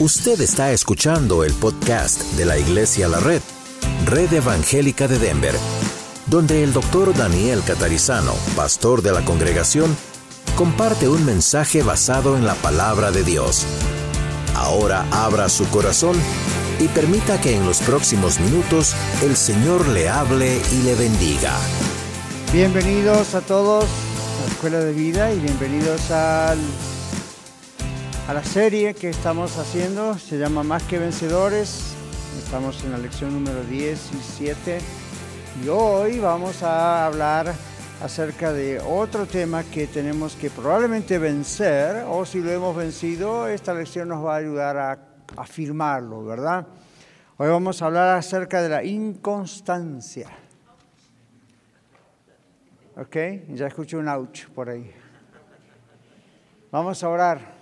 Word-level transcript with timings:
Usted 0.00 0.40
está 0.40 0.72
escuchando 0.72 1.44
el 1.44 1.52
podcast 1.52 2.20
de 2.32 2.44
la 2.44 2.58
Iglesia 2.58 3.06
La 3.06 3.20
Red, 3.20 3.40
Red 4.06 4.32
Evangélica 4.32 5.06
de 5.06 5.20
Denver, 5.20 5.54
donde 6.26 6.64
el 6.64 6.72
doctor 6.72 7.16
Daniel 7.16 7.62
Catarizano, 7.64 8.32
pastor 8.56 9.02
de 9.02 9.12
la 9.12 9.24
congregación, 9.24 9.96
comparte 10.56 11.08
un 11.08 11.24
mensaje 11.24 11.84
basado 11.84 12.36
en 12.36 12.44
la 12.44 12.54
palabra 12.56 13.12
de 13.12 13.22
Dios. 13.22 13.66
Ahora 14.56 15.06
abra 15.12 15.48
su 15.48 15.64
corazón 15.68 16.16
y 16.80 16.88
permita 16.88 17.40
que 17.40 17.54
en 17.54 17.64
los 17.64 17.78
próximos 17.78 18.40
minutos 18.40 18.96
el 19.22 19.36
Señor 19.36 19.86
le 19.86 20.08
hable 20.08 20.60
y 20.72 20.82
le 20.82 20.96
bendiga. 20.96 21.56
Bienvenidos 22.52 23.36
a 23.36 23.42
todos 23.42 23.84
a 23.84 24.44
la 24.44 24.52
Escuela 24.52 24.78
de 24.80 24.92
Vida 24.92 25.32
y 25.32 25.38
bienvenidos 25.38 26.10
al 26.10 26.58
a 28.26 28.32
la 28.32 28.42
serie 28.42 28.94
que 28.94 29.10
estamos 29.10 29.58
haciendo. 29.58 30.16
Se 30.16 30.38
llama 30.38 30.62
Más 30.62 30.82
que 30.84 30.98
Vencedores. 30.98 31.94
Estamos 32.38 32.82
en 32.84 32.92
la 32.92 32.98
lección 32.98 33.34
número 33.34 33.62
17 33.64 34.78
y 35.62 35.68
hoy 35.68 36.20
vamos 36.20 36.62
a 36.62 37.04
hablar 37.04 37.52
acerca 38.02 38.52
de 38.52 38.80
otro 38.80 39.26
tema 39.26 39.62
que 39.64 39.86
tenemos 39.86 40.36
que 40.36 40.48
probablemente 40.48 41.18
vencer 41.18 42.04
o 42.08 42.24
si 42.24 42.40
lo 42.40 42.50
hemos 42.50 42.74
vencido, 42.74 43.46
esta 43.46 43.74
lección 43.74 44.08
nos 44.08 44.24
va 44.24 44.34
a 44.34 44.38
ayudar 44.38 44.76
a 44.78 44.98
afirmarlo, 45.36 46.24
¿verdad? 46.24 46.66
Hoy 47.36 47.48
vamos 47.48 47.82
a 47.82 47.86
hablar 47.86 48.16
acerca 48.16 48.62
de 48.62 48.68
la 48.70 48.84
inconstancia. 48.84 50.28
¿Ok? 52.96 53.16
Ya 53.50 53.66
escucho 53.66 53.98
un 53.98 54.08
ouch 54.08 54.46
por 54.48 54.70
ahí. 54.70 54.90
Vamos 56.70 57.02
a 57.02 57.08
orar. 57.08 57.53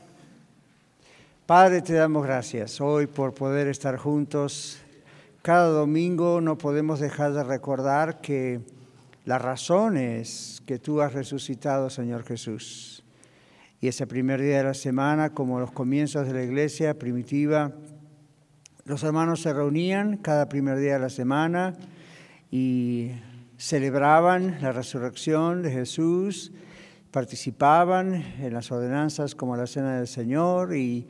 Padre, 1.46 1.82
te 1.82 1.94
damos 1.94 2.24
gracias 2.24 2.80
hoy 2.80 3.08
por 3.08 3.34
poder 3.34 3.66
estar 3.66 3.96
juntos. 3.96 4.78
Cada 5.42 5.66
domingo 5.66 6.40
no 6.40 6.56
podemos 6.56 7.00
dejar 7.00 7.32
de 7.32 7.42
recordar 7.42 8.20
que 8.20 8.60
la 9.24 9.40
razón 9.40 9.96
es 9.96 10.62
que 10.66 10.78
tú 10.78 11.00
has 11.00 11.14
resucitado, 11.14 11.90
Señor 11.90 12.22
Jesús. 12.22 13.02
Y 13.80 13.88
ese 13.88 14.06
primer 14.06 14.40
día 14.40 14.58
de 14.58 14.62
la 14.62 14.74
semana, 14.74 15.30
como 15.30 15.58
los 15.58 15.72
comienzos 15.72 16.28
de 16.28 16.32
la 16.32 16.44
iglesia 16.44 16.96
primitiva, 16.96 17.72
los 18.84 19.02
hermanos 19.02 19.42
se 19.42 19.52
reunían 19.52 20.18
cada 20.18 20.48
primer 20.48 20.78
día 20.78 20.92
de 20.94 21.00
la 21.00 21.10
semana 21.10 21.74
y 22.52 23.10
celebraban 23.58 24.58
la 24.62 24.70
resurrección 24.70 25.62
de 25.62 25.72
Jesús, 25.72 26.52
participaban 27.10 28.14
en 28.14 28.54
las 28.54 28.70
ordenanzas 28.70 29.34
como 29.34 29.56
la 29.56 29.66
cena 29.66 29.96
del 29.96 30.06
Señor 30.06 30.76
y 30.76 31.04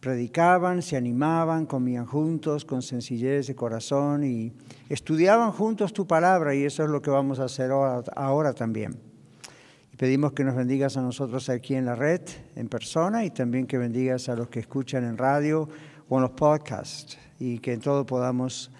predicaban, 0.00 0.82
se 0.82 0.96
animaban, 0.96 1.66
comían 1.66 2.06
juntos 2.06 2.64
con 2.64 2.82
sencillez 2.82 3.48
de 3.48 3.54
corazón 3.54 4.24
y 4.24 4.52
estudiaban 4.88 5.52
juntos 5.52 5.92
tu 5.92 6.06
palabra 6.06 6.54
y 6.54 6.64
eso 6.64 6.84
es 6.84 6.90
lo 6.90 7.02
que 7.02 7.10
vamos 7.10 7.40
a 7.40 7.44
hacer 7.44 7.70
ahora, 7.70 8.52
también. 8.52 8.96
Y 9.92 9.96
pedimos 9.96 10.32
que 10.32 10.44
nos 10.44 10.54
bendigas 10.54 10.96
a 10.96 11.02
nosotros 11.02 11.48
aquí 11.48 11.74
en 11.74 11.84
la 11.84 11.96
red, 11.96 12.20
en 12.54 12.68
persona, 12.68 13.24
y 13.24 13.30
también 13.30 13.66
que 13.66 13.78
bendigas 13.78 14.28
a 14.28 14.36
los 14.36 14.48
que 14.48 14.60
escuchan 14.60 15.04
en 15.04 15.18
radio 15.18 15.68
o 16.08 16.16
en 16.16 16.22
los 16.22 16.32
podcasts 16.32 17.18
y 17.40 17.58
que 17.58 17.72
en 17.72 17.80
todo 17.80 18.06
podamos 18.06 18.70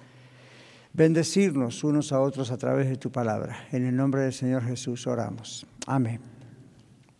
bendecirnos 0.92 1.84
unos 1.84 2.12
a 2.12 2.20
otros 2.20 2.50
a 2.50 2.56
través 2.56 2.88
de 2.88 2.96
tu 2.96 3.10
palabra. 3.10 3.66
En 3.72 3.86
el 3.86 3.96
nombre 3.96 4.22
del 4.22 4.32
Señor 4.32 4.62
Jesús 4.64 5.06
oramos. 5.06 5.66
Amén. 5.86 6.20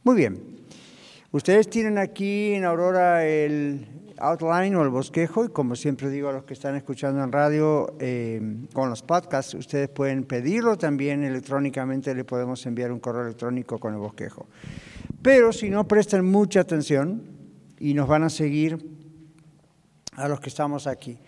Muy 0.05 0.16
bien. 0.16 0.58
Ustedes 1.30 1.68
tienen 1.68 1.98
aquí 1.98 2.54
en 2.54 2.64
Aurora 2.64 3.26
el 3.26 3.86
outline 4.16 4.74
o 4.76 4.82
el 4.82 4.88
bosquejo 4.88 5.44
y 5.44 5.48
como 5.50 5.76
siempre 5.76 6.08
digo 6.08 6.30
a 6.30 6.32
los 6.32 6.44
que 6.44 6.54
están 6.54 6.74
escuchando 6.74 7.22
en 7.22 7.30
radio 7.30 7.94
eh, 8.00 8.40
con 8.72 8.89
los 8.89 9.02
podcasts, 9.02 9.52
ustedes 9.52 9.90
pueden 9.90 10.24
pedirlo 10.24 10.78
también 10.78 11.22
electrónicamente, 11.22 12.14
le 12.14 12.24
podemos 12.24 12.64
enviar 12.64 12.90
un 12.92 12.98
correo 12.98 13.24
electrónico 13.24 13.78
con 13.78 13.92
el 13.92 14.00
bosquejo. 14.00 14.46
Pero 15.20 15.52
si 15.52 15.68
no 15.68 15.86
prestan 15.86 16.24
mucha 16.24 16.61
atención 16.61 17.22
y 17.78 17.92
nos 17.92 18.08
van 18.08 18.22
a 18.22 18.30
seguir 18.30 18.78
a 20.17 20.28
los 20.28 20.40
que 20.40 20.48
estamos 20.48 20.86
aquí. 20.86 21.18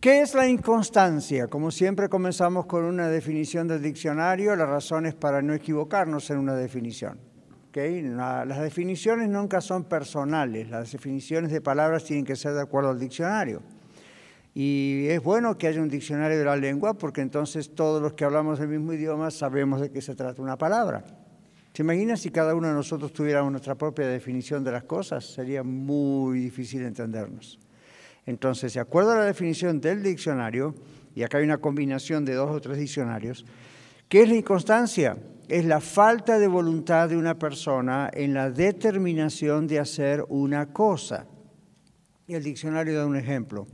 ¿Qué 0.00 0.20
es 0.20 0.34
la 0.34 0.48
inconstancia? 0.48 1.46
Como 1.46 1.70
siempre 1.70 2.08
comenzamos 2.08 2.66
con 2.66 2.84
una 2.84 3.08
definición 3.08 3.68
del 3.68 3.80
diccionario, 3.80 4.56
las 4.56 4.68
razones 4.68 5.14
para 5.14 5.42
no 5.42 5.54
equivocarnos 5.54 6.28
en 6.30 6.38
una 6.38 6.56
definición 6.56 7.33
las 7.74 8.60
definiciones 8.60 9.28
nunca 9.28 9.60
son 9.60 9.84
personales, 9.84 10.70
las 10.70 10.92
definiciones 10.92 11.50
de 11.50 11.60
palabras 11.60 12.04
tienen 12.04 12.24
que 12.24 12.36
ser 12.36 12.54
de 12.54 12.62
acuerdo 12.62 12.90
al 12.90 13.00
diccionario. 13.00 13.62
Y 14.54 15.06
es 15.08 15.20
bueno 15.20 15.58
que 15.58 15.66
haya 15.66 15.82
un 15.82 15.88
diccionario 15.88 16.38
de 16.38 16.44
la 16.44 16.56
lengua 16.56 16.94
porque 16.94 17.20
entonces 17.20 17.74
todos 17.74 18.00
los 18.00 18.12
que 18.12 18.24
hablamos 18.24 18.60
el 18.60 18.68
mismo 18.68 18.92
idioma 18.92 19.32
sabemos 19.32 19.80
de 19.80 19.90
qué 19.90 20.00
se 20.00 20.14
trata 20.14 20.40
una 20.40 20.56
palabra. 20.56 21.04
¿Se 21.72 21.82
imagina 21.82 22.16
si 22.16 22.30
cada 22.30 22.54
uno 22.54 22.68
de 22.68 22.74
nosotros 22.74 23.12
tuviéramos 23.12 23.50
nuestra 23.50 23.74
propia 23.74 24.06
definición 24.06 24.62
de 24.62 24.70
las 24.70 24.84
cosas? 24.84 25.24
Sería 25.24 25.64
muy 25.64 26.38
difícil 26.38 26.82
entendernos. 26.82 27.58
Entonces, 28.26 28.74
de 28.74 28.80
acuerdo 28.80 29.10
a 29.10 29.16
la 29.16 29.24
definición 29.24 29.80
del 29.80 30.00
diccionario, 30.00 30.76
y 31.16 31.24
acá 31.24 31.38
hay 31.38 31.44
una 31.44 31.58
combinación 31.58 32.24
de 32.24 32.34
dos 32.34 32.50
o 32.52 32.60
tres 32.60 32.78
diccionarios, 32.78 33.44
¿qué 34.08 34.22
es 34.22 34.28
la 34.28 34.36
inconstancia? 34.36 35.16
Es 35.48 35.64
la 35.64 35.80
falta 35.80 36.38
de 36.38 36.46
voluntad 36.46 37.08
de 37.08 37.16
una 37.16 37.38
persona 37.38 38.10
en 38.12 38.34
la 38.34 38.50
determinación 38.50 39.66
de 39.66 39.78
hacer 39.78 40.24
una 40.28 40.72
cosa. 40.72 41.26
Y 42.26 42.34
el 42.34 42.42
diccionario 42.42 42.96
da 42.96 43.06
un 43.06 43.16
ejemplo. 43.16 43.66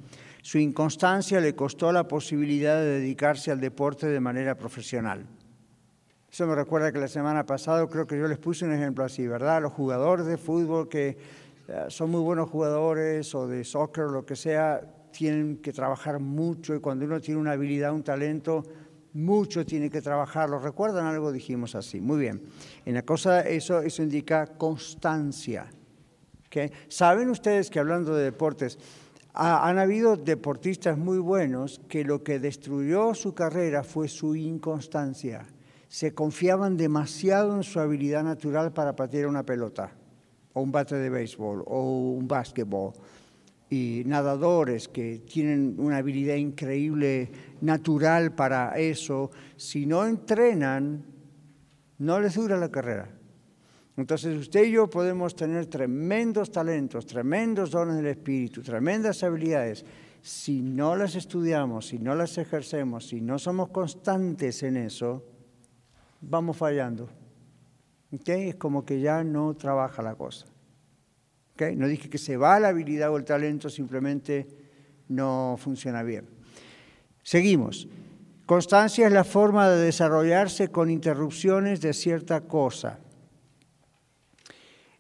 Su 0.43 0.59
inconstancia 0.59 1.41
le 1.41 1.55
costó 1.55 1.93
la 1.93 2.09
posibilidad 2.09 2.77
de 2.81 3.01
dedicarse 3.01 3.51
al 3.51 3.61
deporte 3.61 4.07
de 4.09 4.21
manera 4.21 4.57
profesional. 4.57 5.27
Eso 6.31 6.47
me 6.47 6.55
recuerda 6.55 6.93
que 6.93 6.99
la 6.99 7.09
semana 7.09 7.45
pasada 7.45 7.87
creo 7.89 8.07
que 8.07 8.19
yo 8.19 8.27
les 8.27 8.39
puse 8.39 8.65
un 8.65 8.73
ejemplo 8.73 9.05
así, 9.05 9.27
¿verdad? 9.27 9.63
Los 9.63 9.73
jugadores 9.73 10.27
de 10.27 10.39
fútbol 10.39 10.89
que 10.89 11.19
eh, 11.69 11.85
son 11.89 12.11
muy 12.11 12.21
buenos 12.21 12.49
jugadores 12.49 13.35
o 13.35 13.47
de 13.47 13.65
soccer 13.65 14.05
o 14.05 14.11
lo 14.11 14.27
que 14.27 14.37
sea, 14.37 14.81
tienen 15.13 15.59
que 15.59 15.73
trabajar 15.73 16.21
mucho 16.21 16.75
y 16.75 16.81
cuando 16.81 17.05
uno 17.05 17.21
tiene 17.21 17.41
una 17.41 17.53
habilidad, 17.53 17.93
un 17.93 18.03
talento, 18.03 18.65
mucho 19.13 19.67
tiene 19.67 19.91
que 19.91 20.03
trabajarlo. 20.03 20.59
¿Recuerdan 20.59 21.07
algo? 21.07 21.33
Dijimos 21.33 21.75
así. 21.75 22.01
Muy 22.01 22.19
bien. 22.19 22.43
En 22.85 22.95
la 22.95 23.03
cosa, 23.03 23.41
eso, 23.41 23.81
eso 23.81 24.03
indica 24.03 24.47
constancia. 24.47 25.69
¿Saben 26.89 27.31
ustedes 27.31 27.71
que 27.71 27.79
hablando 27.79 28.15
de 28.15 28.25
deportes, 28.25 28.79
han 29.33 29.79
habido 29.79 30.17
deportistas 30.17 30.99
muy 30.99 31.19
buenos 31.19 31.81
que 31.89 32.05
lo 32.05 32.25
que 32.25 32.41
destruyó 32.41 33.15
su 33.15 33.35
carrera 33.35 33.85
fue 33.85 34.09
su 34.09 34.35
inconstancia. 34.35 35.47
Se 35.89 36.13
confiaban 36.15 36.77
demasiado 36.77 37.57
en 37.57 37.63
su 37.63 37.79
habilidad 37.79 38.25
natural 38.25 38.73
para 38.73 38.97
patear 38.97 39.27
una 39.27 39.45
pelota, 39.45 39.93
o 40.53 40.63
un 40.63 40.73
bate 40.73 40.97
de 40.97 41.11
béisbol, 41.11 41.63
o 41.67 42.13
un 42.13 42.27
básquetbol 42.27 42.93
y 43.71 44.03
nadadores 44.05 44.89
que 44.89 45.21
tienen 45.21 45.77
una 45.79 45.99
habilidad 45.99 46.35
increíble 46.35 47.31
natural 47.61 48.35
para 48.35 48.77
eso, 48.77 49.31
si 49.57 49.87
no 49.87 50.05
entrenan, 50.05 51.05
no 51.99 52.21
les 52.21 52.35
dura 52.35 52.57
la 52.57 52.69
carrera. 52.69 53.09
Entonces 53.97 54.37
usted 54.37 54.65
y 54.65 54.73
yo 54.73 54.91
podemos 54.91 55.37
tener 55.37 55.67
tremendos 55.67 56.51
talentos, 56.51 57.07
tremendos 57.07 57.71
dones 57.71 57.97
del 57.97 58.07
Espíritu, 58.07 58.61
tremendas 58.61 59.23
habilidades. 59.23 59.85
Si 60.21 60.63
no 60.63 60.97
las 60.97 61.15
estudiamos, 61.15 61.89
si 61.89 61.99
no 61.99 62.15
las 62.15 62.39
ejercemos, 62.39 63.07
si 63.07 63.21
no 63.21 63.39
somos 63.39 63.69
constantes 63.69 64.63
en 64.65 64.79
eso, 64.79 65.25
vamos 66.21 66.57
fallando. 66.57 67.09
Es 68.27 68.57
como 68.57 68.85
que 68.85 69.01
ya 69.01 69.23
no 69.23 69.55
trabaja 69.55 70.03
la 70.03 70.17
cosa. 70.17 70.47
No 71.77 71.87
dije 71.87 72.09
que 72.09 72.19
se 72.19 72.37
va 72.37 72.61
la 72.61 72.69
habilidad 72.69 73.11
o 73.11 73.17
el 73.17 73.25
talento, 73.25 73.69
simplemente 73.69 74.47
no 75.09 75.57
funciona 75.59 76.03
bien. 76.03 76.27
Seguimos. 77.23 77.89
Constancia 78.47 79.07
es 79.07 79.13
la 79.13 79.25
forma 79.25 79.69
de 79.69 79.85
desarrollarse 79.85 80.69
con 80.69 80.91
interrupciones 80.91 81.81
de 81.81 81.93
cierta 81.93 82.41
cosa. 82.41 82.99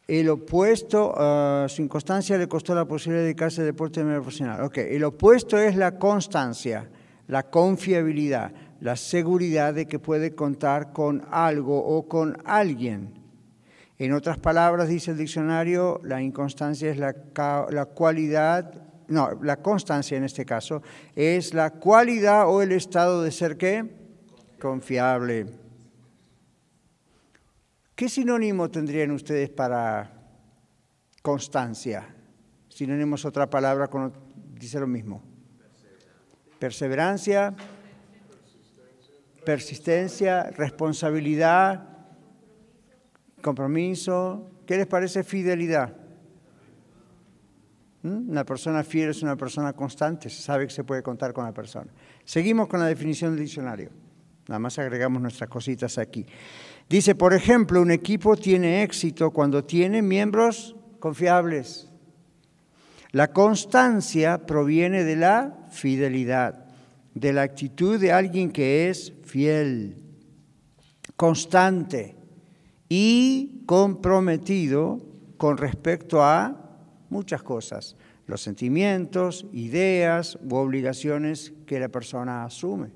El 0.06 0.28
opuesto, 0.28 1.14
uh, 1.14 1.68
su 1.68 1.82
inconstancia 1.82 2.36
le 2.36 2.48
costó 2.48 2.74
la 2.74 2.84
posibilidad 2.84 3.20
de 3.20 3.26
dedicarse 3.26 3.60
al 3.60 3.68
deporte 3.68 4.04
de 4.04 4.12
profesional. 4.14 4.62
Okay. 4.62 4.96
El 4.96 5.04
opuesto 5.04 5.56
es 5.56 5.76
la 5.76 5.98
constancia, 5.98 6.90
la 7.28 7.44
confiabilidad, 7.48 8.52
la 8.80 8.96
seguridad 8.96 9.72
de 9.72 9.86
que 9.86 10.00
puede 10.00 10.34
contar 10.34 10.92
con 10.92 11.22
algo 11.30 11.78
o 11.78 12.08
con 12.08 12.36
alguien. 12.44 13.19
En 14.00 14.14
otras 14.14 14.38
palabras, 14.38 14.88
dice 14.88 15.10
el 15.10 15.18
diccionario, 15.18 16.00
la 16.04 16.22
inconstancia 16.22 16.90
es 16.90 16.96
la, 16.96 17.12
cualidad, 17.84 18.72
no, 19.08 19.38
la 19.42 19.58
constancia 19.58 20.16
en 20.16 20.24
este 20.24 20.46
caso, 20.46 20.82
es 21.14 21.52
la 21.52 21.68
cualidad 21.68 22.48
o 22.48 22.62
el 22.62 22.72
estado 22.72 23.22
de 23.22 23.30
ser 23.30 23.58
qué? 23.58 23.84
Confiable. 24.58 25.48
¿Qué 27.94 28.08
sinónimo 28.08 28.70
tendrían 28.70 29.10
ustedes 29.10 29.50
para 29.50 30.10
constancia? 31.20 32.08
Si 32.70 32.86
no 32.86 32.94
tenemos 32.94 33.26
otra 33.26 33.50
palabra, 33.50 33.90
dice 34.58 34.80
lo 34.80 34.86
mismo. 34.86 35.22
Perseverancia, 36.58 37.54
persistencia, 39.44 40.44
responsabilidad, 40.44 41.89
compromiso. 43.40 44.48
¿Qué 44.66 44.76
les 44.76 44.86
parece 44.86 45.24
fidelidad? 45.24 45.96
¿Mm? 48.02 48.30
Una 48.30 48.44
persona 48.44 48.82
fiel 48.82 49.10
es 49.10 49.22
una 49.22 49.36
persona 49.36 49.72
constante, 49.72 50.30
se 50.30 50.42
sabe 50.42 50.66
que 50.66 50.72
se 50.72 50.84
puede 50.84 51.02
contar 51.02 51.32
con 51.32 51.44
la 51.44 51.52
persona. 51.52 51.90
Seguimos 52.24 52.68
con 52.68 52.80
la 52.80 52.86
definición 52.86 53.32
del 53.32 53.44
diccionario. 53.44 53.90
Nada 54.48 54.58
más 54.58 54.78
agregamos 54.78 55.20
nuestras 55.22 55.48
cositas 55.48 55.98
aquí. 55.98 56.26
Dice, 56.88 57.14
por 57.14 57.34
ejemplo, 57.34 57.80
un 57.80 57.90
equipo 57.90 58.36
tiene 58.36 58.82
éxito 58.82 59.30
cuando 59.30 59.64
tiene 59.64 60.02
miembros 60.02 60.74
confiables. 60.98 61.88
La 63.12 63.32
constancia 63.32 64.46
proviene 64.46 65.04
de 65.04 65.16
la 65.16 65.66
fidelidad, 65.70 66.66
de 67.14 67.32
la 67.32 67.42
actitud 67.42 68.00
de 68.00 68.12
alguien 68.12 68.50
que 68.50 68.88
es 68.88 69.12
fiel, 69.24 69.96
constante 71.16 72.19
y 72.90 73.62
comprometido 73.66 75.00
con 75.38 75.56
respecto 75.56 76.22
a 76.22 76.76
muchas 77.08 77.42
cosas, 77.42 77.96
los 78.26 78.42
sentimientos, 78.42 79.46
ideas 79.52 80.38
u 80.42 80.56
obligaciones 80.56 81.52
que 81.66 81.80
la 81.80 81.88
persona 81.88 82.44
asume. 82.44 82.90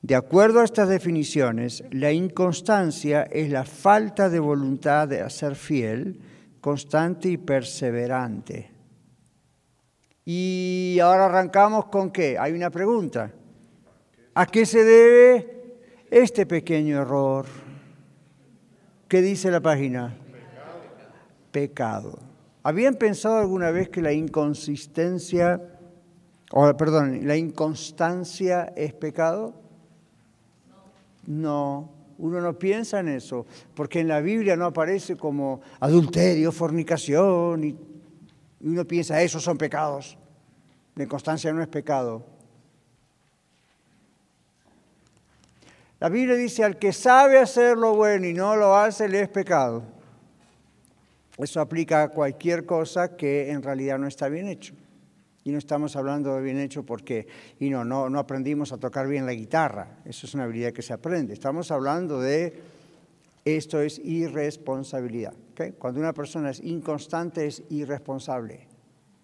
De 0.00 0.14
acuerdo 0.14 0.60
a 0.60 0.64
estas 0.64 0.88
definiciones, 0.88 1.84
la 1.90 2.10
inconstancia 2.10 3.24
es 3.24 3.50
la 3.50 3.64
falta 3.64 4.30
de 4.30 4.40
voluntad 4.40 5.08
de 5.08 5.28
ser 5.28 5.54
fiel, 5.54 6.18
constante 6.60 7.28
y 7.28 7.36
perseverante. 7.36 8.70
Y 10.24 10.98
ahora 11.02 11.26
arrancamos 11.26 11.86
con 11.86 12.10
qué? 12.10 12.38
Hay 12.38 12.52
una 12.52 12.70
pregunta. 12.70 13.30
¿A 14.34 14.46
qué 14.46 14.64
se 14.64 14.84
debe 14.84 15.78
este 16.10 16.46
pequeño 16.46 17.02
error? 17.02 17.67
¿Qué 19.08 19.22
dice 19.22 19.50
la 19.50 19.60
página? 19.60 20.14
Pecado. 21.50 22.18
¿Habían 22.62 22.96
pensado 22.96 23.38
alguna 23.38 23.70
vez 23.70 23.88
que 23.88 24.02
la 24.02 24.12
inconsistencia, 24.12 25.62
o 26.52 26.76
perdón, 26.76 27.26
la 27.26 27.34
inconstancia 27.34 28.70
es 28.76 28.92
pecado? 28.92 29.54
No, 31.26 31.90
uno 32.18 32.42
no 32.42 32.58
piensa 32.58 33.00
en 33.00 33.08
eso, 33.08 33.46
porque 33.74 34.00
en 34.00 34.08
la 34.08 34.20
Biblia 34.20 34.56
no 34.56 34.66
aparece 34.66 35.16
como 35.16 35.62
adulterio, 35.80 36.52
fornicación, 36.52 37.64
y 37.64 37.78
uno 38.60 38.84
piensa, 38.84 39.22
esos 39.22 39.42
son 39.42 39.56
pecados. 39.56 40.18
La 40.96 41.04
inconstancia 41.04 41.50
no 41.50 41.62
es 41.62 41.68
pecado. 41.68 42.26
La 46.00 46.08
Biblia 46.08 46.36
dice, 46.36 46.62
al 46.62 46.78
que 46.78 46.92
sabe 46.92 47.38
hacer 47.38 47.76
lo 47.76 47.94
bueno 47.94 48.26
y 48.26 48.32
no 48.32 48.54
lo 48.54 48.76
hace, 48.76 49.08
le 49.08 49.22
es 49.22 49.28
pecado. 49.28 49.82
Eso 51.36 51.60
aplica 51.60 52.04
a 52.04 52.08
cualquier 52.08 52.66
cosa 52.66 53.16
que 53.16 53.50
en 53.50 53.62
realidad 53.62 53.98
no 53.98 54.06
está 54.06 54.28
bien 54.28 54.48
hecho. 54.48 54.74
Y 55.44 55.50
no 55.50 55.58
estamos 55.58 55.96
hablando 55.96 56.34
de 56.34 56.42
bien 56.42 56.58
hecho 56.58 56.84
porque 56.84 57.26
y 57.58 57.70
no, 57.70 57.84
no, 57.84 58.10
no 58.10 58.18
aprendimos 58.18 58.72
a 58.72 58.76
tocar 58.76 59.08
bien 59.08 59.24
la 59.24 59.32
guitarra. 59.32 59.98
Eso 60.04 60.26
es 60.26 60.34
una 60.34 60.44
habilidad 60.44 60.72
que 60.72 60.82
se 60.82 60.92
aprende. 60.92 61.32
Estamos 61.32 61.70
hablando 61.70 62.20
de 62.20 62.60
esto 63.44 63.80
es 63.80 63.98
irresponsabilidad. 63.98 65.34
Cuando 65.78 66.00
una 66.00 66.12
persona 66.12 66.50
es 66.50 66.60
inconstante 66.60 67.46
es 67.46 67.62
irresponsable. 67.70 68.66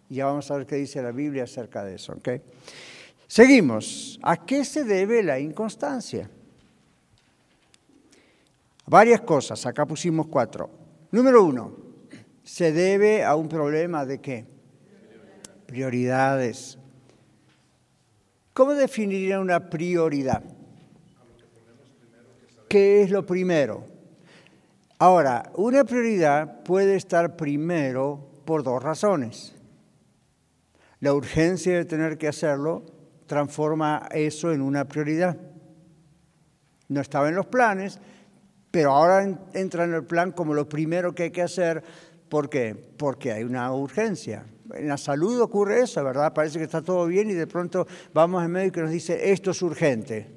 Y 0.09 0.17
ya 0.17 0.27
vamos 0.27 0.51
a 0.51 0.57
ver 0.57 0.67
qué 0.67 0.77
dice 0.77 1.03
la 1.03 1.13
Biblia 1.13 1.45
acerca 1.45 1.85
de 1.85 1.97
eso. 1.97 2.15
Seguimos. 3.27 4.19
¿A 4.23 4.45
qué 4.45 4.65
se 4.65 4.85
debe 4.85 5.23
la 5.23 5.39
inconstancia? 5.39 6.31
Varias 8.87 9.21
cosas. 9.23 9.65
Acá 9.67 9.87
pusimos 9.87 10.27
cuatro. 10.27 10.71
Número 11.11 11.45
uno, 11.45 11.73
se 12.43 12.73
debe 12.73 13.25
a 13.25 13.35
un 13.35 13.49
problema 13.49 14.05
de 14.05 14.21
qué? 14.21 14.47
Prioridades. 15.67 16.79
¿Cómo 18.53 18.75
definiría 18.75 19.41
una 19.41 19.71
prioridad? 19.71 20.43
¿Qué 22.69 23.03
es 23.03 23.11
lo 23.11 23.25
primero? 23.25 23.85
Ahora, 24.99 25.51
una 25.55 25.85
prioridad 25.85 26.63
puede 26.63 26.97
estar 26.97 27.37
primero 27.37 28.43
por 28.45 28.63
dos 28.63 28.83
razones. 28.83 29.55
La 31.01 31.13
urgencia 31.13 31.77
de 31.77 31.85
tener 31.85 32.17
que 32.17 32.29
hacerlo 32.29 32.85
transforma 33.27 34.09
eso 34.13 34.53
en 34.53 34.61
una 34.61 34.85
prioridad. 34.87 35.37
No 36.89 37.01
estaba 37.01 37.29
en 37.29 37.35
los 37.35 37.47
planes, 37.47 37.99
pero 38.75 38.91
ahora 38.91 39.39
entra 39.53 39.85
en 39.85 39.95
el 39.95 40.03
plan 40.03 40.33
como 40.33 40.53
lo 40.53 40.69
primero 40.69 41.15
que 41.15 41.23
hay 41.23 41.31
que 41.31 41.43
hacer 41.43 41.85
¿Por 42.35 42.51
qué? 42.51 42.75
Porque 42.97 43.31
hay 43.31 43.45
una 43.45 43.73
urgencia. 43.73 44.45
En 44.73 44.89
la 44.89 44.97
salud 44.97 45.41
ocurre 45.41 45.83
eso, 45.83 46.03
¿verdad? 46.03 46.35
Parece 46.35 46.59
que 46.59 46.65
está 46.65 46.83
todo 46.83 47.07
bien 47.07 47.31
y 47.31 47.35
de 47.35 47.47
pronto 47.47 47.87
vamos 48.13 48.43
al 48.43 48.49
médico 48.49 48.81
y 48.81 48.83
nos 48.83 48.91
dice, 48.91 49.31
esto 49.31 49.53
es 49.53 49.63
urgente. 49.63 50.29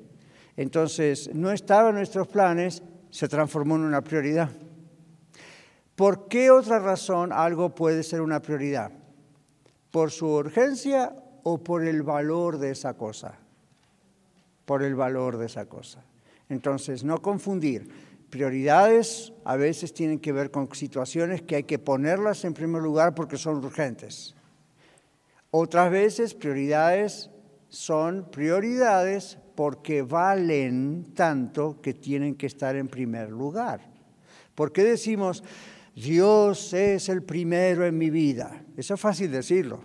Entonces, 0.55 1.33
no 1.33 1.51
estaba 1.51 1.89
en 1.89 1.95
nuestros 1.95 2.27
planes, 2.27 2.83
se 3.09 3.27
transformó 3.27 3.77
en 3.77 3.81
una 3.81 4.03
prioridad. 4.03 4.51
¿Por 5.95 6.27
qué 6.27 6.51
otra 6.51 6.77
razón 6.77 7.31
algo 7.31 7.73
puede 7.73 8.03
ser 8.03 8.21
una 8.21 8.43
prioridad? 8.43 8.91
¿Por 9.89 10.11
su 10.11 10.27
urgencia 10.27 11.15
o 11.41 11.63
por 11.63 11.83
el 11.83 12.03
valor 12.03 12.59
de 12.59 12.69
esa 12.69 12.93
cosa? 12.93 13.39
Por 14.65 14.83
el 14.83 14.93
valor 14.93 15.39
de 15.39 15.47
esa 15.47 15.65
cosa. 15.65 16.03
Entonces, 16.47 17.03
no 17.03 17.23
confundir 17.23 17.89
Prioridades 18.29 19.33
a 19.45 19.55
veces 19.55 19.93
tienen 19.93 20.19
que 20.19 20.31
ver 20.31 20.51
con 20.51 20.73
situaciones 20.73 21.41
que 21.41 21.55
hay 21.55 21.63
que 21.63 21.79
ponerlas 21.79 22.43
en 22.43 22.53
primer 22.53 22.81
lugar 22.81 23.15
porque 23.15 23.37
son 23.37 23.63
urgentes. 23.63 24.35
Otras 25.51 25.89
veces 25.91 26.33
prioridades 26.33 27.29
son 27.69 28.29
prioridades 28.29 29.37
porque 29.55 30.01
valen 30.01 31.13
tanto 31.13 31.81
que 31.81 31.93
tienen 31.93 32.35
que 32.35 32.47
estar 32.47 32.75
en 32.75 32.87
primer 32.87 33.31
lugar. 33.31 33.81
¿Por 34.55 34.71
qué 34.71 34.83
decimos, 34.83 35.43
Dios 35.95 36.73
es 36.73 37.09
el 37.09 37.23
primero 37.23 37.85
en 37.85 37.97
mi 37.97 38.09
vida? 38.09 38.63
Eso 38.75 38.95
es 38.95 38.99
fácil 38.99 39.31
decirlo 39.31 39.83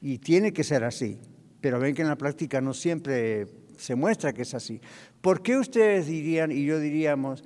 y 0.00 0.18
tiene 0.18 0.52
que 0.52 0.64
ser 0.64 0.84
así, 0.84 1.18
pero 1.60 1.78
ven 1.78 1.94
que 1.94 2.02
en 2.02 2.08
la 2.08 2.16
práctica 2.16 2.60
no 2.60 2.74
siempre 2.74 3.46
se 3.76 3.94
muestra 3.94 4.32
que 4.32 4.42
es 4.42 4.54
así. 4.54 4.80
¿Por 5.20 5.42
qué 5.42 5.56
ustedes 5.56 6.06
dirían 6.06 6.52
y 6.52 6.64
yo 6.64 6.78
diríamos, 6.78 7.44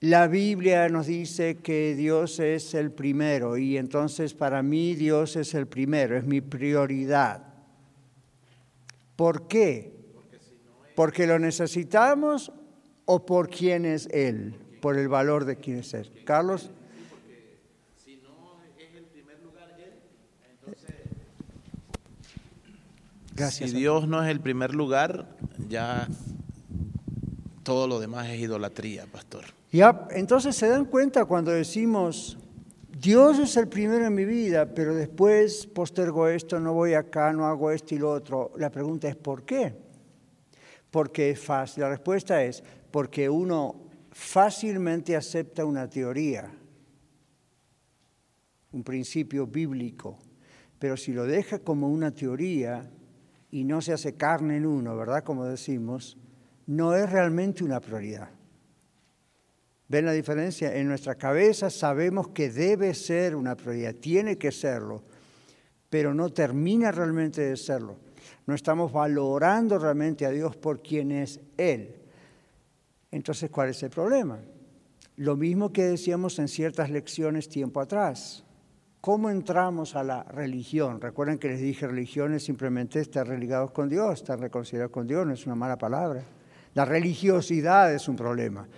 la 0.00 0.28
Biblia 0.28 0.88
nos 0.88 1.06
dice 1.06 1.58
que 1.58 1.94
Dios 1.94 2.40
es 2.40 2.72
el 2.72 2.90
primero 2.90 3.58
y 3.58 3.76
entonces 3.76 4.32
para 4.32 4.62
mí 4.62 4.94
Dios 4.94 5.36
es 5.36 5.52
el 5.54 5.66
primero, 5.66 6.16
es 6.16 6.24
mi 6.24 6.40
prioridad. 6.40 7.44
¿Por 9.14 9.46
qué? 9.46 9.92
¿Porque 10.96 11.26
lo 11.26 11.38
necesitamos 11.38 12.50
o 13.04 13.26
por 13.26 13.50
quién 13.50 13.84
es 13.84 14.06
Él? 14.06 14.54
Por 14.80 14.96
el 14.96 15.08
valor 15.08 15.44
de 15.44 15.56
quién 15.56 15.80
es 15.80 15.92
Él. 15.92 16.10
Carlos. 16.24 16.70
Si 18.02 18.16
no 18.16 18.58
es 18.78 18.94
el 18.94 19.04
primer 19.04 19.38
lugar 19.42 19.76
Él, 19.78 19.92
entonces... 20.50 20.96
Si 23.54 23.66
Dios 23.66 24.08
no 24.08 24.22
es 24.22 24.30
el 24.30 24.40
primer 24.40 24.74
lugar, 24.74 25.36
ya 25.68 26.08
todo 27.62 27.86
lo 27.86 28.00
demás 28.00 28.28
es 28.30 28.40
idolatría, 28.40 29.04
pastor. 29.04 29.59
Ya, 29.72 30.08
entonces 30.10 30.56
se 30.56 30.68
dan 30.68 30.84
cuenta 30.84 31.24
cuando 31.26 31.52
decimos, 31.52 32.36
Dios 32.98 33.38
es 33.38 33.56
el 33.56 33.68
primero 33.68 34.04
en 34.04 34.14
mi 34.14 34.24
vida, 34.24 34.74
pero 34.74 34.94
después 34.94 35.66
postergo 35.68 36.26
esto, 36.26 36.58
no 36.58 36.74
voy 36.74 36.94
acá, 36.94 37.32
no 37.32 37.46
hago 37.46 37.70
esto 37.70 37.94
y 37.94 37.98
lo 37.98 38.10
otro. 38.10 38.52
La 38.56 38.70
pregunta 38.70 39.08
es, 39.08 39.14
¿por 39.14 39.44
qué? 39.44 39.74
Porque 40.90 41.30
es 41.30 41.40
fácil. 41.40 41.84
La 41.84 41.88
respuesta 41.88 42.42
es, 42.42 42.64
porque 42.90 43.30
uno 43.30 43.76
fácilmente 44.10 45.14
acepta 45.14 45.64
una 45.64 45.88
teoría, 45.88 46.52
un 48.72 48.82
principio 48.82 49.46
bíblico, 49.46 50.18
pero 50.80 50.96
si 50.96 51.12
lo 51.12 51.26
deja 51.26 51.60
como 51.60 51.88
una 51.88 52.10
teoría 52.10 52.90
y 53.52 53.62
no 53.62 53.80
se 53.80 53.92
hace 53.92 54.16
carne 54.16 54.56
en 54.56 54.66
uno, 54.66 54.96
¿verdad? 54.96 55.22
Como 55.22 55.44
decimos, 55.44 56.18
no 56.66 56.96
es 56.96 57.08
realmente 57.08 57.62
una 57.62 57.78
prioridad. 57.78 58.39
¿Ven 59.90 60.04
la 60.04 60.12
diferencia? 60.12 60.72
En 60.76 60.86
nuestra 60.86 61.16
cabeza 61.16 61.68
sabemos 61.68 62.28
que 62.28 62.48
debe 62.48 62.94
ser 62.94 63.34
una 63.34 63.56
prioridad, 63.56 63.92
tiene 63.96 64.38
que 64.38 64.52
serlo, 64.52 65.02
pero 65.88 66.14
no 66.14 66.28
termina 66.28 66.92
realmente 66.92 67.40
de 67.40 67.56
serlo. 67.56 67.96
No 68.46 68.54
estamos 68.54 68.92
valorando 68.92 69.80
realmente 69.80 70.24
a 70.24 70.30
Dios 70.30 70.54
por 70.54 70.80
quien 70.80 71.10
es 71.10 71.40
Él. 71.56 71.96
Entonces, 73.10 73.50
¿cuál 73.50 73.70
es 73.70 73.82
el 73.82 73.90
problema? 73.90 74.38
Lo 75.16 75.36
mismo 75.36 75.72
que 75.72 75.82
decíamos 75.82 76.38
en 76.38 76.46
ciertas 76.46 76.88
lecciones 76.88 77.48
tiempo 77.48 77.80
atrás. 77.80 78.44
¿Cómo 79.00 79.28
entramos 79.28 79.96
a 79.96 80.04
la 80.04 80.22
religión? 80.22 81.00
Recuerden 81.00 81.36
que 81.40 81.48
les 81.48 81.58
dije 81.58 81.88
religión 81.88 82.32
es 82.32 82.44
simplemente 82.44 83.00
estar 83.00 83.26
religados 83.26 83.72
con 83.72 83.88
Dios, 83.88 84.20
estar 84.20 84.38
reconciliados 84.38 84.92
con 84.92 85.08
Dios, 85.08 85.26
no 85.26 85.32
es 85.32 85.46
una 85.46 85.56
mala 85.56 85.78
palabra. 85.78 86.22
La 86.74 86.84
religiosidad 86.84 87.92
es 87.92 88.06
un 88.06 88.14
problema. 88.14 88.68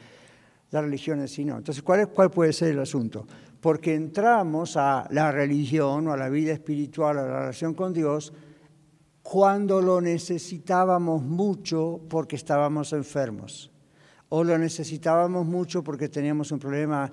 La 0.73 0.81
religión 0.81 1.21
es 1.21 1.31
sí 1.33 1.45
no. 1.45 1.59
Entonces, 1.59 1.83
¿cuál, 1.83 2.09
¿cuál 2.09 2.31
puede 2.31 2.53
ser 2.53 2.71
el 2.73 2.81
asunto? 2.81 3.27
Porque 3.61 3.95
entramos 3.95 4.77
a 4.77 5.07
la 5.11 5.31
religión 5.31 6.09
o 6.09 6.13
a 6.13 6.17
la 6.17 6.29
vida 6.29 6.53
espiritual, 6.53 7.19
a 7.19 7.23
la 7.23 7.41
relación 7.41 7.75
con 7.75 7.93
Dios, 7.93 8.33
cuando 9.23 9.81
lo 9.81 10.01
necesitábamos 10.01 11.23
mucho 11.23 12.01
porque 12.09 12.37
estábamos 12.37 12.93
enfermos, 12.93 13.71
o 14.31 14.43
lo 14.43 14.59
necesitábamos 14.59 15.47
mucho 15.47 15.85
porque 15.85 16.09
teníamos 16.09 16.51
un 16.51 16.59
problema 16.59 17.09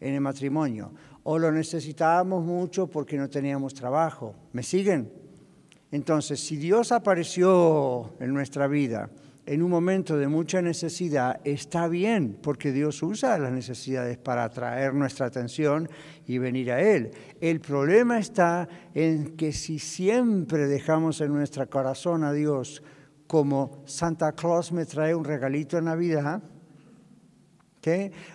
en 0.00 0.14
el 0.14 0.20
matrimonio, 0.20 0.92
o 1.22 1.38
lo 1.38 1.50
necesitábamos 1.52 2.44
mucho 2.44 2.88
porque 2.88 3.16
no 3.16 3.30
teníamos 3.30 3.74
trabajo. 3.74 4.34
¿Me 4.52 4.62
siguen? 4.62 5.10
Entonces, 5.92 6.40
si 6.40 6.56
Dios 6.56 6.90
apareció 6.90 8.12
en 8.18 8.34
nuestra 8.34 8.66
vida 8.66 9.08
en 9.46 9.62
un 9.62 9.70
momento 9.70 10.16
de 10.16 10.26
mucha 10.28 10.62
necesidad, 10.62 11.40
está 11.44 11.86
bien, 11.88 12.38
porque 12.42 12.72
Dios 12.72 13.02
usa 13.02 13.38
las 13.38 13.52
necesidades 13.52 14.16
para 14.16 14.44
atraer 14.44 14.94
nuestra 14.94 15.26
atención 15.26 15.88
y 16.26 16.38
venir 16.38 16.72
a 16.72 16.80
Él. 16.80 17.10
El 17.40 17.60
problema 17.60 18.18
está 18.18 18.68
en 18.94 19.36
que 19.36 19.52
si 19.52 19.78
siempre 19.78 20.66
dejamos 20.66 21.20
en 21.20 21.32
nuestro 21.32 21.68
corazón 21.68 22.24
a 22.24 22.32
Dios 22.32 22.82
como 23.26 23.82
Santa 23.86 24.32
Claus 24.32 24.72
me 24.72 24.86
trae 24.86 25.14
un 25.14 25.24
regalito 25.24 25.76
en 25.76 25.84
Navidad, 25.84 26.42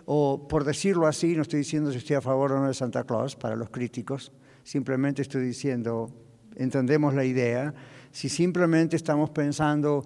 o 0.05 0.47
por 0.47 0.63
decirlo 0.63 1.07
así, 1.07 1.35
no 1.35 1.41
estoy 1.41 1.59
diciendo 1.59 1.91
si 1.91 1.97
estoy 1.97 2.17
a 2.17 2.21
favor 2.21 2.51
o 2.51 2.59
no 2.59 2.67
de 2.67 2.73
Santa 2.73 3.03
Claus 3.03 3.35
para 3.35 3.55
los 3.55 3.69
críticos, 3.69 4.31
simplemente 4.63 5.21
estoy 5.21 5.41
diciendo, 5.43 6.11
entendemos 6.55 7.13
la 7.13 7.25
idea, 7.25 7.73
si 8.11 8.29
simplemente 8.29 8.95
estamos 8.95 9.31
pensando, 9.31 10.05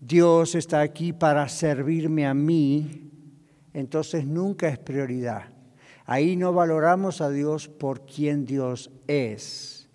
Dios 0.00 0.54
está 0.54 0.80
aquí 0.80 1.12
para 1.12 1.46
servirme 1.48 2.26
a 2.26 2.32
mí, 2.32 3.10
entonces 3.74 4.26
nunca 4.26 4.68
es 4.68 4.78
prioridad. 4.78 5.50
Ahí 6.06 6.36
no 6.36 6.54
valoramos 6.54 7.20
a 7.20 7.28
Dios 7.28 7.68
por 7.68 8.06
quien 8.06 8.46
Dios 8.46 8.90
es. 9.06 9.90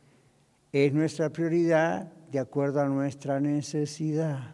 Es 0.72 0.94
nuestra 0.94 1.32
prioridad 1.32 2.14
de 2.32 2.38
acuerdo 2.38 2.82
a 2.82 2.88
nuestra 2.88 3.40
necesidad. 3.40 4.54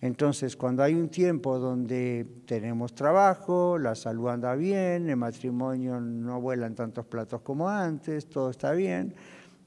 Entonces, 0.00 0.56
cuando 0.56 0.84
hay 0.84 0.94
un 0.94 1.08
tiempo 1.08 1.58
donde 1.58 2.24
tenemos 2.46 2.94
trabajo, 2.94 3.76
la 3.76 3.96
salud 3.96 4.28
anda 4.28 4.54
bien, 4.54 5.08
el 5.10 5.16
matrimonio 5.16 6.00
no 6.00 6.40
vuelan 6.40 6.76
tantos 6.76 7.04
platos 7.06 7.40
como 7.40 7.68
antes, 7.68 8.28
todo 8.28 8.50
está 8.50 8.70
bien, 8.70 9.16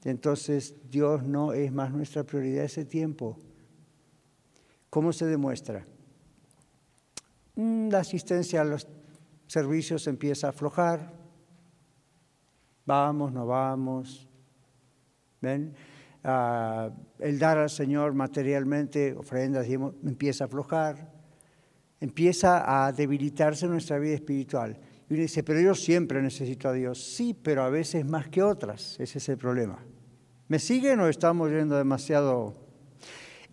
entonces 0.04 0.74
Dios 0.90 1.22
no 1.24 1.52
es 1.52 1.70
más 1.70 1.92
nuestra 1.92 2.24
prioridad 2.24 2.64
ese 2.64 2.86
tiempo. 2.86 3.36
¿Cómo 4.92 5.10
se 5.10 5.24
demuestra? 5.24 5.86
Mm, 7.54 7.88
la 7.88 8.00
asistencia 8.00 8.60
a 8.60 8.64
los 8.64 8.86
servicios 9.46 10.06
empieza 10.06 10.48
a 10.48 10.50
aflojar. 10.50 11.14
Vamos, 12.84 13.32
no 13.32 13.46
vamos. 13.46 14.28
¿Ven? 15.40 15.74
Ah, 16.22 16.90
el 17.20 17.38
dar 17.38 17.56
al 17.56 17.70
Señor 17.70 18.12
materialmente, 18.12 19.14
ofrendas, 19.14 19.66
empieza 19.66 20.44
a 20.44 20.46
aflojar, 20.48 21.10
empieza 21.98 22.84
a 22.84 22.92
debilitarse 22.92 23.66
nuestra 23.68 23.98
vida 23.98 24.16
espiritual. 24.16 24.78
Y 25.08 25.14
uno 25.14 25.22
dice, 25.22 25.42
pero 25.42 25.58
yo 25.58 25.74
siempre 25.74 26.20
necesito 26.20 26.68
a 26.68 26.74
Dios. 26.74 27.02
Sí, 27.02 27.32
pero 27.32 27.62
a 27.62 27.70
veces 27.70 28.04
más 28.04 28.28
que 28.28 28.42
otras. 28.42 29.00
Ese 29.00 29.16
es 29.16 29.28
el 29.30 29.38
problema. 29.38 29.82
¿Me 30.48 30.58
siguen 30.58 31.00
o 31.00 31.08
estamos 31.08 31.50
yendo 31.50 31.78
demasiado? 31.78 32.61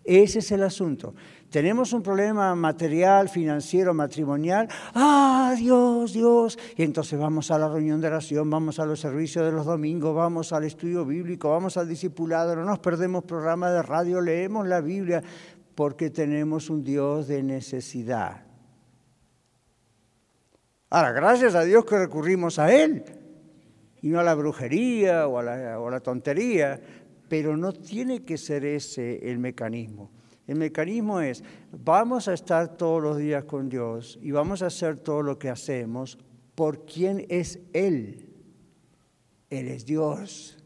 Ese 0.04 0.38
es 0.38 0.50
el 0.52 0.62
asunto. 0.62 1.14
Tenemos 1.50 1.92
un 1.92 2.02
problema 2.02 2.54
material, 2.54 3.28
financiero, 3.28 3.92
matrimonial, 3.92 4.68
ah, 4.94 5.54
Dios, 5.58 6.12
Dios, 6.12 6.58
y 6.76 6.84
entonces 6.84 7.18
vamos 7.18 7.50
a 7.50 7.58
la 7.58 7.68
reunión 7.68 8.00
de 8.00 8.06
oración, 8.06 8.48
vamos 8.48 8.78
a 8.78 8.86
los 8.86 9.00
servicios 9.00 9.44
de 9.44 9.52
los 9.52 9.66
domingos, 9.66 10.14
vamos 10.14 10.52
al 10.52 10.64
estudio 10.64 11.04
bíblico, 11.04 11.50
vamos 11.50 11.76
al 11.76 11.88
discipulado, 11.88 12.54
no 12.54 12.64
nos 12.64 12.78
perdemos 12.78 13.24
programas 13.24 13.72
de 13.72 13.82
radio, 13.82 14.20
leemos 14.20 14.66
la 14.66 14.80
Biblia, 14.80 15.22
porque 15.74 16.10
tenemos 16.10 16.70
un 16.70 16.84
Dios 16.84 17.26
de 17.26 17.42
necesidad. 17.42 18.44
Ahora, 20.88 21.12
gracias 21.12 21.54
a 21.54 21.62
Dios 21.62 21.84
que 21.84 21.98
recurrimos 21.98 22.58
a 22.58 22.72
Él, 22.72 23.04
y 24.02 24.08
no 24.08 24.20
a 24.20 24.22
la 24.24 24.34
brujería 24.34 25.26
o 25.26 25.38
a 25.38 25.42
la, 25.42 25.80
o 25.80 25.88
a 25.88 25.90
la 25.90 26.00
tontería, 26.00 26.80
pero 27.30 27.56
no 27.56 27.72
tiene 27.72 28.24
que 28.24 28.36
ser 28.36 28.64
ese 28.64 29.30
el 29.30 29.38
mecanismo. 29.38 30.10
El 30.48 30.56
mecanismo 30.56 31.20
es, 31.20 31.44
vamos 31.70 32.26
a 32.26 32.34
estar 32.34 32.76
todos 32.76 33.00
los 33.00 33.18
días 33.18 33.44
con 33.44 33.68
Dios 33.68 34.18
y 34.20 34.32
vamos 34.32 34.62
a 34.62 34.66
hacer 34.66 34.98
todo 34.98 35.22
lo 35.22 35.38
que 35.38 35.48
hacemos 35.48 36.18
por 36.56 36.84
quién 36.84 37.24
es 37.28 37.60
Él. 37.72 38.26
Él 39.48 39.68
es 39.68 39.86
Dios. 39.86 40.58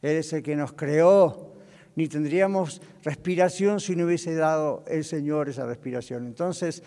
Él 0.00 0.18
es 0.18 0.32
el 0.32 0.44
que 0.44 0.54
nos 0.54 0.74
creó. 0.74 1.54
Ni 1.96 2.06
tendríamos 2.06 2.80
respiración 3.02 3.80
si 3.80 3.96
no 3.96 4.06
hubiese 4.06 4.32
dado 4.36 4.84
el 4.86 5.02
Señor 5.02 5.48
esa 5.48 5.66
respiración. 5.66 6.24
Entonces, 6.24 6.84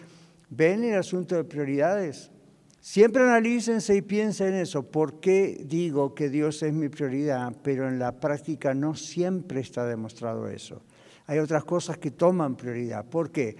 ven 0.49 0.85
el 0.85 0.97
asunto 0.97 1.35
de 1.35 1.43
prioridades. 1.43 2.31
Siempre 2.79 3.23
analícense 3.23 3.95
y 3.95 4.01
piensen 4.01 4.53
en 4.53 4.61
eso. 4.61 4.83
¿Por 4.83 5.19
qué 5.19 5.61
digo 5.65 6.15
que 6.15 6.29
Dios 6.29 6.63
es 6.63 6.73
mi 6.73 6.89
prioridad? 6.89 7.53
Pero 7.63 7.87
en 7.87 7.99
la 7.99 8.19
práctica 8.19 8.73
no 8.73 8.95
siempre 8.95 9.61
está 9.61 9.85
demostrado 9.85 10.47
eso 10.47 10.81
hay 11.27 11.39
otras 11.39 11.65
cosas 11.65 11.97
que 11.97 12.11
toman 12.11 12.55
prioridad. 12.55 13.05
¿Por 13.05 13.31
qué? 13.31 13.55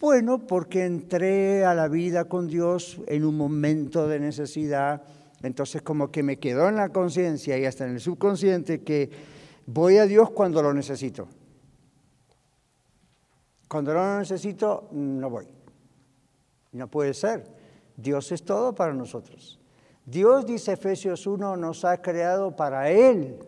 Bueno, 0.00 0.46
porque 0.46 0.84
entré 0.84 1.64
a 1.64 1.74
la 1.74 1.86
vida 1.88 2.24
con 2.24 2.48
Dios 2.48 3.00
en 3.06 3.24
un 3.24 3.36
momento 3.36 4.08
de 4.08 4.18
necesidad, 4.18 5.02
entonces 5.42 5.82
como 5.82 6.10
que 6.10 6.22
me 6.22 6.38
quedó 6.38 6.68
en 6.68 6.76
la 6.76 6.88
conciencia 6.88 7.56
y 7.58 7.66
hasta 7.66 7.86
en 7.86 7.92
el 7.92 8.00
subconsciente 8.00 8.82
que 8.82 9.10
voy 9.66 9.98
a 9.98 10.06
Dios 10.06 10.30
cuando 10.30 10.62
lo 10.62 10.72
necesito. 10.72 11.28
Cuando 13.68 13.92
no 13.92 14.00
lo 14.00 14.18
necesito, 14.18 14.88
no 14.92 15.28
voy. 15.28 15.46
No 16.72 16.88
puede 16.88 17.12
ser. 17.12 17.44
Dios 17.96 18.32
es 18.32 18.44
todo 18.44 18.74
para 18.74 18.92
nosotros. 18.92 19.60
Dios, 20.04 20.44
dice 20.46 20.72
Efesios 20.72 21.26
1, 21.26 21.56
nos 21.56 21.84
ha 21.84 22.00
creado 22.02 22.54
para 22.54 22.90
Él 22.90 23.38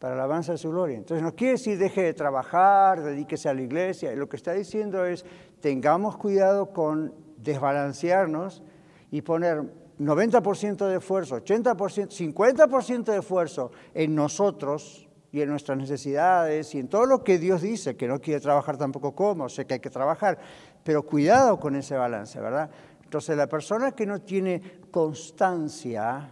para 0.00 0.16
la 0.16 0.22
alabanza 0.22 0.52
de 0.52 0.58
su 0.58 0.70
gloria. 0.70 0.96
Entonces 0.96 1.22
no 1.22 1.36
quiere 1.36 1.52
decir 1.52 1.78
deje 1.78 2.02
de 2.02 2.14
trabajar, 2.14 3.02
dedíquese 3.02 3.50
a 3.50 3.54
la 3.54 3.60
iglesia. 3.60 4.12
Lo 4.16 4.28
que 4.28 4.36
está 4.36 4.54
diciendo 4.54 5.04
es 5.04 5.24
tengamos 5.60 6.16
cuidado 6.16 6.72
con 6.72 7.14
desbalancearnos 7.36 8.62
y 9.10 9.20
poner 9.20 9.62
90% 9.98 10.88
de 10.88 10.96
esfuerzo, 10.96 11.36
80%, 11.36 12.08
50% 12.08 13.04
de 13.04 13.18
esfuerzo 13.18 13.70
en 13.92 14.14
nosotros 14.14 15.06
y 15.32 15.42
en 15.42 15.50
nuestras 15.50 15.76
necesidades 15.76 16.74
y 16.74 16.78
en 16.78 16.88
todo 16.88 17.04
lo 17.04 17.22
que 17.22 17.38
Dios 17.38 17.60
dice, 17.60 17.94
que 17.94 18.08
no 18.08 18.20
quiere 18.20 18.40
trabajar 18.40 18.78
tampoco 18.78 19.14
como, 19.14 19.50
sé 19.50 19.66
que 19.66 19.74
hay 19.74 19.80
que 19.80 19.90
trabajar, 19.90 20.38
pero 20.82 21.04
cuidado 21.04 21.60
con 21.60 21.76
ese 21.76 21.94
balance, 21.94 22.40
¿verdad? 22.40 22.70
Entonces 23.10 23.36
la 23.36 23.48
persona 23.48 23.90
que 23.90 24.06
no 24.06 24.20
tiene 24.20 24.62
constancia, 24.88 26.30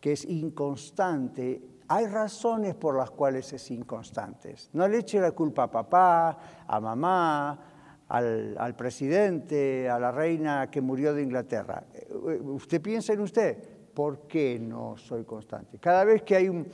que 0.00 0.12
es 0.12 0.24
inconstante, 0.24 1.60
hay 1.86 2.06
razones 2.06 2.74
por 2.76 2.96
las 2.96 3.10
cuales 3.10 3.52
es 3.52 3.70
inconstante. 3.70 4.54
No 4.72 4.88
le 4.88 5.00
eche 5.00 5.20
la 5.20 5.32
culpa 5.32 5.64
a 5.64 5.70
papá, 5.70 6.38
a 6.66 6.80
mamá, 6.80 7.58
al, 8.08 8.74
presidente, 8.74 9.86
a 9.90 9.98
la 9.98 10.12
reina 10.12 10.70
que 10.70 10.80
murió 10.80 11.12
de 11.12 11.24
Inglaterra. 11.24 11.84
Eh, 11.92 12.40
usted 12.42 12.80
piensa 12.80 13.12
en 13.12 13.20
usted, 13.20 13.58
¿por 13.92 14.20
qué 14.20 14.58
no 14.58 14.96
soy 14.96 15.24
constante? 15.24 15.78
Cada 15.78 16.06
vez 16.06 16.22
que 16.22 16.36
hay 16.36 16.48
un 16.48 16.66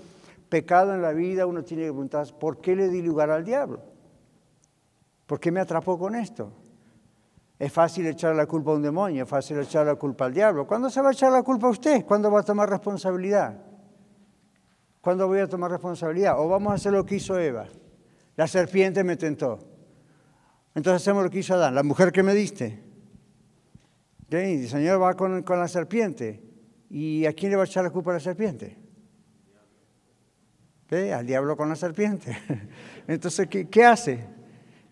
pecado 0.49 0.95
en 0.95 1.03
la 1.03 1.11
vida 1.11 1.45
uno 1.45 1.65
tiene 1.65 1.83
que 1.83 1.89
preguntarse, 1.89 2.35
¿por 2.35 2.61
qué 2.61 2.77
le 2.77 2.89
di 2.89 3.03
lugar 3.03 3.31
al 3.31 3.45
diablo? 3.45 3.81
¿Por 5.27 5.41
qué 5.41 5.51
me 5.51 5.59
atrapó 5.59 5.99
con 5.99 6.15
esto? 6.15 6.53
Es 7.61 7.71
fácil 7.71 8.07
echar 8.07 8.35
la 8.35 8.47
culpa 8.47 8.71
a 8.71 8.75
un 8.77 8.81
demonio, 8.81 9.25
es 9.25 9.29
fácil 9.29 9.59
echar 9.59 9.85
la 9.85 9.95
culpa 9.97 10.25
al 10.25 10.33
diablo. 10.33 10.67
¿Cuándo 10.67 10.89
se 10.89 11.03
va 11.03 11.11
a 11.11 11.13
echar 11.13 11.31
la 11.31 11.43
culpa 11.43 11.67
a 11.67 11.71
usted? 11.71 12.07
¿Cuándo 12.07 12.31
va 12.31 12.41
a 12.41 12.43
tomar 12.43 12.71
responsabilidad? 12.71 13.55
¿Cuándo 15.03 15.29
voy 15.29 15.41
a 15.41 15.47
tomar 15.47 15.71
responsabilidad? 15.71 16.41
O 16.41 16.49
vamos 16.49 16.73
a 16.73 16.77
hacer 16.77 16.91
lo 16.91 17.05
que 17.05 17.17
hizo 17.17 17.39
Eva. 17.39 17.67
La 18.35 18.47
serpiente 18.47 19.05
me 19.05 19.19
tentó. 19.19 19.59
Entonces 20.75 21.03
hacemos 21.03 21.23
lo 21.23 21.29
que 21.29 21.41
hizo 21.41 21.53
Adán. 21.53 21.75
La 21.75 21.83
mujer 21.83 22.13
que 22.13 22.23
me 22.23 22.33
diste. 22.33 22.83
El 24.31 24.67
Señor 24.67 25.03
va 25.03 25.13
con, 25.13 25.45
la 25.47 25.69
serpiente. 25.69 26.43
¿Y 26.89 27.27
a 27.27 27.35
quién 27.35 27.51
le 27.51 27.57
va 27.57 27.65
a 27.65 27.67
echar 27.67 27.85
la 27.85 27.91
culpa 27.91 28.13
a 28.13 28.15
la 28.15 28.21
serpiente? 28.21 28.79
Al 30.91 31.27
diablo 31.27 31.59
con 31.59 31.69
la 31.69 31.77
serpiente. 31.77 32.39
Entonces, 33.07 33.49
¿qué, 33.49 33.85
hace? 33.85 34.40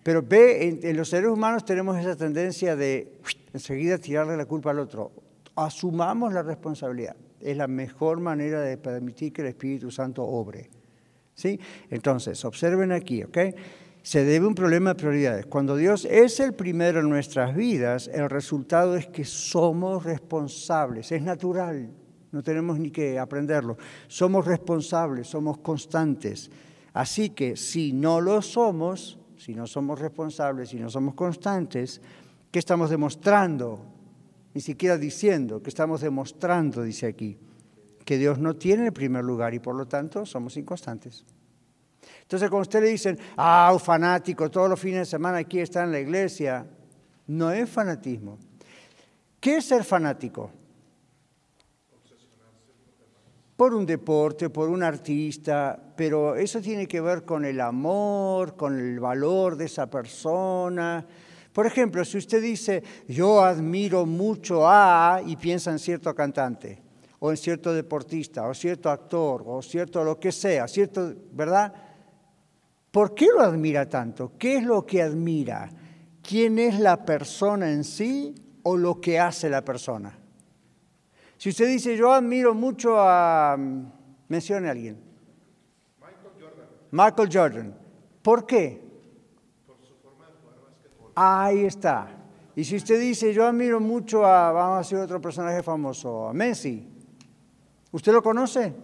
Pero 0.09 0.23
ve, 0.23 0.67
en, 0.67 0.81
en, 0.85 0.97
los 0.97 1.11
seres 1.11 1.29
humanos 1.29 1.67
tenemos 1.67 1.95
esa 1.99 2.17
tendencia 2.17 2.75
de 2.75 3.13
enseguida 3.53 3.99
tirarle 3.99 4.39
la 4.39 4.47
culpa 4.47 4.71
al 4.71 4.79
otro. 4.79 5.13
Asumamos 5.55 6.33
la 6.33 6.43
responsabilidad. 6.43 7.15
Es 7.39 7.55
la 7.59 7.67
mejor 7.67 8.19
manera 8.19 8.63
de 8.63 8.79
permitir 8.79 9.35
que 9.35 9.43
el 9.43 9.49
Espíritu 9.49 9.91
Santo 9.91 10.25
obre. 10.25 10.71
¿Sí? 11.35 11.61
Entonces, 11.91 12.43
observen 12.47 12.91
aquí, 12.91 13.23
¿ok? 13.23 13.37
Se 14.01 14.25
debe 14.25 14.47
un 14.47 14.55
problema 14.55 14.95
de 14.95 14.99
prioridades. 14.99 15.45
Cuando 15.45 15.77
Dios 15.77 16.07
es 16.07 16.41
el 16.41 16.55
primero 16.55 17.01
en 17.01 17.11
nuestras 17.11 17.55
vidas, 17.55 18.09
el 18.09 18.31
resultado 18.31 18.97
es 18.97 19.09
que 19.09 19.27
somos 19.27 20.05
responsables. 20.05 21.13
Es 21.13 21.21
natural, 21.21 21.91
no 22.33 22.43
tenemos 22.43 22.79
ni 22.79 22.91
que 22.91 23.19
aprenderlo. 23.19 23.77
Somos 24.07 24.47
responsables, 24.47 25.27
somos 25.27 25.59
constantes. 25.59 26.51
Así 26.95 27.29
que 27.29 27.59
si 27.59 27.93
no 27.93 28.23
lo 28.23 28.41
somos, 28.41 29.18
si 29.39 29.55
no 29.55 29.67
somos 29.67 29.99
responsables, 29.99 30.69
si 30.69 30.77
no 30.79 30.91
somos 30.91 31.15
constantes, 31.15 32.01
¿qué 32.51 32.59
estamos 32.59 32.91
demostrando? 32.91 33.81
Ni 34.53 34.61
siquiera 34.61 34.99
diciendo, 34.99 35.63
que 35.63 35.71
estamos 35.71 36.01
demostrando, 36.01 36.83
dice 36.83 37.07
aquí, 37.07 37.39
que 38.05 38.19
Dios 38.19 38.39
no 38.39 38.57
tiene 38.57 38.87
el 38.87 38.93
primer 38.93 39.25
lugar 39.25 39.55
y 39.55 39.61
por 39.61 39.77
lo 39.77 39.87
tanto 39.87 40.27
somos 40.27 40.57
inconstantes. 40.57 41.25
Entonces, 42.23 42.51
cuando 42.51 42.63
usted 42.63 42.83
le 42.83 42.91
dicen, 42.91 43.19
ah, 43.37 43.77
fanático, 43.83 44.51
todos 44.51 44.69
los 44.69 44.81
fines 44.81 45.01
de 45.01 45.05
semana 45.07 45.39
aquí 45.39 45.61
está 45.61 45.85
en 45.85 45.93
la 45.93 46.01
iglesia, 46.01 46.67
no 47.27 47.51
es 47.51 47.69
fanatismo. 47.69 48.39
¿Qué 49.41 49.59
es 49.59 49.67
ser 49.67 49.85
fanático? 49.85 50.51
Por 53.59 53.75
un 53.75 53.85
deporte, 53.85 54.51
por 54.51 54.69
un 54.69 54.85
artista, 54.85 55.77
pero 55.97 56.37
eso 56.37 56.61
tiene 56.61 56.87
que 56.87 57.01
ver 57.01 57.25
con 57.25 57.45
el 57.45 57.61
amor, 57.61 58.55
con 58.55 58.79
el 58.79 59.01
valor 59.01 59.57
de 59.57 59.65
esa 59.65 59.91
persona. 59.91 61.05
Por 61.53 61.67
ejemplo, 61.67 62.05
si 62.05 62.19
usted 62.19 62.41
dice, 62.41 62.85
yo 63.09 63.43
admiro 63.43 64.07
mucho 64.07 64.63
a, 64.65 65.21
y 65.27 65.35
piensa 65.35 65.73
en 65.73 65.81
cierto 65.81 66.15
cantante, 66.15 66.81
o 67.19 67.33
en 67.33 67.37
cierto 67.37 67.75
deportista, 67.75 68.47
o 68.47 68.55
cierto 68.55 68.91
actor, 68.91 69.43
o 69.45 69.61
cierto 69.61 70.05
lo 70.05 70.21
que 70.21 70.31
sea, 70.31 70.69
cierto, 70.69 71.13
¿verdad? 71.33 71.75
¿Por 72.93 73.13
qué 73.13 73.27
lo 73.27 73.41
admira 73.41 73.89
tanto? 73.89 74.35
¿Qué 74.39 74.59
es 74.59 74.63
lo 74.63 74.87
que 74.87 75.03
admira? 75.03 75.69
¿Quién 76.23 76.61
es 76.61 76.79
la 76.79 77.05
persona 77.05 77.73
en 77.73 77.83
sí 77.83 78.37
o 78.63 78.77
lo 78.77 79.01
que 79.01 79.19
hace 79.19 79.51
la 79.51 79.65
persona? 79.65 80.17
Si 81.39 81.51
usted 81.51 81.69
dice, 81.69 81.97
yo 81.97 82.13
admiro 82.13 82.53
mucho 82.53 82.99
a... 82.99 83.57
Mencione 84.29 84.69
a 84.69 84.73
alguien. 84.73 84.99
Michael 86.01 86.35
Jordan. 86.39 86.67
Michael 86.91 87.29
Jordan. 87.33 87.75
¿Por 88.21 88.45
qué? 88.45 88.83
Por 89.65 89.77
su 89.81 89.95
forma 90.03 90.27
de 90.27 90.33
jugar 90.99 91.13
Ahí 91.15 91.65
está. 91.65 92.09
Y 92.57 92.65
si 92.65 92.75
usted 92.75 93.01
dice, 93.01 93.33
yo 93.33 93.47
admiro 93.47 93.79
mucho 93.79 94.27
a, 94.27 94.51
vamos 94.51 94.75
a 94.75 94.79
decir 94.79 94.99
otro 94.99 95.21
personaje 95.21 95.63
famoso, 95.63 96.29
a 96.29 96.33
Messi. 96.33 96.87
¿Usted 97.93 98.13
lo 98.13 98.21
conoce? 98.21 98.75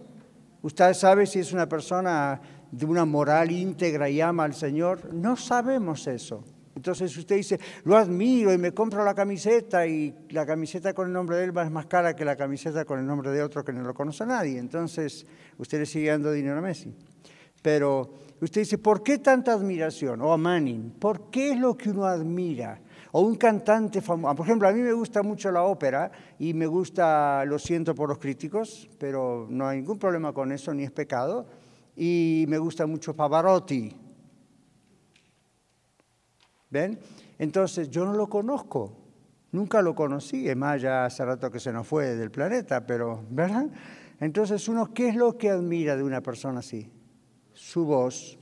¿Usted 0.61 0.93
sabe 0.93 1.27
si 1.27 1.39
es 1.39 1.51
una 1.51 1.67
persona 1.67 2.39
de 2.71 2.85
una 2.85 3.03
moral 3.03 3.51
íntegra 3.51 4.09
y 4.09 4.21
ama 4.21 4.45
al 4.45 4.53
Señor? 4.53 5.13
No 5.13 5.35
sabemos 5.35 6.07
eso. 6.07 6.43
Entonces 6.75 7.15
usted 7.17 7.37
dice, 7.37 7.59
lo 7.85 7.95
admiro 7.95 8.53
y 8.53 8.57
me 8.57 8.73
compro 8.73 9.03
la 9.05 9.13
camiseta 9.13 9.87
y 9.87 10.13
la 10.29 10.45
camiseta 10.45 10.93
con 10.93 11.07
el 11.07 11.13
nombre 11.13 11.37
de 11.37 11.45
él 11.45 11.53
es 11.57 11.71
más 11.71 11.85
cara 11.85 12.15
que 12.15 12.25
la 12.25 12.35
camiseta 12.35 12.83
con 12.83 12.99
el 12.99 13.05
nombre 13.05 13.31
de 13.31 13.41
otro 13.41 13.63
que 13.63 13.71
no 13.71 13.81
lo 13.81 13.93
conoce 13.93 14.25
nadie. 14.25 14.59
Entonces 14.59 15.25
usted 15.57 15.79
le 15.79 15.85
sigue 15.85 16.09
dando 16.09 16.31
dinero 16.31 16.57
a 16.57 16.61
Messi. 16.61 16.93
Pero 17.61 18.13
usted 18.41 18.61
dice, 18.61 18.77
¿por 18.77 19.01
qué 19.01 19.17
tanta 19.17 19.53
admiración? 19.53 20.21
O 20.21 20.31
a 20.31 20.37
Manning, 20.37 20.91
¿por 20.99 21.31
qué 21.31 21.51
es 21.51 21.59
lo 21.59 21.75
que 21.75 21.89
uno 21.89 22.05
admira? 22.05 22.79
O 23.13 23.21
un 23.21 23.35
cantante 23.35 24.01
famoso. 24.01 24.35
Por 24.35 24.45
ejemplo, 24.45 24.67
a 24.67 24.71
mí 24.73 24.81
me 24.81 24.93
gusta 24.93 25.23
mucho 25.23 25.51
la 25.51 25.63
ópera 25.63 26.11
y 26.37 26.53
me 26.53 26.67
gusta, 26.67 27.43
lo 27.45 27.57
siento 27.57 27.95
por 27.95 28.09
los 28.09 28.19
críticos, 28.19 28.89
pero 28.99 29.47
no 29.49 29.67
hay 29.67 29.77
ningún 29.77 29.97
problema 29.97 30.33
con 30.33 30.51
eso, 30.51 30.73
ni 30.73 30.83
es 30.83 30.91
pecado. 30.91 31.47
Y 31.95 32.45
me 32.49 32.57
gusta 32.57 32.85
mucho 32.85 33.15
Pavarotti, 33.15 33.95
¿Ven? 36.75 36.99
Entonces 37.39 37.89
yo 37.89 38.03
no 38.03 38.11
lo 38.11 38.27
conozco, 38.27 38.91
nunca 39.53 39.81
lo 39.81 39.95
conocí, 39.95 40.49
es 40.49 40.57
más, 40.57 40.81
ya 40.81 41.05
hace 41.05 41.23
rato 41.23 41.49
que 41.49 41.57
se 41.57 41.71
nos 41.71 41.87
fue 41.87 42.17
del 42.17 42.31
planeta, 42.31 42.85
pero, 42.85 43.23
¿verdad? 43.29 43.69
Entonces 44.19 44.67
uno, 44.67 44.93
¿qué 44.93 45.07
es 45.07 45.15
lo 45.15 45.37
que 45.37 45.49
admira 45.49 45.95
de 45.95 46.03
una 46.03 46.19
persona 46.19 46.59
así? 46.59 46.91
Su 47.53 47.85
voz. 47.85 48.37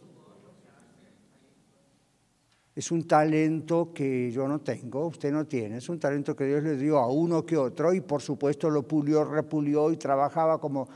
Es 2.75 2.89
un 2.89 3.05
talento 3.07 3.93
que 3.93 4.31
yo 4.31 4.47
no 4.47 4.61
tengo, 4.61 5.05
usted 5.05 5.31
no 5.31 5.45
tiene, 5.45 5.77
es 5.77 5.87
un 5.87 5.99
talento 5.99 6.35
que 6.35 6.45
Dios 6.45 6.63
le 6.63 6.75
dio 6.75 6.97
a 6.97 7.05
uno 7.11 7.45
que 7.45 7.55
otro 7.55 7.93
y 7.93 8.01
por 8.01 8.23
supuesto 8.23 8.71
lo 8.71 8.81
pulió, 8.81 9.25
repulió 9.25 9.91
y 9.91 9.97
trabajaba 9.97 10.59
como 10.59 10.89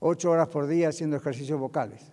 ocho 0.00 0.32
horas 0.32 0.48
por 0.48 0.66
día 0.66 0.88
haciendo 0.88 1.16
ejercicios 1.16 1.60
vocales. 1.60 2.10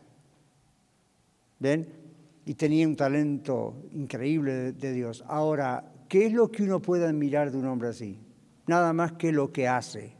¿Ven? 1.58 2.01
Y 2.46 2.56
tenía 2.56 2.88
un 2.88 2.96
talento 2.96 3.84
increíble 3.94 4.72
de, 4.74 4.94
Dios. 4.94 5.24
Ahora, 5.28 5.94
¿qué 6.08 6.26
es 6.26 6.34
lo 6.34 6.52
que 6.52 6.64
uno 6.64 6.82
puede 6.82 7.06
admirar 7.06 7.52
de 7.52 7.58
un 7.58 7.68
hombre 7.68 7.90
así? 7.90 8.20
Nada 8.68 8.94
más 8.94 9.14
que 9.14 9.32
lo 9.32 9.52
que 9.52 9.68
hace. 9.68 10.16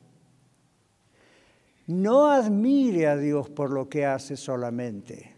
No 1.88 2.28
admire 2.28 3.08
a 3.08 3.18
Dios 3.18 3.50
por 3.50 3.72
lo 3.72 3.90
que 3.90 4.06
hace 4.06 4.38
solamente. 4.38 5.36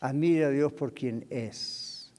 Admire 0.00 0.46
a 0.46 0.50
Dios 0.50 0.72
por 0.72 0.94
quien 0.94 1.26
es. 1.30 2.12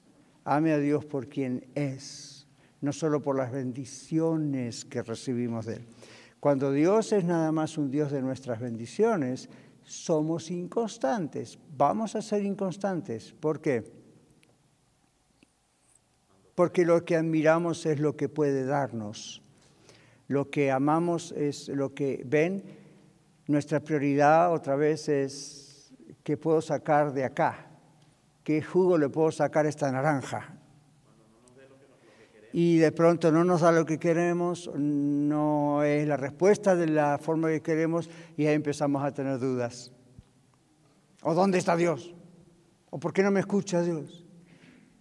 Ame 0.44 0.72
a 0.72 0.78
Dios 0.78 1.04
por 1.04 1.28
quien 1.28 1.66
es, 1.74 2.46
no 2.80 2.92
solo 2.92 3.20
por 3.20 3.36
las 3.36 3.52
bendiciones 3.52 4.84
que 4.84 5.02
recibimos 5.02 5.66
de 5.66 5.74
Él. 5.74 5.86
Cuando 6.40 6.72
Dios 6.72 7.12
es 7.12 7.24
nada 7.24 7.52
más 7.52 7.76
un 7.76 7.90
Dios 7.90 8.10
de 8.10 8.22
nuestras 8.22 8.60
bendiciones, 8.60 9.50
somos 9.90 10.52
inconstantes. 10.52 11.58
Vamos 11.76 12.14
a 12.14 12.22
ser 12.22 12.44
inconstantes. 12.44 13.32
¿Por 13.32 13.60
qué? 13.60 13.92
Porque 16.54 16.84
lo 16.84 17.04
que 17.04 17.16
admiramos 17.16 17.84
es 17.86 17.98
lo 17.98 18.16
que 18.16 18.28
puede 18.28 18.64
darnos. 18.64 19.42
Lo 20.28 20.48
que 20.48 20.70
amamos 20.70 21.32
es 21.32 21.68
lo 21.68 21.92
que 21.92 22.22
ven. 22.24 22.62
Nuestra 23.48 23.80
prioridad 23.80 24.52
otra 24.52 24.76
vez 24.76 25.08
es 25.08 25.92
qué 26.22 26.36
puedo 26.36 26.60
sacar 26.60 27.12
de 27.12 27.24
acá. 27.24 27.66
¿Qué 28.44 28.62
jugo 28.62 28.96
le 28.96 29.08
puedo 29.08 29.32
sacar 29.32 29.66
a 29.66 29.70
esta 29.70 29.90
naranja? 29.90 30.59
Y 32.52 32.78
de 32.78 32.92
pronto 32.92 33.30
no 33.30 33.44
nos 33.44 33.60
da 33.60 33.72
lo 33.72 33.86
que 33.86 33.98
queremos, 33.98 34.70
no 34.74 35.82
es 35.82 36.06
la 36.06 36.16
respuesta 36.16 36.74
de 36.74 36.88
la 36.88 37.18
forma 37.18 37.48
que 37.48 37.60
queremos 37.60 38.10
y 38.36 38.46
ahí 38.46 38.54
empezamos 38.54 39.02
a 39.04 39.12
tener 39.12 39.38
dudas. 39.38 39.92
¿O 41.22 41.34
dónde 41.34 41.58
está 41.58 41.76
Dios? 41.76 42.14
¿O 42.90 42.98
por 42.98 43.12
qué 43.12 43.22
no 43.22 43.30
me 43.30 43.40
escucha 43.40 43.82
Dios? 43.82 44.24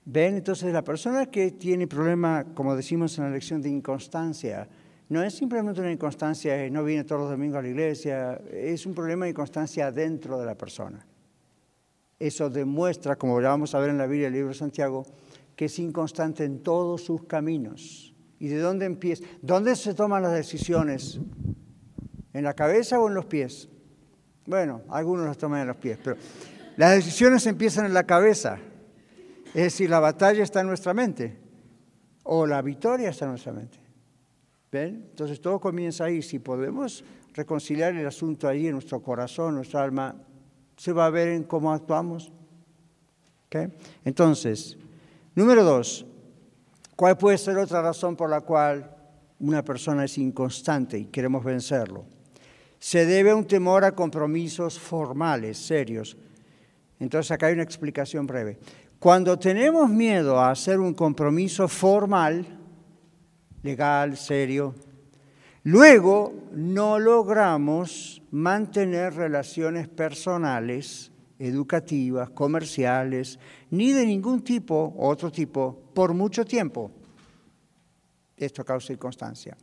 Ven, 0.05 0.35
entonces 0.35 0.71
la 0.73 0.83
persona 0.83 1.27
que 1.27 1.51
tiene 1.51 1.87
problema, 1.87 2.45
como 2.53 2.75
decimos 2.75 3.17
en 3.17 3.25
la 3.25 3.29
lección 3.31 3.61
de 3.61 3.69
inconstancia, 3.69 4.67
no 5.09 5.23
es 5.23 5.33
simplemente 5.33 5.81
una 5.81 5.91
inconstancia 5.91 6.55
de 6.55 6.69
no 6.69 6.83
viene 6.83 7.03
todos 7.03 7.21
los 7.21 7.31
domingos 7.31 7.59
a 7.59 7.61
la 7.63 7.69
iglesia, 7.69 8.41
es 8.51 8.85
un 8.85 8.93
problema 8.93 9.25
de 9.25 9.31
inconstancia 9.31 9.91
dentro 9.91 10.39
de 10.39 10.45
la 10.45 10.55
persona. 10.55 11.05
Eso 12.19 12.49
demuestra, 12.49 13.15
como 13.15 13.41
ya 13.41 13.49
vamos 13.49 13.73
a 13.73 13.79
ver 13.79 13.89
en 13.89 13.97
la 13.97 14.05
Biblia, 14.05 14.27
el 14.27 14.33
libro 14.33 14.49
de 14.49 14.55
Santiago, 14.55 15.05
que 15.59 15.65
es 15.65 15.77
inconstante 15.77 16.45
en 16.45 16.63
todos 16.63 17.03
sus 17.03 17.25
caminos. 17.25 18.15
¿Y 18.39 18.47
de 18.47 18.59
dónde 18.59 18.85
empieza? 18.85 19.25
¿Dónde 19.41 19.75
se 19.75 19.93
toman 19.93 20.23
las 20.23 20.31
decisiones? 20.31 21.19
¿En 22.31 22.45
la 22.45 22.53
cabeza 22.53 22.97
o 22.97 23.09
en 23.09 23.13
los 23.13 23.25
pies? 23.25 23.67
Bueno, 24.45 24.83
algunos 24.87 25.25
las 25.25 25.37
toman 25.37 25.59
en 25.59 25.67
los 25.67 25.75
pies, 25.75 25.99
pero 26.01 26.15
las 26.77 26.95
decisiones 26.95 27.45
empiezan 27.45 27.85
en 27.85 27.93
la 27.93 28.05
cabeza. 28.05 28.57
Es 29.47 29.63
decir, 29.63 29.89
la 29.89 29.99
batalla 29.99 30.43
está 30.43 30.61
en 30.61 30.67
nuestra 30.67 30.93
mente 30.93 31.37
o 32.23 32.47
la 32.47 32.61
victoria 32.61 33.09
está 33.09 33.25
en 33.25 33.31
nuestra 33.31 33.51
mente. 33.51 33.79
¿Ven? 34.71 35.07
Entonces 35.09 35.41
todo 35.41 35.59
comienza 35.59 36.05
ahí. 36.05 36.21
Si 36.21 36.39
podemos 36.39 37.03
reconciliar 37.33 37.93
el 37.97 38.07
asunto 38.07 38.47
ahí 38.47 38.67
en 38.67 38.75
nuestro 38.75 39.03
corazón, 39.03 39.55
nuestra 39.55 39.83
alma, 39.83 40.15
se 40.77 40.93
va 40.93 41.07
a 41.07 41.09
ver 41.09 41.27
en 41.27 41.43
cómo 41.43 41.73
actuamos. 41.73 42.31
¿Okay? 43.47 43.73
Entonces, 44.05 44.77
Número 45.35 45.63
dos, 45.63 46.05
¿cuál 46.95 47.17
puede 47.17 47.37
ser 47.37 47.57
otra 47.57 47.81
razón 47.81 48.15
por 48.15 48.29
la 48.29 48.41
cual 48.41 48.95
una 49.39 49.63
persona 49.63 50.05
es 50.05 50.17
inconstante 50.17 50.97
y 50.97 51.05
queremos 51.05 51.43
vencerlo? 51.43 52.05
Se 52.79 53.05
debe 53.05 53.31
a 53.31 53.35
un 53.35 53.45
temor 53.45 53.83
a 53.83 53.93
compromisos 53.93 54.79
formales, 54.79 55.57
serios. 55.57 56.17
Entonces 56.99 57.31
acá 57.31 57.47
hay 57.47 57.53
una 57.53 57.63
explicación 57.63 58.25
breve. 58.25 58.57
Cuando 58.99 59.37
tenemos 59.37 59.89
miedo 59.89 60.39
a 60.39 60.51
hacer 60.51 60.79
un 60.79 60.93
compromiso 60.93 61.67
formal, 61.67 62.45
legal, 63.63 64.17
serio, 64.17 64.75
luego 65.63 66.33
no 66.51 66.99
logramos 66.99 68.21
mantener 68.31 69.13
relaciones 69.13 69.87
personales 69.87 71.11
educativas, 71.39 72.29
comerciales, 72.29 73.39
ni 73.71 73.93
de 73.93 74.05
ningún 74.05 74.43
tipo, 74.43 74.93
otro 74.97 75.31
tipo, 75.31 75.79
por 75.93 76.13
mucho 76.13 76.43
tiempo. 76.45 76.91
Esto 78.35 78.63
causa 78.65 78.93
inconstancia. 78.93 79.57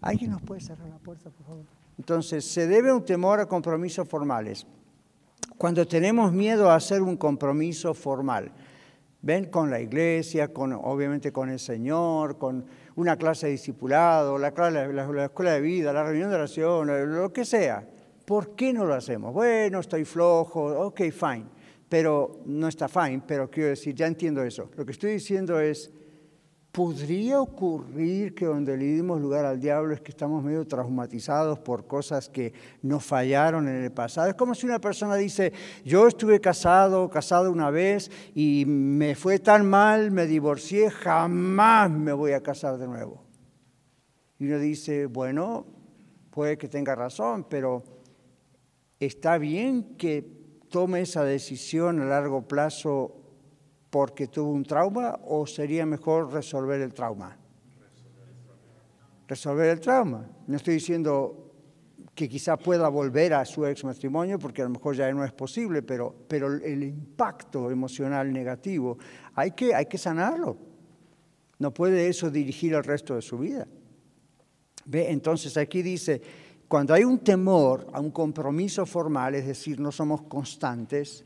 ¿Alguien 0.00 0.30
nos 0.30 0.42
puede 0.42 0.60
cerrar 0.60 0.88
la 0.88 0.98
puerta, 0.98 1.30
por 1.30 1.46
favor? 1.46 1.64
Entonces, 1.98 2.44
se 2.44 2.66
debe 2.66 2.92
un 2.92 3.04
temor 3.04 3.40
a 3.40 3.46
compromisos 3.46 4.08
formales. 4.08 4.66
Cuando 5.58 5.86
tenemos 5.86 6.32
miedo 6.32 6.70
a 6.70 6.76
hacer 6.76 7.02
un 7.02 7.16
compromiso 7.16 7.92
formal, 7.92 8.50
ven 9.20 9.46
con 9.46 9.70
la 9.70 9.80
iglesia, 9.80 10.52
con, 10.52 10.72
obviamente 10.72 11.32
con 11.32 11.50
el 11.50 11.58
Señor, 11.58 12.38
con 12.38 12.64
una 12.96 13.16
clase 13.16 13.46
de 13.46 13.52
discipulado, 13.52 14.38
la, 14.38 14.50
la, 14.50 15.24
escuela 15.24 15.52
de 15.52 15.60
vida, 15.60 15.92
la 15.92 16.04
reunión 16.04 16.30
de 16.30 16.36
oración, 16.36 17.12
lo 17.14 17.32
que 17.32 17.44
sea. 17.44 17.86
¿Por 18.30 18.54
qué 18.54 18.72
no 18.72 18.84
lo 18.84 18.94
hacemos? 18.94 19.34
Bueno, 19.34 19.80
estoy 19.80 20.04
flojo, 20.04 20.62
ok, 20.86 21.00
fine, 21.10 21.46
pero 21.88 22.42
no 22.46 22.68
está 22.68 22.86
fine, 22.88 23.20
pero 23.26 23.50
quiero 23.50 23.70
decir, 23.70 23.92
ya 23.92 24.06
entiendo 24.06 24.44
eso. 24.44 24.70
Lo 24.76 24.86
que 24.86 24.92
estoy 24.92 25.14
diciendo 25.14 25.58
es, 25.58 25.90
¿podría 26.70 27.40
ocurrir 27.40 28.32
que 28.36 28.44
donde 28.44 28.76
le 28.76 28.84
dimos 28.84 29.20
lugar 29.20 29.44
al 29.46 29.58
diablo 29.58 29.92
es 29.92 30.00
que 30.00 30.12
estamos 30.12 30.44
medio 30.44 30.64
traumatizados 30.64 31.58
por 31.58 31.88
cosas 31.88 32.28
que 32.28 32.52
nos 32.82 33.04
fallaron 33.04 33.66
en 33.66 33.82
el 33.82 33.90
pasado? 33.90 34.28
Es 34.28 34.36
como 34.36 34.54
si 34.54 34.64
una 34.64 34.80
persona 34.80 35.16
dice, 35.16 35.52
yo 35.84 36.06
estuve 36.06 36.40
casado, 36.40 37.10
casado 37.10 37.50
una 37.50 37.70
vez 37.70 38.12
y 38.32 38.64
me 38.64 39.16
fue 39.16 39.40
tan 39.40 39.68
mal, 39.68 40.12
me 40.12 40.28
divorcié, 40.28 40.88
jamás 40.88 41.90
me 41.90 42.12
voy 42.12 42.30
a 42.30 42.44
casar 42.44 42.78
de 42.78 42.86
nuevo. 42.86 43.24
Y 44.38 44.46
uno 44.46 44.60
dice, 44.60 45.06
bueno, 45.06 45.66
puede 46.30 46.56
que 46.56 46.68
tenga 46.68 46.94
razón, 46.94 47.44
pero 47.50 47.98
¿está 49.00 49.38
bien 49.38 49.96
que 49.96 50.22
tome 50.68 51.00
esa 51.00 51.24
decisión 51.24 52.00
a 52.00 52.04
largo 52.04 52.46
plazo 52.46 53.16
porque 53.88 54.28
tuvo 54.28 54.52
un 54.52 54.64
trauma 54.64 55.18
o 55.24 55.46
sería 55.46 55.84
mejor 55.84 56.32
resolver 56.32 56.80
el 56.80 56.94
trauma? 56.94 57.36
Resolver 59.26 59.70
el 59.70 59.80
trauma. 59.80 60.28
No 60.46 60.56
estoy 60.56 60.74
diciendo 60.74 61.50
que 62.14 62.28
quizá 62.28 62.56
pueda 62.56 62.88
volver 62.88 63.32
a 63.32 63.44
su 63.44 63.64
ex 63.64 63.84
matrimonio, 63.84 64.38
porque 64.38 64.62
a 64.62 64.64
lo 64.64 64.70
mejor 64.72 64.94
ya 64.94 65.10
no 65.12 65.24
es 65.24 65.32
posible, 65.32 65.82
pero, 65.82 66.14
pero 66.28 66.52
el 66.52 66.82
impacto 66.82 67.70
emocional 67.70 68.32
negativo 68.32 68.98
hay 69.34 69.52
que, 69.52 69.74
hay 69.74 69.86
que 69.86 69.96
sanarlo. 69.96 70.58
No 71.58 71.72
puede 71.72 72.08
eso 72.08 72.30
dirigir 72.30 72.74
el 72.74 72.84
resto 72.84 73.14
de 73.14 73.22
su 73.22 73.38
vida. 73.38 73.66
¿Ve? 74.86 75.10
Entonces 75.10 75.56
aquí 75.56 75.82
dice, 75.82 76.20
cuando 76.70 76.94
hay 76.94 77.02
un 77.02 77.18
temor 77.18 77.88
a 77.92 77.98
un 77.98 78.12
compromiso 78.12 78.86
formal, 78.86 79.34
es 79.34 79.44
decir, 79.44 79.80
no 79.80 79.90
somos 79.90 80.22
constantes, 80.22 81.24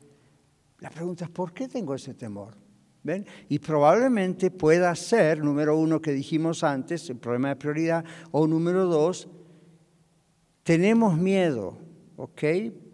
la 0.78 0.88
pregunta 0.88 1.26
es, 1.26 1.30
¿por 1.30 1.52
qué 1.52 1.68
tengo 1.68 1.94
ese 1.94 2.14
temor? 2.14 2.54
¿Ven? 3.02 3.26
Y 3.50 3.58
probablemente 3.58 4.50
pueda 4.50 4.94
ser, 4.94 5.44
número 5.44 5.76
uno 5.76 6.00
que 6.00 6.12
dijimos 6.12 6.64
antes, 6.64 7.10
el 7.10 7.18
problema 7.18 7.50
de 7.50 7.56
prioridad, 7.56 8.06
o 8.30 8.46
número 8.46 8.86
dos, 8.86 9.28
tenemos 10.62 11.18
miedo, 11.18 11.76
¿ok? 12.16 12.42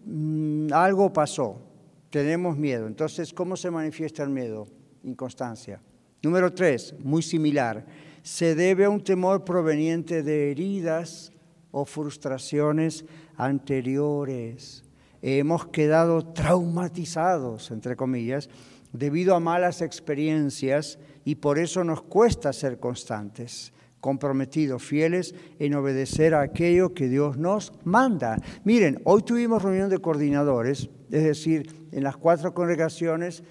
Mm, 0.07 0.73
algo 0.73 1.13
pasó, 1.13 1.63
tenemos 2.11 2.57
miedo. 2.57 2.89
Entonces, 2.89 3.33
¿cómo 3.33 3.55
se 3.57 3.71
manifiesta 3.71 4.25
el 4.25 4.31
miedo? 4.31 4.67
Inconstancia. 5.05 5.81
Número 6.21 6.53
tres, 6.53 6.97
muy 6.99 7.23
similar, 7.23 7.87
se 8.25 8.57
debe 8.57 8.87
a 8.87 8.91
un 8.91 9.05
temor 9.05 9.45
proveniente 9.45 10.25
de 10.25 10.51
heridas 10.51 11.33
o 11.71 11.85
frustraciones 11.85 13.05
anteriores. 13.37 14.85
Hemos 15.23 15.67
quedado 15.67 16.25
traumatizados, 16.33 17.71
entre 17.71 17.97
comillas, 17.97 18.49
debido 18.93 19.35
a 19.35 19.41
malas 19.41 19.83
experiencias 19.83 20.99
y 21.25 21.37
por 21.37 21.59
eso 21.59 21.85
nos 21.85 22.03
cuesta 22.03 22.53
ser 22.53 22.79
constantes, 22.81 23.73
comprometidos, 24.01 24.83
fieles 24.83 25.35
en 25.59 25.75
obedecer 25.75 26.35
a 26.35 26.41
aquello 26.41 26.95
que 26.95 27.09
Dios 27.09 27.37
nos 27.37 27.73
manda. 27.85 28.39
Miren, 28.65 29.01
hoy 29.05 29.23
tuvimos 29.23 29.63
reunión 29.63 29.91
de 29.91 29.99
coordinadores, 29.99 30.89
es 31.11 31.25
decir, 31.25 31.89
en 31.93 32.03
las 32.03 32.17
cuatro 32.17 32.55
congregaciones 32.55 33.43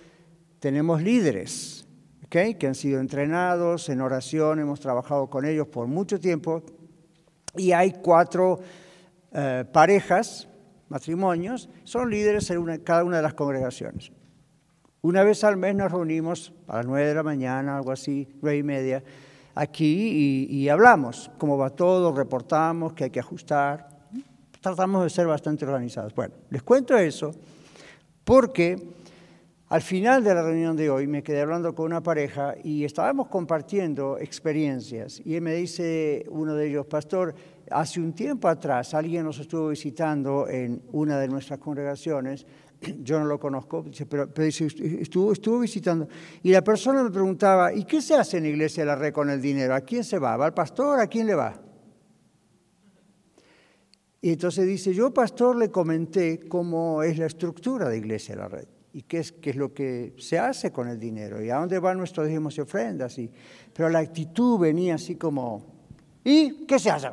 tenemos 0.60 1.02
líderes 1.04 1.86
que 2.30 2.68
han 2.68 2.76
sido 2.76 3.00
entrenados 3.00 3.90
en 3.90 4.02
oración, 4.02 4.60
hemos 4.60 4.80
trabajado 4.80 5.32
con 5.32 5.46
ellos 5.46 5.68
por 5.68 5.88
mucho 5.88 6.20
tiempo 6.20 6.64
y 7.60 7.74
hay 7.74 7.92
cuatro 7.92 8.60
eh, 9.32 9.66
parejas, 9.72 10.48
matrimonios, 10.88 11.70
son 11.84 12.10
líderes 12.10 12.50
en 12.50 12.80
cada 12.80 13.04
una 13.04 13.18
de 13.18 13.24
las 13.24 13.34
congregaciones. 13.34 14.12
Una 15.02 15.24
vez 15.24 15.44
al 15.44 15.58
mes 15.58 15.76
nos 15.76 15.92
reunimos 15.92 16.54
a 16.68 16.78
las 16.78 16.86
nueve 16.86 17.08
de 17.08 17.16
la 17.16 17.24
mañana, 17.24 17.78
algo 17.78 17.92
así, 17.92 18.28
nueve 18.42 18.58
y 18.58 18.64
media, 18.64 19.04
aquí 19.56 20.48
y, 20.50 20.70
hablamos 20.70 21.32
cómo 21.38 21.58
va 21.58 21.70
todo, 21.70 22.14
reportamos 22.14 22.94
qué 22.94 23.06
hay 23.06 23.10
que 23.10 23.20
ajustar. 23.20 23.90
Tratamos 24.62 25.04
de 25.04 25.10
ser 25.10 25.28
bastante 25.28 25.66
organizados. 25.66 26.14
Bueno, 26.16 26.34
les 26.50 26.64
cuento 26.64 26.98
eso 26.98 27.32
porque 28.24 28.76
al 29.70 29.84
final 29.84 30.24
de 30.24 30.34
la 30.34 30.42
reunión 30.42 30.76
de 30.76 30.90
hoy 30.90 31.06
me 31.06 31.22
quedé 31.22 31.42
hablando 31.42 31.76
con 31.76 31.86
una 31.86 32.02
pareja 32.02 32.56
y 32.64 32.84
estábamos 32.86 33.28
compartiendo 33.28 34.18
experiencias 34.18 35.22
y 35.24 35.36
él 35.36 35.44
me 35.44 35.54
dice 35.54 36.26
uno 36.30 36.56
de 36.56 36.70
ellos, 36.70 36.88
pastor, 36.88 37.36
hace 37.70 38.00
un 38.00 38.14
tiempo 38.14 38.48
atrás 38.48 38.96
alguien 38.96 39.24
nos 39.24 39.38
estuvo 39.38 39.70
visitando 39.70 40.48
en 40.48 40.82
una 40.92 41.20
de 41.20 41.28
nuestras 41.28 41.60
congregaciones, 41.60 42.48
yo 43.04 43.20
no 43.20 43.26
lo 43.26 43.40
conozco, 43.40 43.86
pero, 44.10 44.28
estuvo, 44.48 45.34
estuvo 45.34 45.60
visitando 45.60 46.08
y 46.42 46.50
la 46.50 46.64
persona 46.64 47.04
me 47.04 47.12
preguntaba, 47.12 47.72
¿y 47.72 47.84
qué 47.84 48.02
se 48.02 48.16
hace 48.16 48.38
en 48.38 48.44
la 48.44 48.50
iglesia 48.50 48.82
de 48.82 48.88
la 48.88 48.96
red 48.96 49.14
con 49.14 49.30
el 49.30 49.40
dinero? 49.40 49.76
¿A 49.76 49.82
quién 49.82 50.04
se 50.04 50.18
va? 50.18 50.36
¿Va 50.36 50.48
al 50.48 50.54
pastor? 50.56 51.00
¿A 51.00 51.06
quién 51.06 51.28
le 51.28 51.36
va? 51.36 51.62
Y 54.20 54.32
entonces 54.32 54.66
dice, 54.66 54.96
yo 54.96 55.14
pastor 55.14 55.56
le 55.58 55.70
comenté 55.70 56.40
cómo 56.40 57.04
es 57.04 57.20
la 57.20 57.28
estructura 57.28 57.88
de 57.88 57.98
iglesia 57.98 58.34
de 58.34 58.42
la 58.42 58.48
red 58.48 58.79
y 58.94 59.04
qué 59.04 59.20
es, 59.20 59.32
qué 59.32 59.52
es 59.52 59.56
lo 59.56 59.74
que 59.74 60.14
se 60.18 60.40
hace 60.40 60.72
con 60.72 60.88
el 60.88 61.00
dinero 61.00 61.44
y 61.44 61.50
a 61.50 61.58
dónde 61.58 61.80
van 61.80 61.98
nuestros 61.98 62.28
diezmos 62.28 62.58
y 62.58 62.62
ofrendas. 62.62 63.18
Y, 63.20 63.30
pero 63.74 63.90
la 63.90 64.00
actitud 64.00 64.60
venía 64.60 64.96
así 64.96 65.16
como, 65.16 65.66
¿y 66.24 66.66
qué 66.66 66.80
se 66.80 66.90
hace? 66.90 67.10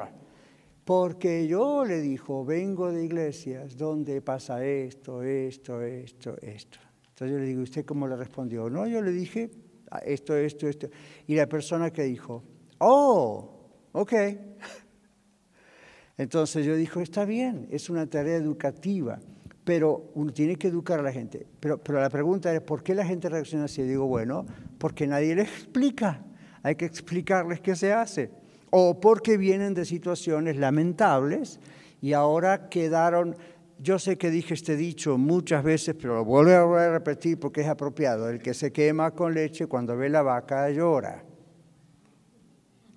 Porque 0.85 1.47
yo 1.47 1.85
le 1.85 2.01
dijo, 2.01 2.45
vengo 2.45 2.93
de 2.93 3.05
iglesias 3.05 3.77
donde 3.77 4.23
pasa 4.23 4.65
esto, 4.65 5.23
esto, 5.23 5.83
esto, 5.83 6.37
esto. 6.41 6.79
Entonces 7.09 7.33
yo 7.33 7.39
le 7.39 7.47
digo, 7.47 7.63
¿usted 7.63 7.85
cómo 7.85 8.07
le 8.07 8.17
respondió? 8.17 8.71
No, 8.71 8.87
yo 8.87 9.03
le 9.03 9.11
dije 9.11 9.51
ah, 9.91 9.99
esto, 9.99 10.37
esto, 10.37 10.69
esto. 10.69 10.89
Y 11.27 11.35
la 11.35 11.47
persona 11.47 11.91
que 11.91 12.05
dijo, 12.05 12.45
oh, 12.79 13.69
ok. 13.93 14.13
Entonces 16.19 16.65
yo 16.65 16.77
dijo, 16.77 17.01
está 17.01 17.25
bien, 17.25 17.67
es 17.71 17.91
una 17.91 18.07
tarea 18.07 18.37
educativa 18.37 19.19
pero 19.67 20.13
uno 20.15 20.33
tiene 20.33 20.55
que 20.55 20.69
educar 20.69 21.01
a 21.01 21.03
la 21.03 21.11
gente. 21.11 21.45
Pero, 21.59 21.81
la 22.01 22.09
pregunta 22.09 22.55
es, 22.55 22.61
¿por 22.61 22.85
qué 22.85 22.95
la 22.95 23.05
gente 23.05 23.29
reacciona 23.29 23.65
así? 23.65 23.83
Y 23.83 23.87
digo, 23.89 24.07
bueno, 24.07 24.47
porque 24.79 25.09
nadie 25.09 25.35
les 25.35 25.49
explica. 25.49 26.23
Hay 26.63 26.77
que 26.77 26.85
explicarles 26.85 27.61
qué 27.61 27.75
se 27.75 27.93
hace. 27.93 28.31
O 28.71 29.01
porque 29.01 29.37
vienen 29.37 29.75
de 29.75 29.85
situaciones 29.85 30.57
lamentables 30.57 31.59
y 32.01 32.13
ahora 32.13 32.69
quedaron, 32.69 33.35
yo 33.81 33.99
sé 33.99 34.17
que 34.17 34.31
dije 34.31 34.55
este 34.55 34.77
dicho 34.77 35.19
muchas 35.19 35.65
veces, 35.65 35.97
pero 36.01 36.15
lo 36.15 36.25
vuelvo 36.25 36.77
a 36.77 36.89
repetir 36.89 37.41
porque 37.41 37.63
es 37.63 37.67
apropiado, 37.67 38.31
el 38.31 38.41
que 38.41 38.55
se 38.55 38.73
quema 38.73 39.11
con 39.11 39.35
leche 39.35 39.67
cuando 39.67 39.97
ve 39.97 40.09
la 40.09 40.23
vaca 40.23 40.71
llora. 40.71 41.25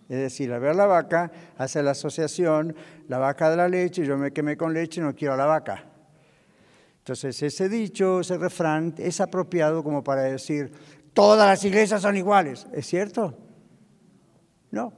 Es 0.07 0.19
decir, 0.19 0.53
al 0.53 0.59
ver 0.59 0.75
la 0.75 0.85
vaca, 0.85 1.31
hace 1.57 1.81
la 1.81 1.91
asociación, 1.91 2.75
la 3.07 3.17
vaca 3.17 3.49
de 3.49 3.57
la 3.57 3.67
leche, 3.67 4.05
yo 4.05 4.19
me 4.19 4.31
quemé 4.31 4.55
con 4.55 4.71
leche, 4.71 5.01
no 5.01 5.15
quiero 5.15 5.35
la 5.35 5.45
vaca. 5.47 5.88
Entonces, 6.99 7.41
ese 7.41 7.69
dicho, 7.69 8.19
ese 8.19 8.37
refrán 8.37 8.93
es 8.97 9.19
apropiado 9.19 9.83
como 9.83 10.03
para 10.03 10.23
decir, 10.23 10.71
todas 11.13 11.47
las 11.47 11.63
iglesias 11.63 12.01
son 12.01 12.17
iguales. 12.17 12.67
¿Es 12.73 12.85
cierto? 12.85 13.37
No. 14.71 14.93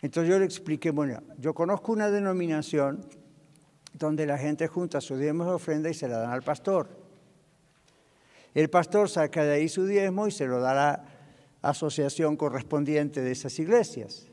Entonces 0.00 0.30
yo 0.30 0.38
le 0.38 0.44
expliqué, 0.44 0.90
bueno, 0.90 1.22
yo 1.38 1.54
conozco 1.54 1.92
una 1.92 2.10
denominación 2.10 3.06
donde 3.92 4.26
la 4.26 4.36
gente 4.36 4.66
junta 4.66 5.00
su 5.00 5.16
diezmo 5.16 5.44
de 5.44 5.52
ofrenda 5.52 5.88
y 5.90 5.94
se 5.94 6.08
la 6.08 6.18
dan 6.18 6.30
al 6.30 6.42
pastor. 6.42 6.88
El 8.52 8.68
pastor 8.68 9.08
saca 9.08 9.44
de 9.44 9.54
ahí 9.54 9.68
su 9.68 9.86
diezmo 9.86 10.26
y 10.26 10.32
se 10.32 10.46
lo 10.46 10.60
da 10.60 10.72
a 10.72 10.74
la 10.74 11.04
asociación 11.62 12.36
correspondiente 12.36 13.20
de 13.20 13.30
esas 13.30 13.58
iglesias. 13.60 14.31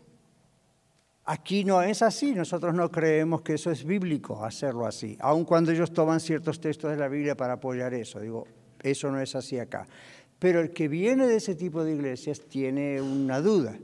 Aquí 1.31 1.63
no 1.63 1.83
es 1.83 2.01
así, 2.01 2.33
nosotros 2.33 2.73
no 2.73 2.89
creemos 2.89 3.43
que 3.43 3.53
eso 3.53 3.69
es 3.69 3.83
bíblico, 3.83 4.43
hacerlo 4.43 4.87
así, 4.87 5.15
aun 5.19 5.45
cuando 5.45 5.71
ellos 5.71 5.93
toman 5.93 6.19
ciertos 6.19 6.59
textos 6.59 6.89
de 6.89 6.97
la 6.97 7.07
Biblia 7.07 7.37
para 7.37 7.53
apoyar 7.53 7.93
eso. 7.93 8.19
Digo, 8.19 8.47
eso 8.81 9.11
no 9.11 9.21
es 9.21 9.35
así 9.35 9.59
acá. 9.59 9.85
Pero 10.39 10.59
el 10.59 10.71
que 10.71 10.87
viene 10.87 11.27
de 11.27 11.35
ese 11.35 11.53
tipo 11.53 11.83
de 11.83 11.93
iglesias 11.93 12.39
tiene 12.39 12.99
una 12.99 13.41
duda. 13.41 13.77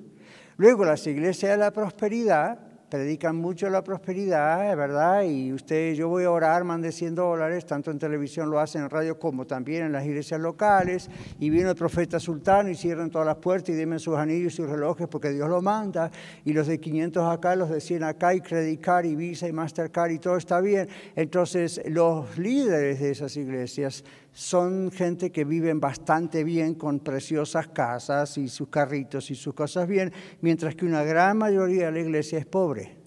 Luego 0.58 0.86
las 0.86 1.06
iglesias 1.06 1.52
de 1.52 1.58
la 1.58 1.70
prosperidad 1.70 2.58
predican 2.96 3.36
mucho 3.36 3.70
la 3.70 3.84
prosperidad, 3.84 4.74
¿verdad? 4.78 5.24
Y 5.24 5.52
usted, 5.52 5.96
yo 5.96 6.08
voy 6.08 6.24
a 6.24 6.32
orar, 6.32 6.64
mande 6.64 6.94
100 6.94 7.14
dólares, 7.14 7.66
tanto 7.66 7.92
en 7.92 8.00
televisión 8.00 8.50
lo 8.50 8.58
hacen 8.58 8.84
en 8.84 8.90
radio 8.90 9.20
como 9.20 9.46
también 9.46 9.84
en 9.84 9.92
las 9.92 10.06
iglesias 10.06 10.40
locales. 10.40 11.10
Y 11.38 11.50
vino 11.50 11.70
el 11.70 11.76
profeta 11.76 12.22
sultano 12.22 12.70
y 12.70 12.76
cierran 12.76 13.10
todas 13.10 13.28
las 13.28 13.36
puertas 13.36 13.72
y 13.72 13.74
denme 13.74 14.00
sus 14.00 14.16
anillos 14.16 14.54
y 14.54 14.56
sus 14.56 14.70
relojes 14.70 15.10
porque 15.10 15.32
Dios 15.32 15.50
lo 15.50 15.62
manda. 15.62 16.10
Y 16.46 16.54
los 16.54 16.68
de 16.68 16.80
500 16.80 17.34
acá, 17.34 17.58
los 17.58 17.70
de 17.70 17.82
100 17.82 18.04
acá, 18.04 18.34
y 18.34 18.40
Credit 18.40 18.80
Card 18.80 19.06
y 19.06 19.16
Visa 19.18 19.46
y 19.46 19.52
Mastercard 19.52 20.12
y 20.12 20.20
todo 20.20 20.38
está 20.38 20.62
bien. 20.62 20.88
Entonces, 21.18 21.82
los 21.90 22.38
líderes 22.38 23.02
de 23.02 23.12
esas 23.12 23.36
iglesias 23.36 24.06
son 24.36 24.92
gente 24.92 25.32
que 25.32 25.46
viven 25.46 25.80
bastante 25.80 26.44
bien 26.44 26.76
con 26.76 27.00
preciosas 27.00 27.70
casas 27.70 28.38
y 28.38 28.50
sus 28.50 28.68
carritos 28.68 29.32
y 29.32 29.36
sus 29.36 29.54
cosas 29.54 29.88
bien, 29.88 30.12
mientras 30.42 30.76
que 30.76 30.86
una 30.86 31.04
gran 31.04 31.38
mayoría 31.38 31.86
de 31.86 31.92
la 31.94 32.00
iglesia 32.02 32.40
es 32.40 32.46
pobre. 32.46 32.98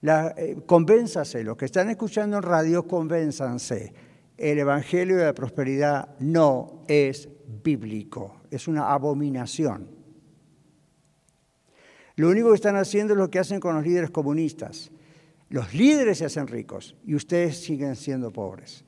La, 0.00 0.34
eh, 0.36 0.56
convénzase, 0.66 1.44
los 1.44 1.56
que 1.56 1.66
están 1.66 1.90
escuchando 1.90 2.38
en 2.38 2.42
radio, 2.42 2.88
convénzanse. 2.88 3.94
El 4.36 4.58
Evangelio 4.58 5.16
de 5.16 5.26
la 5.26 5.32
Prosperidad 5.32 6.18
no 6.18 6.82
es 6.88 7.28
bíblico, 7.62 8.40
es 8.50 8.66
una 8.66 8.92
abominación. 8.92 9.88
Lo 12.16 12.28
único 12.28 12.48
que 12.48 12.56
están 12.56 12.74
haciendo 12.74 13.14
es 13.14 13.18
lo 13.18 13.30
que 13.30 13.38
hacen 13.38 13.60
con 13.60 13.76
los 13.76 13.84
líderes 13.84 14.10
comunistas. 14.10 14.90
Los 15.50 15.72
líderes 15.72 16.18
se 16.18 16.24
hacen 16.24 16.48
ricos 16.48 16.96
y 17.06 17.14
ustedes 17.14 17.62
siguen 17.62 17.94
siendo 17.94 18.32
pobres. 18.32 18.84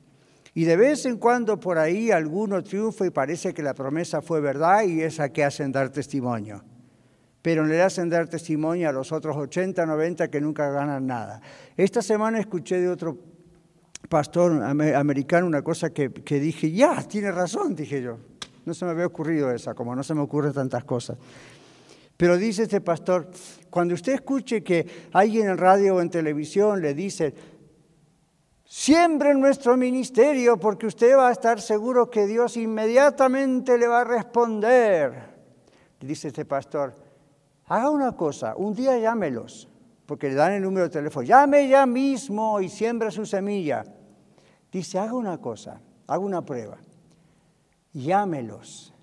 Y 0.57 0.63
de 0.63 0.77
vez 0.77 1.05
en 1.05 1.17
cuando 1.17 1.59
por 1.59 1.77
ahí 1.77 2.11
alguno 2.11 2.63
triunfa 2.63 3.05
y 3.05 3.09
parece 3.09 3.53
que 3.53 3.61
la 3.61 3.73
promesa 3.73 4.21
fue 4.21 4.39
verdad 4.39 4.83
y 4.83 5.01
es 5.01 5.19
a 5.19 5.27
que 5.27 5.43
hacen 5.43 5.69
dar 5.69 5.89
testimonio. 5.89 6.63
Pero 7.41 7.65
le 7.65 7.81
hacen 7.81 8.09
dar 8.09 8.29
testimonio 8.29 8.87
a 8.87 8.93
los 8.93 9.11
otros 9.11 9.35
80, 9.35 9.85
90 9.85 10.29
que 10.29 10.39
nunca 10.39 10.69
ganan 10.71 11.05
nada. 11.05 11.41
Esta 11.75 12.01
semana 12.01 12.39
escuché 12.39 12.79
de 12.79 12.87
otro 12.87 13.17
pastor 14.07 14.63
americano 14.63 15.45
una 15.45 15.61
cosa 15.61 15.89
que, 15.89 16.13
que 16.13 16.39
dije, 16.39 16.71
ya, 16.71 17.03
tiene 17.03 17.33
razón, 17.33 17.75
dije 17.75 18.01
yo. 18.01 18.17
No 18.63 18.73
se 18.73 18.85
me 18.85 18.91
había 18.91 19.07
ocurrido 19.07 19.51
esa, 19.51 19.73
como 19.73 19.93
no 19.93 20.03
se 20.03 20.13
me 20.13 20.21
ocurren 20.21 20.53
tantas 20.53 20.85
cosas. 20.85 21.17
Pero 22.15 22.37
dice 22.37 22.63
este 22.63 22.79
pastor, 22.79 23.29
cuando 23.69 23.93
usted 23.93 24.13
escuche 24.13 24.63
que 24.63 25.09
alguien 25.11 25.49
en 25.49 25.57
radio 25.57 25.95
o 25.95 26.01
en 26.01 26.09
televisión 26.09 26.81
le 26.81 26.93
dice, 26.93 27.33
Siempre 28.67 29.29
en 29.29 29.39
nuestro 29.39 29.77
ministerio 29.77 30.57
porque 30.57 30.87
usted 30.87 31.15
va 31.15 31.29
a 31.29 31.31
estar 31.31 31.61
seguro 31.61 32.09
que 32.09 32.25
Dios 32.25 32.57
inmediatamente 32.57 33.77
le 33.77 33.87
va 33.87 34.01
a 34.01 34.03
responder. 34.03 35.35
Dice 35.99 36.29
este 36.29 36.45
pastor, 36.45 36.95
haga 37.65 37.91
una 37.91 38.13
cosa, 38.13 38.55
un 38.55 38.73
día 38.73 38.97
llámelos, 38.97 39.67
porque 40.07 40.29
le 40.29 40.35
dan 40.35 40.53
el 40.53 40.63
número 40.63 40.85
de 40.85 40.91
teléfono, 40.93 41.25
llame 41.25 41.67
ya 41.67 41.85
mismo 41.85 42.59
y 42.59 42.69
siembra 42.69 43.11
su 43.11 43.25
semilla. 43.25 43.85
Dice, 44.71 44.99
haga 44.99 45.13
una 45.13 45.39
cosa, 45.39 45.79
haga 46.07 46.19
una 46.19 46.43
prueba, 46.43 46.77
llámelos 47.93 48.93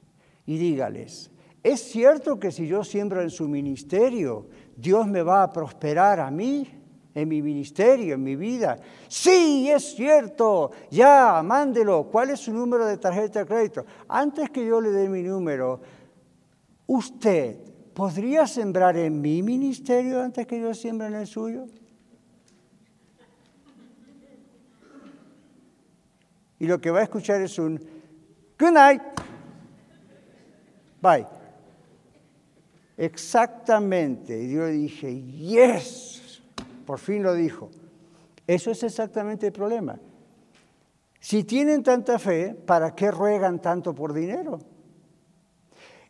y 0.45 0.59
dígales, 0.59 1.31
¿es 1.63 1.81
cierto 1.81 2.39
que 2.39 2.51
si 2.51 2.67
yo 2.67 2.85
siembro 2.85 3.23
en 3.23 3.31
su 3.31 3.49
ministerio, 3.49 4.49
Dios 4.77 5.07
me 5.07 5.23
va 5.23 5.45
a 5.45 5.53
prosperar 5.53 6.21
a 6.21 6.31
mí? 6.31 6.82
En 7.15 7.29
mi 7.29 7.43
ministerio, 7.43 8.15
en 8.15 8.23
mi 8.23 8.37
vida. 8.37 8.79
Sí, 9.09 9.71
es 9.71 9.95
cierto, 9.95 10.71
ya, 10.91 11.43
mándelo. 11.45 12.05
¿Cuál 12.05 12.31
es 12.31 12.41
su 12.41 12.53
número 12.53 12.87
de 12.87 12.97
tarjeta 12.97 13.41
de 13.41 13.47
crédito? 13.47 13.85
Antes 14.09 14.51
que 14.51 14.65
yo 14.65 14.81
le 14.81 14.91
dé 14.91 15.09
mi 15.09 15.23
número, 15.23 15.81
¿usted 16.87 17.59
podría 17.95 18.47
sembrar 18.47 18.97
en 18.97 19.21
mi 19.21 19.43
ministerio 19.43 20.23
antes 20.23 20.47
que 20.47 20.61
yo 20.61 20.73
siembre 20.75 21.09
en 21.09 21.15
el 21.15 21.27
suyo? 21.27 21.67
Y 26.59 26.67
lo 26.67 26.81
que 26.81 26.91
va 26.91 27.01
a 27.01 27.03
escuchar 27.03 27.43
es 27.43 27.59
un 27.59 27.77
good 28.59 28.71
night. 28.71 29.03
Bye. 31.01 31.27
Exactamente. 32.97 34.41
Y 34.41 34.53
yo 34.53 34.67
le 34.67 34.71
dije, 34.71 35.23
yes. 35.23 36.22
Por 36.85 36.99
fin 36.99 37.23
lo 37.23 37.35
dijo. 37.35 37.71
Eso 38.47 38.71
es 38.71 38.83
exactamente 38.83 39.47
el 39.47 39.53
problema. 39.53 39.99
Si 41.21 41.45
tienen 41.45 41.83
tanta 41.83 42.19
fe, 42.19 42.55
¿para 42.55 42.95
qué 42.95 43.11
ruegan 43.11 43.61
tanto 43.61 43.95
por 43.95 44.13
dinero? 44.13 44.59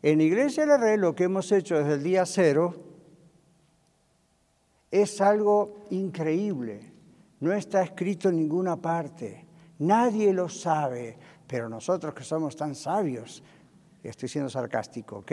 En 0.01 0.19
Iglesia 0.19 0.63
de 0.63 0.67
la 0.67 0.77
Red 0.77 0.99
lo 0.99 1.13
que 1.13 1.25
hemos 1.25 1.51
hecho 1.51 1.77
desde 1.77 1.93
el 1.93 2.03
día 2.03 2.25
cero 2.25 2.75
es 4.89 5.21
algo 5.21 5.85
increíble. 5.91 6.91
No 7.39 7.53
está 7.53 7.83
escrito 7.83 8.29
en 8.29 8.37
ninguna 8.37 8.75
parte. 8.75 9.45
Nadie 9.79 10.33
lo 10.33 10.49
sabe, 10.49 11.17
pero 11.47 11.69
nosotros 11.69 12.13
que 12.13 12.23
somos 12.23 12.55
tan 12.55 12.73
sabios, 12.73 13.43
estoy 14.01 14.29
siendo 14.29 14.49
sarcástico, 14.49 15.17
¿ok? 15.17 15.31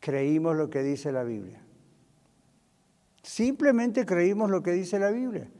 Creímos 0.00 0.56
lo 0.56 0.68
que 0.68 0.82
dice 0.82 1.12
la 1.12 1.22
Biblia. 1.22 1.60
Simplemente 3.22 4.06
creímos 4.06 4.50
lo 4.50 4.62
que 4.62 4.72
dice 4.72 4.98
la 4.98 5.10
Biblia. 5.10 5.50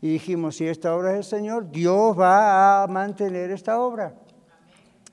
Y 0.00 0.08
dijimos, 0.08 0.56
si 0.56 0.66
esta 0.66 0.94
obra 0.96 1.12
es 1.12 1.18
el 1.18 1.24
Señor, 1.24 1.70
Dios 1.70 2.18
va 2.18 2.82
a 2.82 2.86
mantener 2.88 3.50
esta 3.50 3.80
obra. 3.80 4.14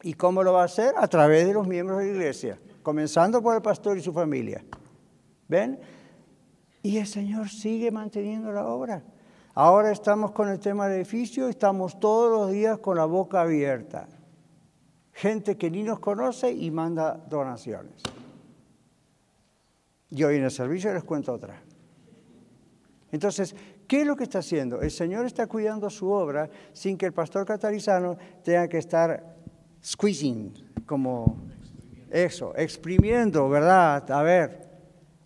¿Y 0.02 0.14
cómo 0.14 0.44
lo 0.44 0.54
va 0.54 0.64
a 0.64 0.66
hacer? 0.66 0.94
A 0.98 1.08
través 1.08 1.46
de 1.46 1.54
los 1.54 1.68
miembros 1.68 2.00
de 2.00 2.06
la 2.06 2.12
iglesia, 2.12 2.60
comenzando 2.82 3.42
por 3.42 3.56
el 3.56 3.62
pastor 3.62 3.98
y 3.98 4.02
su 4.02 4.14
familia. 4.14 4.64
¿Ven? 5.48 5.80
Y 6.82 6.98
el 6.98 7.08
Señor 7.08 7.50
sigue 7.50 7.92
manteniendo 7.92 8.52
la 8.52 8.66
obra. 8.66 9.04
Ahora 9.54 9.92
estamos 9.92 10.32
con 10.32 10.50
el 10.50 10.60
tema 10.60 10.88
del 10.88 11.02
edificio, 11.02 11.50
estamos 11.50 12.00
todos 12.00 12.32
los 12.32 12.52
días 12.52 12.80
con 12.80 12.96
la 12.96 13.06
boca 13.06 13.42
abierta. 13.42 14.08
Gente 15.12 15.58
que 15.58 15.70
ni 15.70 15.84
nos 15.84 16.00
conoce 16.00 16.52
y 16.52 16.72
manda 16.72 17.14
donaciones. 17.30 18.02
Y 20.10 20.24
hoy 20.24 20.38
en 20.38 20.46
el 20.46 20.52
servicio 20.52 20.94
les 20.94 21.04
cuento 21.04 21.34
otra. 21.34 21.62
Entonces, 23.12 23.56
¿qué 23.88 24.02
es 24.02 24.08
lo 24.08 24.16
que 24.16 24.24
está 24.24 24.40
haciendo? 24.40 24.82
El 24.82 24.92
Señor 24.92 25.26
está 25.26 25.48
cuidando 25.48 25.90
su 25.90 26.10
obra 26.10 26.50
sin 26.74 26.98
que 26.98 27.08
el 27.08 27.14
pastor 27.14 27.46
catarizano 27.46 28.18
tenga 28.44 28.68
que 28.68 28.78
estar 28.78 29.36
squeezing, 29.84 30.54
como 30.86 31.38
eso, 32.10 32.54
exprimiendo, 32.56 33.50
¿verdad? 33.50 34.10
A 34.12 34.24
ver, 34.24 34.70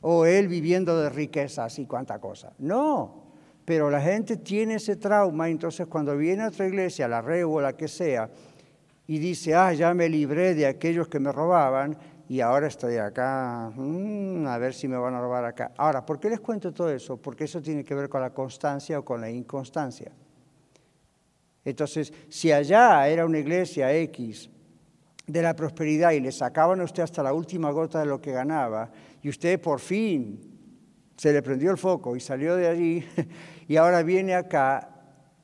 o 0.01 0.25
él 0.25 0.47
viviendo 0.47 0.99
de 0.99 1.09
riquezas 1.09 1.79
y 1.79 1.85
cuánta 1.85 2.19
cosa. 2.19 2.53
No, 2.59 3.23
pero 3.65 3.89
la 3.89 4.01
gente 4.01 4.37
tiene 4.37 4.75
ese 4.75 4.97
trauma, 4.97 5.49
entonces 5.49 5.87
cuando 5.87 6.15
viene 6.17 6.43
a 6.43 6.47
otra 6.49 6.67
iglesia, 6.67 7.07
la 7.07 7.21
red 7.21 7.45
o 7.45 7.61
la 7.61 7.75
que 7.75 7.87
sea, 7.87 8.29
y 9.07 9.17
dice, 9.19 9.55
ah, 9.55 9.73
ya 9.73 9.93
me 9.93 10.07
libré 10.07 10.53
de 10.53 10.65
aquellos 10.65 11.07
que 11.07 11.19
me 11.19 11.31
robaban, 11.31 11.97
y 12.33 12.41
ahora 12.41 12.65
estoy 12.65 12.97
acá, 12.97 13.71
mm, 13.75 14.47
a 14.47 14.57
ver 14.57 14.73
si 14.73 14.87
me 14.87 14.97
van 14.97 15.13
a 15.13 15.21
robar 15.21 15.45
acá. 15.45 15.71
Ahora, 15.77 16.03
¿por 16.03 16.19
qué 16.19 16.31
les 16.31 16.39
cuento 16.39 16.73
todo 16.73 16.89
eso? 16.89 17.15
Porque 17.15 17.43
eso 17.43 17.61
tiene 17.61 17.83
que 17.83 17.93
ver 17.93 18.09
con 18.09 18.21
la 18.21 18.31
constancia 18.31 18.97
o 18.97 19.05
con 19.05 19.21
la 19.21 19.29
inconstancia. 19.29 20.11
Entonces, 21.63 22.11
si 22.29 22.51
allá 22.51 23.07
era 23.07 23.27
una 23.27 23.37
iglesia 23.37 23.93
X 23.93 24.49
de 25.27 25.41
la 25.43 25.55
prosperidad 25.55 26.13
y 26.13 26.21
le 26.21 26.31
sacaban 26.31 26.81
a 26.81 26.85
usted 26.85 27.03
hasta 27.03 27.21
la 27.21 27.33
última 27.33 27.69
gota 27.69 27.99
de 27.99 28.07
lo 28.07 28.19
que 28.19 28.31
ganaba, 28.31 28.89
y 29.21 29.29
usted 29.29 29.61
por 29.61 29.79
fin 29.79 30.39
se 31.15 31.33
le 31.33 31.43
prendió 31.43 31.69
el 31.69 31.77
foco 31.77 32.15
y 32.15 32.19
salió 32.19 32.55
de 32.55 32.67
allí, 32.67 33.05
y 33.67 33.75
ahora 33.75 34.01
viene 34.01 34.33
acá, 34.33 34.89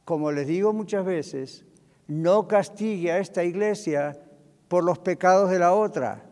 como 0.06 0.32
les 0.32 0.48
digo 0.48 0.74
muchas 0.74 1.06
veces, 1.06 1.66
no 2.08 2.48
castigue 2.48 3.12
a 3.12 3.20
esta 3.20 3.44
iglesia 3.44 4.20
por 4.68 4.84
los 4.84 4.98
pecados 4.98 5.52
de 5.52 5.60
la 5.60 5.74
otra 5.74 6.26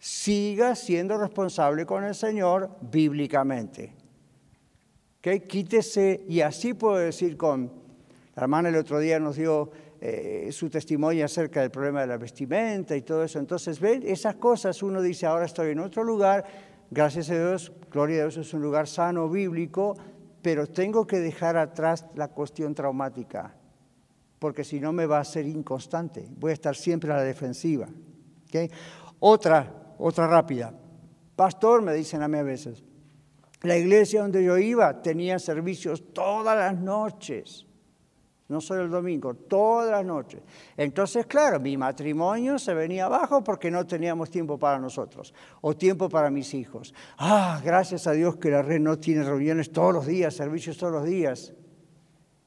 siga 0.00 0.74
siendo 0.74 1.18
responsable 1.18 1.84
con 1.84 2.02
el 2.04 2.14
Señor 2.14 2.70
bíblicamente. 2.80 3.92
¿Okay? 5.18 5.40
Quítese, 5.40 6.24
y 6.26 6.40
así 6.40 6.72
puedo 6.72 6.96
decir 6.96 7.36
con, 7.36 7.70
la 8.34 8.42
hermana 8.42 8.70
el 8.70 8.76
otro 8.76 8.98
día 8.98 9.20
nos 9.20 9.36
dio 9.36 9.70
eh, 10.00 10.48
su 10.50 10.70
testimonio 10.70 11.26
acerca 11.26 11.60
del 11.60 11.70
problema 11.70 12.00
de 12.00 12.06
la 12.06 12.16
vestimenta 12.16 12.96
y 12.96 13.02
todo 13.02 13.22
eso. 13.22 13.38
Entonces, 13.38 13.78
ven, 13.78 14.02
esas 14.06 14.36
cosas 14.36 14.82
uno 14.82 15.02
dice, 15.02 15.26
ahora 15.26 15.44
estoy 15.44 15.72
en 15.72 15.80
otro 15.80 16.02
lugar, 16.02 16.46
gracias 16.90 17.28
a 17.28 17.34
Dios, 17.34 17.70
gloria 17.92 18.16
a 18.16 18.20
Dios, 18.22 18.38
es 18.38 18.54
un 18.54 18.62
lugar 18.62 18.88
sano, 18.88 19.28
bíblico, 19.28 19.98
pero 20.40 20.66
tengo 20.66 21.06
que 21.06 21.20
dejar 21.20 21.58
atrás 21.58 22.06
la 22.14 22.28
cuestión 22.28 22.74
traumática, 22.74 23.54
porque 24.38 24.64
si 24.64 24.80
no 24.80 24.94
me 24.94 25.04
va 25.04 25.18
a 25.18 25.24
ser 25.24 25.46
inconstante, 25.46 26.26
voy 26.38 26.52
a 26.52 26.54
estar 26.54 26.74
siempre 26.74 27.12
a 27.12 27.16
la 27.16 27.22
defensiva. 27.22 27.86
Otra 29.18 29.79
otra 30.00 30.26
rápida. 30.26 30.74
Pastor, 31.36 31.82
me 31.82 31.94
dicen 31.94 32.22
a 32.22 32.28
mí 32.28 32.38
a 32.38 32.42
veces, 32.42 32.82
la 33.62 33.76
iglesia 33.76 34.22
donde 34.22 34.42
yo 34.42 34.56
iba 34.58 35.02
tenía 35.02 35.38
servicios 35.38 36.12
todas 36.12 36.56
las 36.56 36.80
noches. 36.80 37.66
no 38.48 38.60
solo 38.60 38.82
el 38.82 38.90
domingo, 38.90 39.32
todas 39.34 39.92
las 39.92 40.04
noches. 40.04 40.40
Entonces, 40.76 41.24
claro, 41.26 41.60
mi 41.60 41.76
matrimonio 41.76 42.58
se 42.58 42.74
venía 42.74 43.04
abajo 43.04 43.44
porque 43.44 43.70
no 43.70 43.86
teníamos 43.86 44.28
tiempo 44.28 44.58
para 44.58 44.80
nosotros 44.80 45.32
o 45.60 45.76
tiempo 45.76 46.08
para 46.08 46.30
mis 46.30 46.52
hijos. 46.54 46.92
Ah, 47.16 47.60
gracias 47.64 48.08
a 48.08 48.12
Dios 48.12 48.38
que 48.38 48.50
la 48.50 48.62
red 48.62 48.80
no 48.80 48.98
tiene 48.98 49.22
reuniones 49.22 49.70
todos 49.70 49.94
los 49.94 50.06
días, 50.06 50.34
servicios 50.34 50.78
todos 50.78 50.92
los 50.92 51.04
días. 51.04 51.52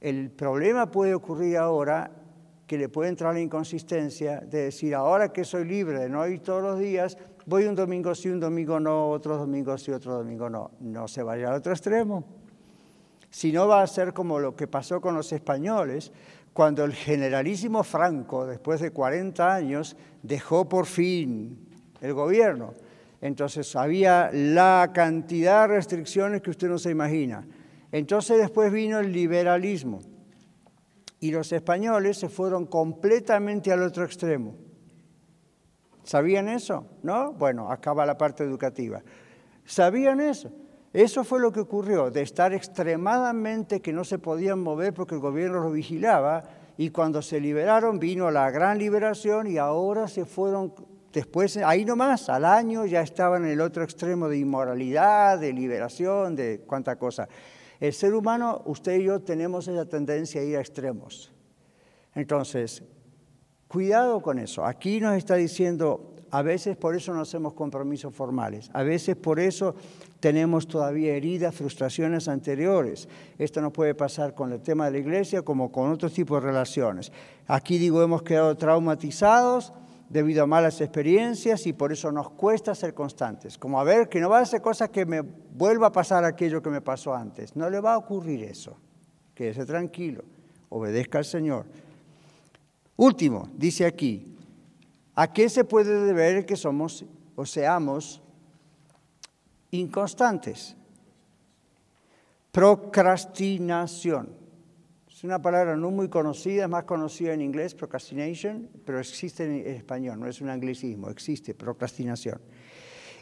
El 0.01 0.29
problema 0.29 0.91
puede 0.91 1.13
ocurrir 1.13 1.57
ahora 1.57 2.11
que 2.67 2.77
le 2.77 2.89
puede 2.89 3.09
entrar 3.09 3.33
la 3.33 3.39
inconsistencia 3.39 4.39
de 4.41 4.63
decir, 4.63 4.95
ahora 4.95 5.31
que 5.31 5.43
soy 5.43 5.63
libre 5.63 5.99
de 5.99 6.09
no 6.09 6.27
ir 6.27 6.41
todos 6.41 6.61
los 6.61 6.79
días, 6.79 7.17
voy 7.45 7.65
un 7.65 7.75
domingo 7.75 8.13
sí, 8.15 8.29
un 8.29 8.39
domingo 8.39 8.79
no, 8.79 9.09
otro 9.09 9.37
domingo 9.37 9.77
sí, 9.77 9.91
otro 9.91 10.13
domingo 10.13 10.49
no. 10.49 10.71
No 10.79 11.07
se 11.07 11.23
vaya 11.23 11.49
al 11.49 11.55
otro 11.55 11.73
extremo 11.73 12.23
si 13.33 13.51
no 13.51 13.67
va 13.67 13.81
a 13.81 13.87
ser 13.87 14.13
como 14.13 14.39
lo 14.39 14.55
que 14.55 14.67
pasó 14.67 15.01
con 15.01 15.15
los 15.15 15.33
españoles, 15.33 16.11
cuando 16.53 16.85
el 16.85 16.93
generalísimo 16.93 17.83
Franco, 17.83 18.45
después 18.45 18.79
de 18.79 18.91
40 18.91 19.55
años, 19.55 19.97
dejó 20.21 20.69
por 20.69 20.85
fin 20.85 21.57
el 21.99 22.13
gobierno. 22.13 22.75
Entonces 23.21 23.75
había 23.75 24.29
la 24.31 24.91
cantidad 24.93 25.63
de 25.63 25.75
restricciones 25.75 26.43
que 26.43 26.51
usted 26.51 26.69
no 26.69 26.77
se 26.77 26.91
imagina. 26.91 27.43
Entonces 27.91 28.37
después 28.37 28.71
vino 28.71 28.99
el 28.99 29.11
liberalismo 29.11 30.01
y 31.19 31.31
los 31.31 31.51
españoles 31.53 32.19
se 32.19 32.29
fueron 32.29 32.67
completamente 32.67 33.71
al 33.71 33.81
otro 33.81 34.05
extremo. 34.05 34.53
¿Sabían 36.03 36.49
eso? 36.49 36.85
¿No? 37.01 37.33
Bueno, 37.33 37.71
acaba 37.71 38.05
la 38.05 38.17
parte 38.17 38.43
educativa. 38.43 39.01
¿Sabían 39.65 40.19
eso? 40.19 40.51
Eso 40.91 41.23
fue 41.23 41.39
lo 41.39 41.51
que 41.51 41.61
ocurrió, 41.61 42.11
de 42.11 42.21
estar 42.21 42.53
extremadamente 42.53 43.81
que 43.81 43.91
no 43.91 44.03
se 44.03 44.19
podían 44.19 44.59
mover 44.59 44.93
porque 44.93 45.15
el 45.15 45.21
gobierno 45.21 45.61
los 45.63 45.73
vigilaba 45.73 46.43
y 46.77 46.89
cuando 46.89 47.21
se 47.21 47.39
liberaron 47.39 47.97
vino 47.97 48.29
la 48.29 48.51
gran 48.51 48.77
liberación 48.77 49.47
y 49.47 49.57
ahora 49.57 50.07
se 50.07 50.25
fueron 50.25 50.73
después, 51.11 51.57
ahí 51.57 51.85
nomás, 51.85 52.29
al 52.29 52.45
año 52.45 52.85
ya 52.85 53.01
estaban 53.01 53.45
en 53.45 53.51
el 53.51 53.61
otro 53.61 53.83
extremo 53.83 54.27
de 54.27 54.37
inmoralidad, 54.37 55.39
de 55.39 55.53
liberación, 55.53 56.35
de 56.35 56.61
cuánta 56.67 56.95
cosa. 56.97 57.27
El 57.79 57.93
ser 57.93 58.13
humano, 58.13 58.61
usted 58.65 58.99
y 58.99 59.05
yo 59.05 59.19
tenemos 59.21 59.67
esa 59.67 59.85
tendencia 59.85 60.41
a 60.41 60.43
ir 60.43 60.57
a 60.57 60.61
extremos. 60.61 61.33
Entonces, 62.15 62.83
cuidado 63.73 64.21
con 64.21 64.37
eso. 64.37 64.63
Aquí 64.63 64.99
nos 64.99 65.15
está 65.15 65.33
diciendo, 65.33 66.13
a 66.29 66.43
veces 66.43 66.77
por 66.77 66.95
eso 66.95 67.11
no 67.11 67.21
hacemos 67.21 67.53
compromisos 67.53 68.13
formales. 68.13 68.69
A 68.71 68.83
veces 68.83 69.15
por 69.15 69.39
eso 69.39 69.73
tenemos 70.19 70.67
todavía 70.67 71.15
heridas, 71.15 71.55
frustraciones 71.55 72.27
anteriores. 72.27 73.09
Esto 73.39 73.61
no 73.61 73.73
puede 73.73 73.95
pasar 73.95 74.35
con 74.35 74.51
el 74.53 74.61
tema 74.61 74.85
de 74.85 74.91
la 74.91 74.97
iglesia 74.99 75.41
como 75.41 75.71
con 75.71 75.89
otros 75.89 76.13
tipos 76.13 76.39
de 76.39 76.51
relaciones. 76.51 77.11
Aquí 77.47 77.79
digo, 77.79 78.03
hemos 78.03 78.21
quedado 78.21 78.55
traumatizados 78.55 79.73
debido 80.07 80.43
a 80.43 80.45
malas 80.45 80.79
experiencias 80.79 81.65
y 81.65 81.73
por 81.73 81.91
eso 81.91 82.11
nos 82.11 82.29
cuesta 82.29 82.75
ser 82.75 82.93
constantes. 82.93 83.57
Como 83.57 83.79
a 83.79 83.83
ver, 83.83 84.07
que 84.07 84.19
no 84.19 84.29
va 84.29 84.37
a 84.37 84.41
hacer 84.43 84.61
cosas 84.61 84.89
que 84.89 85.07
me 85.07 85.21
vuelva 85.21 85.87
a 85.87 85.91
pasar 85.91 86.23
aquello 86.25 86.61
que 86.61 86.69
me 86.69 86.81
pasó 86.81 87.15
antes. 87.15 87.55
No 87.55 87.71
le 87.71 87.79
va 87.79 87.95
a 87.95 87.97
ocurrir 87.97 88.43
eso. 88.43 88.77
Quédese 89.33 89.65
tranquilo, 89.65 90.23
obedezca 90.69 91.17
al 91.17 91.25
Señor. 91.25 91.65
Último, 92.95 93.49
dice 93.57 93.85
aquí, 93.85 94.33
¿A 95.15 95.31
qué 95.31 95.47
se 95.47 95.63
puede 95.63 96.05
deber 96.05 96.45
que 96.45 96.55
somos 96.55 97.05
o 97.35 97.45
seamos 97.45 98.21
inconstantes? 99.69 100.75
Procrastinación. 102.51 104.29
Es 105.07 105.23
una 105.23 105.39
palabra 105.39 105.77
no 105.77 105.91
muy 105.91 106.09
conocida, 106.09 106.63
es 106.63 106.69
más 106.69 106.85
conocida 106.85 107.33
en 107.33 107.41
inglés, 107.41 107.75
procrastination, 107.75 108.69
pero 108.85 108.99
existe 108.99 109.45
en 109.45 109.75
español, 109.75 110.19
no 110.19 110.27
es 110.27 110.41
un 110.41 110.49
anglicismo, 110.49 111.09
existe 111.09 111.53
procrastinación. 111.53 112.41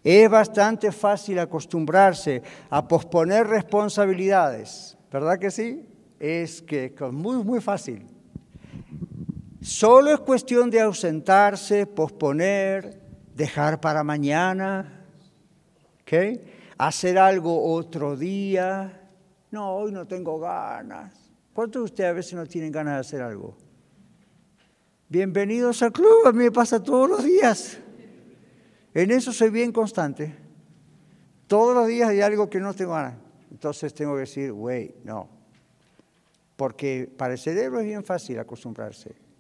Es 0.04 0.30
bastante 0.30 0.92
fácil 0.92 1.40
acostumbrarse 1.40 2.42
a 2.70 2.88
posponer 2.88 3.46
responsabilidades, 3.48 4.98
¿verdad 5.12 5.38
que 5.38 5.52
sí? 5.52 5.86
Es 6.20 6.62
que 6.62 6.86
es 6.86 7.14
muy, 7.14 7.44
muy 7.44 7.60
fácil. 7.60 8.06
Solo 9.62 10.12
es 10.12 10.20
cuestión 10.20 10.72
de 10.72 10.82
ausentarse, 10.82 11.86
posponer, 11.86 13.00
dejar 13.36 13.80
para 13.80 14.04
mañana, 14.04 15.02
hacer 16.78 17.18
algo 17.18 17.72
otro 17.72 18.18
día. 18.18 19.08
No, 19.52 19.76
hoy 19.76 19.92
no 19.92 20.08
tengo 20.08 20.40
ganas. 20.40 21.14
¿Cuántos 21.54 21.82
de 21.82 21.84
ustedes 21.86 22.10
a 22.10 22.14
veces 22.14 22.34
no 22.34 22.46
tienen 22.46 22.72
ganas 22.72 22.96
de 22.96 23.00
hacer 23.02 23.22
algo? 23.22 23.56
Bienvenidos 25.08 25.84
al 25.84 25.92
club, 25.92 26.26
a 26.26 26.32
mí 26.32 26.46
me 26.46 26.52
pasa 26.52 26.82
todos 26.82 27.10
los 27.10 27.24
días. 27.24 27.78
En 28.94 29.12
eso 29.12 29.32
soy 29.32 29.50
bien 29.50 29.72
constante. 29.72 30.36
Todos 31.48 31.76
los 31.76 31.88
días 31.88 32.10
hay 32.10 32.22
algo 32.22 32.50
que 32.50 32.60
no 32.60 32.74
tengo 32.74 32.94
ganas. 32.94 33.16
Entonces 33.52 33.94
tengo 33.94 34.16
que 34.16 34.22
decir, 34.22 34.52
wait, 34.52 34.96
no. 35.04 35.30
Porque 36.56 37.12
para 37.16 37.34
el 37.34 37.40
cerebro 37.40 37.80
es 37.80 37.86
bien 37.86 38.04
fácil 38.04 38.40
acostumbrarse. 38.40 39.31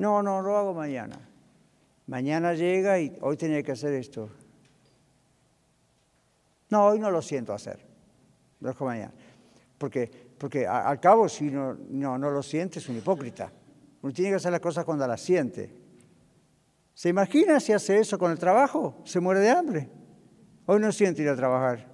No, 0.00 0.22
no, 0.22 0.40
lo 0.40 0.56
hago 0.56 0.72
mañana. 0.72 1.20
Mañana 2.06 2.54
llega 2.54 2.98
y 2.98 3.18
hoy 3.20 3.36
tenía 3.36 3.62
que 3.62 3.72
hacer 3.72 3.92
esto. 3.92 4.30
No, 6.70 6.86
hoy 6.86 6.98
no 6.98 7.10
lo 7.10 7.20
siento 7.20 7.52
hacer. 7.52 7.84
Lo 8.60 8.68
dejo 8.68 8.86
mañana. 8.86 9.12
Porque, 9.76 10.10
porque 10.38 10.66
al 10.66 10.98
cabo, 11.00 11.28
si 11.28 11.50
no, 11.50 11.76
no, 11.90 12.16
no 12.16 12.30
lo 12.30 12.42
siente, 12.42 12.78
es 12.78 12.88
un 12.88 12.96
hipócrita. 12.96 13.52
Uno 14.00 14.10
tiene 14.14 14.30
que 14.30 14.36
hacer 14.36 14.50
las 14.52 14.62
cosas 14.62 14.86
cuando 14.86 15.06
las 15.06 15.20
siente. 15.20 15.70
¿Se 16.94 17.10
imagina 17.10 17.60
si 17.60 17.74
hace 17.74 17.98
eso 17.98 18.18
con 18.18 18.30
el 18.30 18.38
trabajo? 18.38 19.02
Se 19.04 19.20
muere 19.20 19.40
de 19.40 19.50
hambre. 19.50 19.90
Hoy 20.64 20.80
no 20.80 20.90
siente 20.92 21.20
ir 21.20 21.28
a 21.28 21.36
trabajar. 21.36 21.86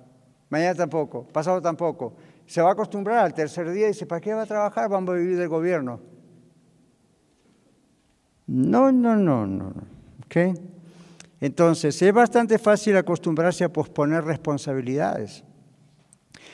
Mañana 0.48 0.76
tampoco. 0.76 1.26
Pasado 1.26 1.60
tampoco. 1.60 2.14
Se 2.46 2.62
va 2.62 2.68
a 2.68 2.72
acostumbrar 2.72 3.18
al 3.18 3.34
tercer 3.34 3.68
día 3.72 3.86
y 3.86 3.88
dice, 3.88 4.06
¿para 4.06 4.20
qué 4.20 4.32
va 4.32 4.42
a 4.42 4.46
trabajar? 4.46 4.88
Vamos 4.88 5.12
a 5.12 5.18
vivir 5.18 5.36
del 5.36 5.48
gobierno. 5.48 6.14
No, 8.46 8.92
no, 8.92 9.16
no, 9.16 9.46
no. 9.46 9.72
¿Okay? 10.24 10.54
Entonces, 11.40 12.00
es 12.00 12.12
bastante 12.12 12.58
fácil 12.58 12.96
acostumbrarse 12.96 13.64
a 13.64 13.72
posponer 13.72 14.24
responsabilidades. 14.24 15.44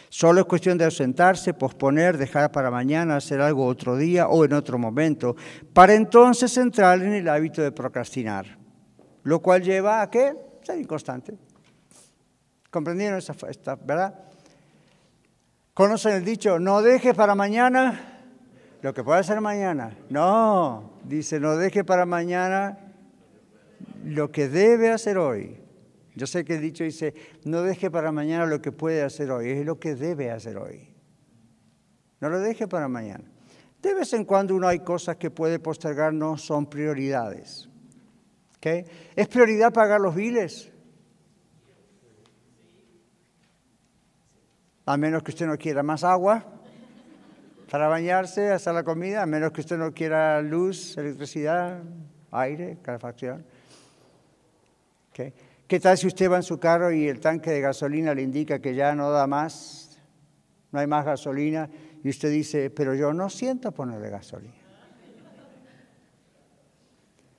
Solo 0.08 0.40
es 0.40 0.46
cuestión 0.46 0.76
de 0.76 0.84
ausentarse, 0.84 1.54
posponer, 1.54 2.18
dejar 2.18 2.52
para 2.52 2.70
mañana, 2.70 3.16
hacer 3.16 3.40
algo 3.40 3.64
otro 3.64 3.96
día 3.96 4.28
o 4.28 4.44
en 4.44 4.52
otro 4.52 4.78
momento, 4.78 5.36
para 5.72 5.94
entonces 5.94 6.54
entrar 6.58 7.00
en 7.00 7.14
el 7.14 7.28
hábito 7.28 7.62
de 7.62 7.72
procrastinar, 7.72 8.58
lo 9.22 9.40
cual 9.40 9.62
lleva 9.62 10.02
a 10.02 10.10
qué? 10.10 10.34
Ser 10.62 10.78
inconstante. 10.78 11.34
¿Comprendieron 12.70 13.18
esa, 13.18 13.34
esta, 13.48 13.76
verdad? 13.76 14.14
¿Conocen 15.72 16.12
el 16.12 16.24
dicho, 16.24 16.58
no 16.58 16.82
deje 16.82 17.14
para 17.14 17.34
mañana 17.34 18.11
lo 18.82 18.92
que 18.92 19.04
puede 19.04 19.20
hacer 19.20 19.40
mañana. 19.40 19.96
No, 20.10 20.98
dice, 21.04 21.38
no 21.38 21.56
deje 21.56 21.84
para 21.84 22.04
mañana 22.04 22.78
lo 24.04 24.30
que 24.30 24.48
debe 24.48 24.90
hacer 24.90 25.18
hoy. 25.18 25.60
Yo 26.14 26.26
sé 26.26 26.44
que 26.44 26.56
el 26.56 26.60
dicho 26.60 26.84
dice, 26.84 27.14
no 27.44 27.62
deje 27.62 27.90
para 27.90 28.12
mañana 28.12 28.44
lo 28.44 28.60
que 28.60 28.72
puede 28.72 29.02
hacer 29.02 29.30
hoy, 29.30 29.50
es 29.50 29.64
lo 29.64 29.78
que 29.78 29.94
debe 29.94 30.30
hacer 30.30 30.58
hoy. 30.58 30.92
No 32.20 32.28
lo 32.28 32.40
deje 32.40 32.68
para 32.68 32.88
mañana. 32.88 33.24
De 33.80 33.94
vez 33.94 34.12
en 34.12 34.24
cuando 34.24 34.54
uno 34.54 34.68
hay 34.68 34.80
cosas 34.80 35.16
que 35.16 35.30
puede 35.30 35.58
postergar, 35.58 36.12
no 36.12 36.36
son 36.36 36.66
prioridades. 36.66 37.68
¿Okay? 38.56 38.84
¿Es 39.16 39.28
prioridad 39.28 39.72
pagar 39.72 40.00
los 40.00 40.14
biles? 40.14 40.70
A 44.86 44.96
menos 44.96 45.22
que 45.22 45.30
usted 45.30 45.46
no 45.46 45.56
quiera 45.56 45.82
más 45.84 46.04
agua 46.04 46.61
para 47.72 47.88
bañarse, 47.88 48.50
hacer 48.50 48.74
la 48.74 48.84
comida, 48.84 49.22
a 49.22 49.26
menos 49.26 49.50
que 49.50 49.62
usted 49.62 49.78
no 49.78 49.94
quiera 49.94 50.42
luz, 50.42 50.94
electricidad, 50.98 51.82
aire, 52.30 52.76
calefacción. 52.82 53.46
¿Qué 55.10 55.80
tal 55.80 55.96
si 55.96 56.06
usted 56.06 56.30
va 56.30 56.36
en 56.36 56.42
su 56.42 56.60
carro 56.60 56.92
y 56.92 57.08
el 57.08 57.18
tanque 57.18 57.50
de 57.50 57.62
gasolina 57.62 58.14
le 58.14 58.20
indica 58.20 58.58
que 58.58 58.74
ya 58.74 58.94
no 58.94 59.10
da 59.10 59.26
más, 59.26 59.98
no 60.70 60.80
hay 60.80 60.86
más 60.86 61.06
gasolina, 61.06 61.70
y 62.04 62.10
usted 62.10 62.30
dice, 62.30 62.68
pero 62.68 62.94
yo 62.94 63.14
no 63.14 63.30
siento 63.30 63.72
ponerle 63.72 64.10
gasolina? 64.10 64.52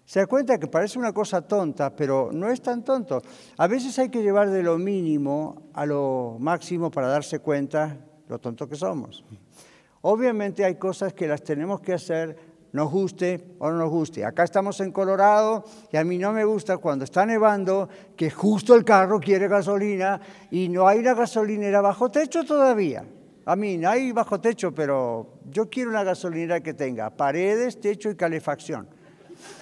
Se 0.03 0.19
da 0.19 0.25
cuenta 0.25 0.57
que 0.57 0.65
parece 0.65 0.97
una 0.97 1.13
cosa 1.13 1.43
tonta, 1.43 1.95
pero 1.95 2.31
no 2.33 2.49
es 2.49 2.59
tan 2.59 2.83
tonto. 2.83 3.21
A 3.55 3.67
veces 3.67 3.99
hay 3.99 4.09
que 4.09 4.23
llevar 4.23 4.49
de 4.49 4.63
lo 4.63 4.79
mínimo 4.79 5.69
a 5.75 5.85
lo 5.85 6.37
máximo 6.39 6.89
para 6.89 7.07
darse 7.07 7.37
cuenta 7.37 7.99
lo 8.27 8.39
tonto 8.39 8.67
que 8.67 8.75
somos. 8.75 9.23
Obviamente 10.05 10.65
hay 10.65 10.75
cosas 10.75 11.13
que 11.13 11.27
las 11.27 11.43
tenemos 11.43 11.79
que 11.79 11.93
hacer, 11.93 12.35
nos 12.73 12.91
guste 12.91 13.55
o 13.59 13.69
no 13.71 13.77
nos 13.77 13.89
guste. 13.89 14.25
Acá 14.25 14.43
estamos 14.43 14.81
en 14.81 14.91
Colorado 14.91 15.63
y 15.93 15.95
a 15.95 16.03
mí 16.03 16.17
no 16.17 16.33
me 16.33 16.43
gusta 16.43 16.77
cuando 16.77 17.05
está 17.05 17.25
nevando 17.25 17.87
que 18.17 18.29
justo 18.29 18.75
el 18.75 18.83
carro 18.83 19.21
quiere 19.21 19.47
gasolina 19.47 20.19
y 20.51 20.67
no 20.67 20.89
hay 20.89 20.99
una 20.99 21.13
gasolinera 21.13 21.79
bajo 21.79 22.11
techo 22.11 22.43
todavía. 22.43 23.05
A 23.45 23.55
mí, 23.55 23.83
hay 23.85 24.11
bajo 24.11 24.41
techo, 24.41 24.73
pero 24.73 25.39
yo 25.49 25.69
quiero 25.69 25.91
una 25.91 26.03
gasolinera 26.03 26.59
que 26.59 26.73
tenga 26.73 27.09
paredes, 27.09 27.79
techo 27.79 28.09
y 28.09 28.15
calefacción. 28.15 28.89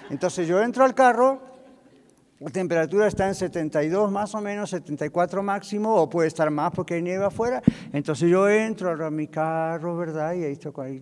Entonces 0.10 0.48
yo 0.48 0.60
entro 0.60 0.84
al 0.84 0.96
carro, 0.96 1.40
la 2.42 2.50
temperatura 2.50 3.06
está 3.06 3.28
en 3.28 3.36
72 3.36 4.12
más 4.12 4.34
o 4.34 4.42
menos, 4.42 4.72
74 4.72 5.44
máximo, 5.44 5.94
o 5.94 6.10
puede 6.10 6.28
estar 6.28 6.50
más 6.50 6.72
porque 6.72 6.96
hay 6.96 7.04
nieve 7.04 7.24
afuera. 7.24 7.62
Entonces 7.94 8.32
yo 8.32 8.50
entro 8.50 9.06
a 9.06 9.12
mi 9.12 9.28
carro, 9.28 9.96
¿verdad? 9.96 10.34
Y 10.34 10.46
ahí 10.46 10.58
ahí. 10.82 11.02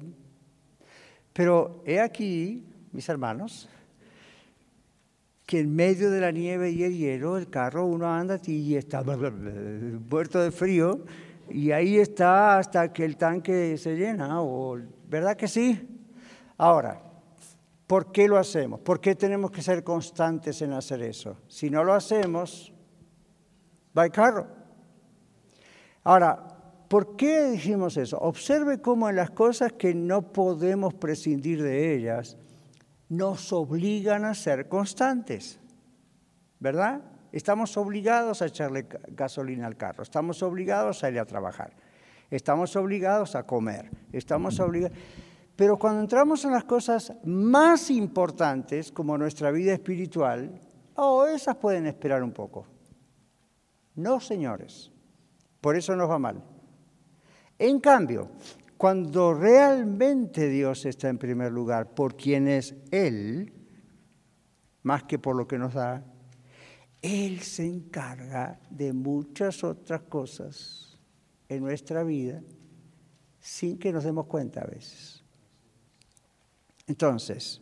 Pero 1.32 1.82
he 1.86 2.02
aquí, 2.02 2.68
mis 2.92 3.08
hermanos, 3.08 3.70
que 5.46 5.62
en 5.62 5.74
medio 5.74 6.12
de 6.12 6.20
la 6.20 6.32
nieve 6.32 6.72
y 6.72 6.84
el 6.84 6.98
hielo, 6.98 7.38
el 7.38 7.50
carro 7.50 7.86
uno 7.86 8.14
anda 8.14 8.38
y 8.46 8.76
está 8.76 9.02
muerto 10.12 10.42
de 10.42 10.52
frío 10.52 11.06
y 11.50 11.72
ahí 11.72 12.00
está 12.00 12.58
hasta 12.58 12.92
que 12.92 13.06
el 13.06 13.16
tanque 13.16 13.78
se 13.78 13.96
llena, 13.96 14.40
¿verdad 15.08 15.38
que 15.38 15.48
sí? 15.48 15.88
Ahora, 16.58 17.02
¿por 17.90 18.12
qué 18.12 18.28
lo 18.28 18.38
hacemos? 18.38 18.80
¿Por 18.82 19.02
qué 19.02 19.16
tenemos 19.16 19.50
que 19.50 19.64
ser 19.64 19.84
constantes 19.84 20.62
en 20.62 20.74
hacer 20.74 21.02
eso? 21.02 21.38
Si 21.48 21.72
no 21.72 21.84
lo 21.84 21.96
hacemos, 21.96 22.72
va 23.98 24.06
el 24.06 24.12
carro. 24.12 24.46
Ahora, 26.04 26.38
¿por 26.88 27.16
qué 27.16 27.46
dijimos 27.46 27.98
eso? 27.98 28.20
Observe 28.20 28.80
cómo 28.80 29.10
en 29.10 29.16
las 29.16 29.32
cosas 29.32 29.74
que 29.74 29.96
no 29.96 30.32
podemos 30.32 30.94
prescindir 30.94 31.64
de 31.64 31.96
ellas, 31.96 32.38
nos 33.10 33.52
obligan 33.52 34.24
a 34.24 34.36
ser 34.36 34.70
constantes, 34.70 35.60
¿verdad? 36.60 37.02
Estamos 37.32 37.76
obligados 37.76 38.44
a 38.44 38.46
echarle 38.46 38.86
gasolina 39.08 39.66
al 39.66 39.78
carro, 39.78 40.04
estamos 40.04 40.44
obligados 40.44 41.04
a 41.04 41.10
ir 41.10 41.18
a 41.18 41.26
trabajar, 41.26 41.74
estamos 42.30 42.76
obligados 42.76 43.34
a 43.34 43.48
comer, 43.48 43.90
estamos 44.14 44.60
obligados... 44.60 44.96
Pero 45.60 45.78
cuando 45.78 46.00
entramos 46.00 46.46
en 46.46 46.52
las 46.52 46.64
cosas 46.64 47.12
más 47.26 47.92
importantes, 47.92 48.94
como 48.94 49.18
nuestra 49.18 49.52
vida 49.52 49.74
espiritual, 49.74 50.58
oh, 50.96 51.26
esas 51.26 51.58
pueden 51.58 51.86
esperar 51.86 52.24
un 52.24 52.32
poco. 52.32 52.66
No, 53.96 54.22
señores, 54.22 54.90
por 55.60 55.76
eso 55.76 55.98
nos 55.98 56.10
va 56.10 56.18
mal. 56.18 56.42
En 57.58 57.82
cambio, 57.82 58.30
cuando 58.78 59.34
realmente 59.34 60.48
Dios 60.48 60.86
está 60.86 61.10
en 61.10 61.18
primer 61.18 61.52
lugar 61.52 61.94
por 61.94 62.16
quien 62.16 62.48
es 62.48 62.74
Él, 62.90 63.52
más 64.84 65.04
que 65.04 65.20
por 65.20 65.36
lo 65.36 65.46
que 65.46 65.58
nos 65.58 65.74
da, 65.74 66.06
Él 67.02 67.42
se 67.42 67.66
encarga 67.66 68.62
de 68.70 68.94
muchas 68.94 69.62
otras 69.66 70.04
cosas 70.04 70.98
en 71.50 71.62
nuestra 71.62 72.06
vida 72.06 72.42
sin 73.42 73.78
que 73.78 73.92
nos 73.92 74.06
demos 74.06 74.26
cuenta 74.26 74.62
a 74.62 74.66
veces. 74.66 75.19
Entonces, 76.90 77.62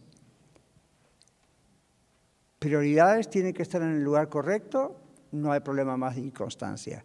prioridades 2.59 3.29
tienen 3.29 3.53
que 3.53 3.61
estar 3.61 3.81
en 3.81 3.89
el 3.89 4.01
lugar 4.01 4.29
correcto, 4.29 4.95
no 5.33 5.51
hay 5.51 5.59
problema 5.59 5.97
más 5.97 6.15
de 6.15 6.21
inconstancia. 6.21 7.03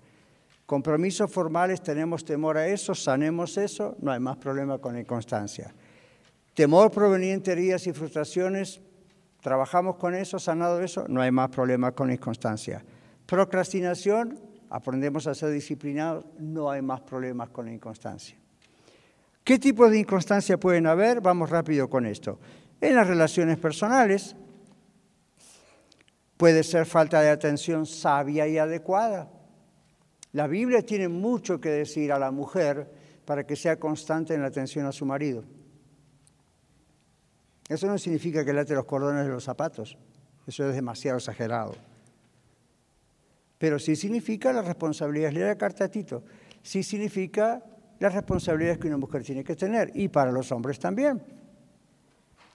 Compromisos 0.65 1.29
formales, 1.33 1.83
tenemos 1.83 2.25
temor 2.25 2.57
a 2.59 2.69
eso, 2.69 2.95
sanemos 2.95 3.59
eso, 3.59 3.97
no 4.01 4.13
hay 4.13 4.21
más 4.21 4.37
problema 4.37 4.79
con 4.79 4.97
inconstancia. 4.97 5.75
Temor 6.55 6.93
proveniente 6.93 7.51
de 7.51 7.61
heridas 7.61 7.89
y 7.89 7.93
frustraciones, 7.93 8.81
trabajamos 9.41 9.97
con 9.97 10.15
eso, 10.15 10.39
sanado 10.39 10.81
eso, 10.81 11.07
no 11.09 11.21
hay 11.21 11.33
más 11.33 11.51
problema 11.51 11.91
con 11.91 12.13
inconstancia. 12.13 12.85
Procrastinación, 13.27 14.39
aprendemos 14.71 15.27
a 15.27 15.35
ser 15.35 15.51
disciplinados, 15.51 16.25
no 16.39 16.71
hay 16.71 16.83
más 16.83 17.01
problemas 17.01 17.49
con 17.49 17.69
inconstancia. 17.69 18.42
¿Qué 19.45 19.59
tipo 19.59 19.91
de 19.91 19.99
inconstancia 19.99 20.59
pueden 20.59 20.87
haber? 20.87 21.21
Vamos 21.21 21.51
rápido 21.51 21.91
con 21.91 22.07
esto. 22.07 22.39
En 22.81 22.95
las 22.95 23.07
relaciones 23.07 23.59
personales 23.59 24.37
puede 26.37 26.63
ser 26.63 26.87
falta 26.87 27.21
de 27.21 27.31
atención 27.31 27.87
sabia 27.87 28.47
y 28.47 28.59
adecuada. 28.59 29.31
La 30.33 30.47
Biblia 30.47 30.85
tiene 30.85 31.09
mucho 31.09 31.61
que 31.61 31.71
decir 31.71 32.13
a 32.13 32.19
la 32.19 32.31
mujer 32.31 32.91
para 33.25 33.47
que 33.47 33.57
sea 33.57 33.79
constante 33.79 34.35
en 34.35 34.43
la 34.43 34.49
atención 34.49 34.87
a 34.87 34.93
su 34.93 35.05
marido. 35.05 35.45
Eso 37.69 37.87
no 37.87 37.99
significa 37.99 38.45
que 38.45 38.53
late 38.53 38.75
los 38.75 38.85
cordones 38.85 39.25
de 39.25 39.33
los 39.33 39.45
zapatos, 39.45 39.97
eso 40.47 40.69
es 40.69 40.75
demasiado 40.75 41.19
exagerado. 41.19 41.75
Pero 43.59 43.79
sí 43.79 43.95
significa 43.95 44.53
la 44.53 44.63
responsabilidad, 44.63 45.31
le 45.31 45.41
la 45.41 45.57
carta 45.57 45.85
a 45.85 45.89
Tito, 45.89 46.25
sí 46.63 46.83
significa 46.83 47.63
las 48.03 48.15
responsabilidades 48.15 48.79
que 48.79 48.89
una 48.89 48.97
mujer 48.97 49.23
tiene 49.23 49.45
que 49.45 49.55
tener, 49.55 49.93
y 49.95 50.09
para 50.09 50.33
los 50.33 50.51
hombres 50.51 50.79
también. 50.81 51.23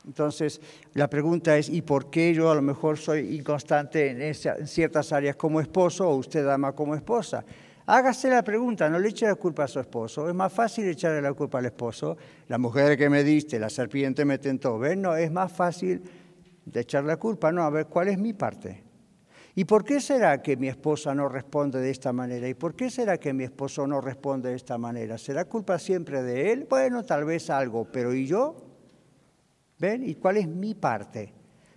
Entonces, 0.06 0.60
la 0.94 1.10
pregunta 1.10 1.58
es, 1.58 1.70
¿y 1.70 1.82
por 1.82 2.10
qué 2.10 2.34
yo 2.34 2.52
a 2.52 2.56
lo 2.56 2.62
mejor 2.62 2.98
soy 2.98 3.38
inconstante 3.38 4.10
en, 4.10 4.22
en 4.22 4.68
ciertas 4.68 5.14
áreas 5.14 5.38
como 5.38 5.62
esposo 5.62 6.10
o 6.10 6.16
usted 6.16 6.46
ama 6.48 6.74
como 6.74 6.96
esposa? 6.96 7.46
Hágase 7.86 8.30
la 8.30 8.44
pregunta, 8.44 8.90
no 8.90 9.00
le 9.00 9.08
eche 9.08 9.26
la 9.26 9.36
culpa 9.36 9.64
a 9.64 9.68
su 9.70 9.80
esposo. 9.80 10.28
Es 10.28 10.36
más 10.36 10.52
fácil 10.52 10.86
echarle 10.90 11.22
la 11.22 11.32
culpa 11.32 11.60
al 11.60 11.66
esposo. 11.68 12.18
La 12.50 12.58
mujer 12.58 12.98
que 12.98 13.10
me 13.10 13.24
diste, 13.24 13.58
la 13.58 13.70
serpiente 13.70 14.26
me 14.26 14.40
tentó. 14.40 14.78
¿Ven? 14.78 15.02
No, 15.02 15.16
es 15.16 15.32
más 15.32 15.50
fácil 15.54 16.04
de 16.66 16.82
echar 16.82 17.06
la 17.06 17.16
culpa. 17.16 17.54
No, 17.54 17.64
a 17.64 17.70
ver, 17.70 17.86
¿cuál 17.86 18.10
es 18.10 18.18
mi 18.18 18.34
parte? 18.34 18.84
¿Y 19.58 19.66
por 19.66 19.84
qué 19.84 20.00
será 20.00 20.42
que 20.42 20.56
mi 20.56 20.68
esposa 20.68 21.16
no 21.16 21.28
responde 21.28 21.82
de 21.82 21.90
esta 21.90 22.14
manera? 22.14 22.48
¿Y 22.48 22.54
por 22.54 22.76
qué 22.76 22.92
será 22.92 23.18
que 23.18 23.34
mi 23.34 23.44
esposo 23.44 23.88
no 23.88 24.00
responde 24.00 24.50
de 24.50 24.56
esta 24.56 24.78
manera? 24.78 25.18
¿Será 25.18 25.46
culpa 25.46 25.80
siempre 25.80 26.22
de 26.22 26.52
él? 26.52 26.68
Bueno, 26.70 27.04
tal 27.04 27.26
vez 27.26 27.50
algo, 27.50 27.86
pero 27.92 28.14
¿y 28.14 28.28
yo? 28.28 28.56
¿Ven? 29.80 30.08
¿Y 30.08 30.14
cuál 30.14 30.38
es 30.38 30.48
mi 30.48 30.76
parte? 30.76 31.34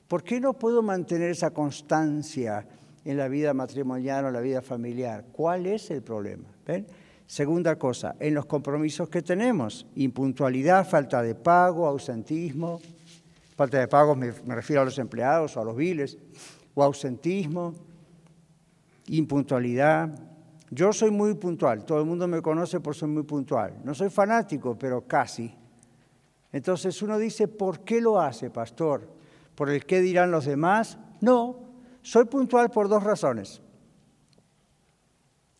¿Por 0.06 0.22
qué 0.22 0.38
no 0.40 0.52
puedo 0.52 0.82
mantener 0.82 1.30
esa 1.30 1.50
constancia? 1.50 2.66
en 3.04 3.16
la 3.16 3.28
vida 3.28 3.54
matrimonial 3.54 4.24
o 4.24 4.28
en 4.28 4.34
la 4.34 4.40
vida 4.40 4.62
familiar. 4.62 5.24
¿Cuál 5.32 5.66
es 5.66 5.90
el 5.90 6.02
problema? 6.02 6.48
¿Ven? 6.66 6.86
Segunda 7.26 7.76
cosa, 7.76 8.16
en 8.18 8.34
los 8.34 8.46
compromisos 8.46 9.08
que 9.08 9.22
tenemos, 9.22 9.86
impuntualidad, 9.94 10.86
falta 10.86 11.22
de 11.22 11.36
pago, 11.36 11.86
ausentismo, 11.86 12.80
falta 13.56 13.78
de 13.78 13.86
pago 13.86 14.16
me, 14.16 14.32
refiero 14.32 14.82
a 14.82 14.84
los 14.84 14.98
empleados 14.98 15.56
o 15.56 15.60
a 15.60 15.64
los 15.64 15.76
biles, 15.76 16.18
o 16.74 16.82
ausentismo, 16.82 17.74
impuntualidad. 19.06 20.10
Yo 20.70 20.92
soy 20.92 21.10
muy 21.10 21.34
puntual, 21.34 21.84
todo 21.84 21.98
el 22.00 22.06
mundo 22.06 22.28
me 22.28 22.40
conoce 22.40 22.80
por 22.80 22.94
ser 22.94 23.08
muy 23.08 23.24
puntual. 23.24 23.80
No 23.84 23.94
soy 23.94 24.08
fanático, 24.08 24.78
pero 24.78 25.06
casi. 25.06 25.54
Entonces 26.52 27.00
uno 27.02 27.18
dice, 27.18 27.48
¿por 27.48 27.80
qué 27.80 28.00
lo 28.00 28.20
hace, 28.20 28.50
pastor? 28.50 29.08
¿Por 29.54 29.70
el 29.70 29.84
qué 29.84 30.00
dirán 30.00 30.30
los 30.30 30.46
demás? 30.46 30.98
No, 31.20 31.56
soy 32.02 32.24
puntual 32.24 32.70
por 32.70 32.88
dos 32.88 33.02
razones, 33.02 33.60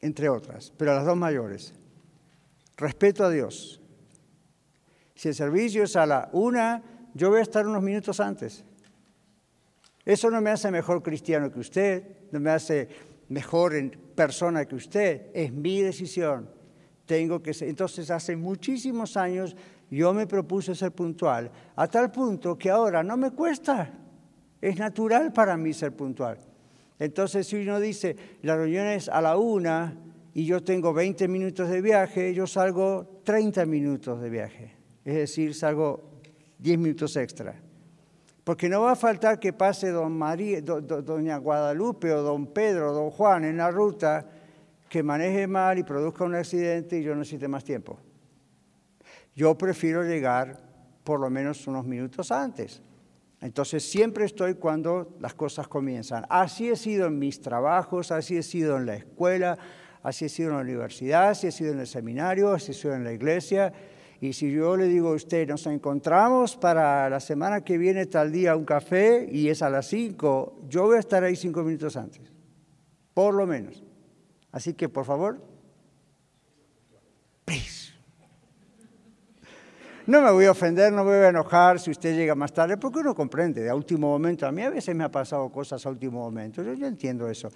entre 0.01 0.29
otras, 0.29 0.73
pero 0.77 0.95
las 0.95 1.05
dos 1.05 1.17
mayores. 1.17 1.75
Respeto 2.77 3.25
a 3.25 3.31
Dios. 3.31 3.81
Si 5.15 5.29
el 5.29 5.35
servicio 5.35 5.85
es 5.85 5.97
a 5.97 6.07
la 6.07 6.31
una, 6.33 6.83
yo 7.13 7.29
voy 7.29 7.41
a 7.41 7.43
estar 7.43 7.67
unos 7.67 7.83
minutos 7.83 8.21
antes. 8.21 8.65
Eso 10.05 10.31
no 10.31 10.41
me 10.41 10.51
hace 10.51 10.71
mejor 10.71 11.03
cristiano 11.03 11.51
que 11.53 11.61
usted, 11.61 12.05
no 12.33 12.41
me 12.41 12.51
hace 12.51 12.89
mejor 13.29 13.75
persona 14.15 14.65
que 14.65 14.75
usted, 14.75 15.27
es 15.35 15.53
mi 15.53 15.83
decisión. 15.83 16.49
Tengo 17.07 17.43
que 17.43 17.55
ser. 17.55 17.69
Entonces, 17.69 18.11
hace 18.11 18.37
muchísimos 18.37 19.17
años 19.17 19.57
yo 19.91 20.15
me 20.15 20.27
propuse 20.27 20.75
ser 20.75 20.93
puntual, 20.93 21.51
a 21.75 21.89
tal 21.89 22.13
punto 22.13 22.57
que 22.57 22.71
ahora 22.71 23.03
no 23.03 23.17
me 23.17 23.33
cuesta. 23.33 23.93
Es 24.61 24.79
natural 24.79 25.33
para 25.33 25.57
mí 25.57 25.73
ser 25.73 25.93
puntual. 25.97 26.39
Entonces, 26.99 27.47
si 27.47 27.57
uno 27.57 27.81
dice, 27.81 28.15
la 28.43 28.57
reunión 28.57 28.87
es 28.87 29.09
a 29.09 29.21
la 29.21 29.37
una 29.37 29.97
y 30.35 30.45
yo 30.45 30.63
tengo 30.63 30.93
20 30.93 31.27
minutos 31.29 31.69
de 31.69 31.81
viaje, 31.81 32.35
yo 32.35 32.47
salgo 32.47 33.21
30 33.25 33.67
minutos 33.67 34.21
de 34.21 34.31
viaje. 34.31 34.77
Es 35.05 35.15
decir, 35.15 35.55
salgo 35.55 36.21
10 36.59 36.79
minutos 36.79 37.17
extra. 37.17 37.70
Porque 38.51 38.69
no 38.69 38.81
va 38.81 38.91
a 38.91 38.97
faltar 38.97 39.39
que 39.39 39.53
pase 39.53 39.93
don 39.93 40.11
María, 40.11 40.61
doña 40.61 41.39
Guadalupe 41.39 42.11
o 42.11 42.21
don 42.21 42.49
Pedro 42.49 42.91
o 42.91 42.93
don 42.93 43.11
Juan 43.13 43.45
en 43.45 43.59
la 43.59 43.71
ruta 43.71 44.27
que 44.89 45.05
maneje 45.05 45.47
mal 45.47 45.79
y 45.79 45.85
produzca 45.85 46.25
un 46.25 46.35
accidente 46.35 46.99
y 46.99 47.05
yo 47.05 47.15
necesite 47.15 47.47
más 47.47 47.63
tiempo. 47.63 48.01
Yo 49.37 49.57
prefiero 49.57 50.03
llegar 50.03 50.59
por 51.05 51.21
lo 51.21 51.31
menos 51.31 51.65
unos 51.69 51.87
minutos 51.87 52.33
antes. 52.33 52.83
Entonces 53.41 53.89
siempre 53.89 54.25
estoy 54.25 54.55
cuando 54.55 55.15
las 55.21 55.35
cosas 55.35 55.69
comienzan. 55.69 56.27
Así 56.29 56.71
he 56.71 56.75
sido 56.75 57.07
en 57.07 57.21
mis 57.21 57.41
trabajos, 57.41 58.11
así 58.11 58.37
he 58.37 58.43
sido 58.43 58.79
en 58.79 58.87
la 58.87 58.97
escuela, 58.97 59.59
así 60.03 60.25
he 60.25 60.29
sido 60.29 60.51
en 60.51 60.57
la 60.57 60.63
universidad, 60.63 61.29
así 61.29 61.47
he 61.47 61.53
sido 61.53 61.71
en 61.71 61.79
el 61.79 61.87
seminario, 61.87 62.51
así 62.53 62.73
he 62.73 62.75
sido 62.75 62.95
en 62.95 63.05
la 63.05 63.13
iglesia. 63.13 63.73
Y 64.21 64.35
si 64.35 64.53
yo 64.53 64.77
le 64.77 64.87
digo 64.87 65.09
a 65.09 65.15
usted, 65.15 65.49
nos 65.49 65.67
encontramos 65.67 66.55
para 66.55 67.09
la 67.09 67.21
semana 67.21 67.65
que 67.65 67.79
viene 67.79 68.05
tal 68.05 68.31
día 68.31 68.55
un 68.55 68.67
café 68.67 69.27
y 69.31 69.49
es 69.49 69.63
a 69.63 69.71
las 69.71 69.87
5, 69.87 70.67
yo 70.69 70.85
voy 70.85 70.97
a 70.97 71.01
estar 71.01 71.25
ahí 71.25 71.37
cinco 71.37 71.63
minutos 71.63 71.97
antes, 71.97 72.31
por 73.15 73.35
lo 73.35 73.47
menos. 73.47 73.83
Así 74.53 74.75
que, 74.75 74.91
por 74.91 75.07
favor, 75.07 75.43
please, 77.47 77.95
No 80.07 80.21
me 80.21 80.31
voy 80.33 80.45
a 80.45 80.51
ofender, 80.51 80.93
no 80.93 81.03
me 81.03 81.17
voy 81.17 81.25
a 81.25 81.29
enojar 81.29 81.81
si 81.81 81.91
usted 81.91 82.15
llega 82.15 82.35
más 82.35 82.53
tarde, 82.53 82.77
porque 82.77 82.99
uno 82.99 83.15
comprende 83.15 83.63
de 83.63 83.73
último 83.73 84.09
momento. 84.09 84.47
A 84.47 84.53
mí 84.53 84.61
a 84.61 84.71
veces 84.71 84.95
me 84.95 85.05
ha 85.05 85.11
pasado 85.11 85.51
cosas 85.51 85.87
a 85.87 85.89
último 85.89 86.21
momento, 86.21 86.63
yo, 86.63 86.75
yo 86.75 86.87
entiendo 86.87 87.27
eso. 87.27 87.49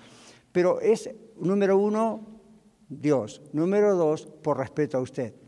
Pero 0.50 0.80
es, 0.80 1.10
número 1.36 1.76
uno, 1.76 2.26
Dios. 2.88 3.42
Número 3.52 3.96
dos, 3.96 4.26
por 4.26 4.56
respeto 4.56 4.96
a 4.96 5.00
usted. 5.00 5.43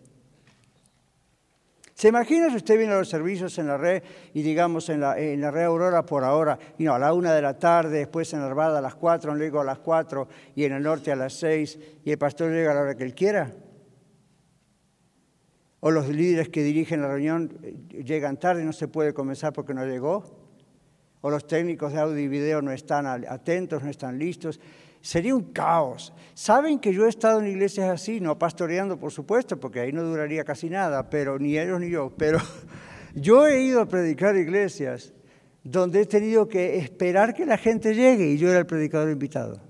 ¿Se 1.97 2.09
imagina 2.09 2.51
si 2.51 2.57
usted 2.57 2.77
viene 2.77 2.93
a 2.93 2.99
los 2.99 3.09
servicios 3.09 3.57
en 3.57 3.69
la 3.69 3.79
red 3.79 4.03
y 4.35 4.43
digamos 4.43 4.91
en 4.91 5.01
la, 5.01 5.19
en 5.19 5.51
red 5.51 5.65
Aurora 5.65 6.05
por 6.05 6.25
ahora, 6.25 6.59
y 6.77 6.85
no, 6.85 6.93
a 6.93 6.99
la 6.99 7.15
una 7.15 7.33
de 7.33 7.41
la 7.41 7.59
tarde, 7.59 8.01
después 8.01 8.35
en 8.35 8.41
Arvada 8.41 8.81
a 8.81 8.83
las 8.83 8.97
cuatro, 8.97 9.35
luego 9.35 9.63
a 9.63 9.65
las 9.65 9.79
cuatro 9.79 10.29
y 10.55 10.65
en 10.65 10.75
el 10.75 10.83
norte 10.83 11.11
a 11.11 11.17
las 11.17 11.33
seis 11.33 11.79
y 12.05 12.11
el 12.11 12.19
pastor 12.19 12.53
llega 12.53 12.73
a 12.73 12.75
la 12.75 12.81
hora 12.83 12.95
que 12.97 13.05
él 13.05 13.15
quiera? 13.15 13.51
¿O 15.81 15.91
los 15.91 16.07
líderes 16.11 16.51
que 16.51 16.63
dirigen 16.63 17.01
la 17.01 17.09
reunión 17.09 17.59
eh, 17.63 18.05
llegan 18.05 18.37
tarde 18.37 18.61
y 18.61 18.67
no 18.67 18.75
se 18.75 18.89
puede 18.89 19.15
comenzar 19.15 19.55
porque 19.55 19.73
no 19.73 19.87
llegó? 19.87 20.23
¿O 21.23 21.31
los 21.31 21.47
técnicos 21.47 21.95
de 21.95 22.01
audio 22.01 22.19
y 22.19 22.29
video 22.29 22.61
no 22.61 22.73
están 22.73 23.07
atentos, 23.07 23.83
no 23.83 23.89
están 23.89 24.19
listos? 24.19 24.61
Sería 25.07 25.37
un 25.37 25.53
caos. 25.53 26.13
Saben 26.35 26.81
que 26.81 26.93
yo 26.93 27.07
he 27.07 27.09
estado 27.09 27.39
en 27.39 27.47
iglesias 27.47 27.89
así, 27.89 28.19
no 28.21 28.37
pastoreando, 28.41 28.99
por 28.99 29.13
supuesto, 29.13 29.57
porque 29.57 29.79
ahí 29.79 29.93
no 29.93 30.03
duraría 30.03 30.43
casi 30.43 30.69
nada, 30.69 31.09
pero 31.09 31.39
ni 31.39 31.57
ellos 31.57 31.79
ni 31.79 31.91
yo. 31.91 32.13
Pero 32.19 32.41
yo 33.15 33.47
he 33.47 33.63
ido 33.63 33.81
a 33.81 33.87
predicar 33.87 34.35
iglesias 34.35 35.15
donde 35.63 36.01
he 36.01 36.07
tenido 36.07 36.49
que 36.49 36.79
esperar 36.79 37.35
que 37.35 37.47
la 37.47 37.57
gente 37.57 37.95
llegue 37.95 38.27
y 38.31 38.37
yo 38.37 38.51
era 38.51 38.59
el 38.59 38.67
predicador 38.67 39.09
invitado. 39.09 39.61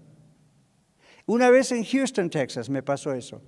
Una 1.26 1.50
vez 1.50 1.70
en 1.70 1.84
Houston, 1.84 2.30
Texas, 2.30 2.70
me 2.70 2.82
pasó 2.82 3.12
eso. 3.12 3.42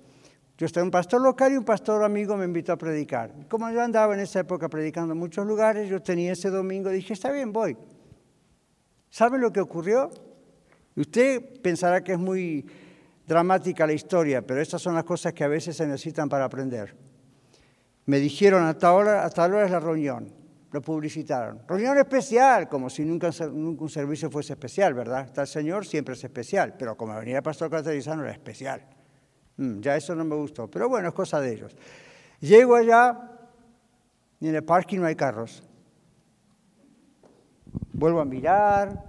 Yo 0.59 0.67
estaba 0.67 0.83
un 0.83 0.91
pastor 0.91 1.21
local 1.21 1.53
y 1.53 1.57
un 1.57 1.65
pastor 1.65 2.03
amigo 2.03 2.37
me 2.37 2.45
invitó 2.45 2.73
a 2.73 2.77
predicar. 2.77 3.33
Como 3.49 3.67
yo 3.71 3.81
andaba 3.81 4.13
en 4.13 4.19
esa 4.19 4.41
época 4.41 4.69
predicando 4.69 5.13
en 5.13 5.19
muchos 5.19 5.43
lugares, 5.43 5.89
yo 5.89 5.99
tenía 6.03 6.33
ese 6.33 6.51
domingo, 6.51 6.91
dije, 6.91 7.13
está 7.13 7.31
bien, 7.31 7.51
voy. 7.51 7.75
¿Saben 9.09 9.41
lo 9.41 9.51
que 9.51 9.59
ocurrió? 9.59 10.11
Usted 10.99 11.61
pensará 11.61 12.03
que 12.03 12.11
es 12.11 12.19
muy 12.19 12.65
dramática 13.25 13.87
la 13.87 13.93
historia, 13.93 14.41
pero 14.41 14.61
estas 14.61 14.81
son 14.81 14.95
las 14.95 15.05
cosas 15.05 15.31
que 15.31 15.45
a 15.45 15.47
veces 15.47 15.77
se 15.77 15.87
necesitan 15.87 16.27
para 16.27 16.43
aprender. 16.43 16.93
Me 18.05 18.19
dijeron 18.19 18.65
hasta 18.65 18.89
ahora, 18.89 19.23
hasta 19.23 19.45
ahora 19.45 19.63
es 19.63 19.71
la 19.71 19.79
reunión, 19.79 20.29
lo 20.73 20.81
publicitaron. 20.81 21.61
Reunión 21.69 21.97
especial, 21.97 22.67
como 22.67 22.89
si 22.89 23.05
nunca, 23.05 23.29
un 23.49 23.89
servicio 23.89 24.29
fuese 24.29 24.53
especial, 24.53 24.93
¿verdad? 24.93 25.25
Está 25.25 25.43
el 25.43 25.47
Señor, 25.47 25.85
siempre 25.85 26.15
es 26.15 26.23
especial, 26.25 26.75
pero 26.77 26.97
como 26.97 27.15
venía 27.15 27.37
el 27.37 27.43
pastor 27.43 27.69
catarizano 27.69 28.23
era 28.23 28.33
especial. 28.33 28.85
Mm, 29.55 29.79
ya 29.79 29.95
eso 29.95 30.13
no 30.15 30.25
me 30.25 30.35
gustó, 30.35 30.69
pero 30.69 30.89
bueno, 30.89 31.07
es 31.07 31.13
cosa 31.13 31.39
de 31.39 31.53
ellos. 31.53 31.77
Llego 32.41 32.75
allá 32.75 33.37
y 34.41 34.49
en 34.49 34.55
el 34.55 34.65
parking 34.65 34.99
no 34.99 35.05
hay 35.05 35.15
carros. 35.15 35.63
Vuelvo 37.93 38.19
a 38.19 38.25
mirar, 38.25 39.08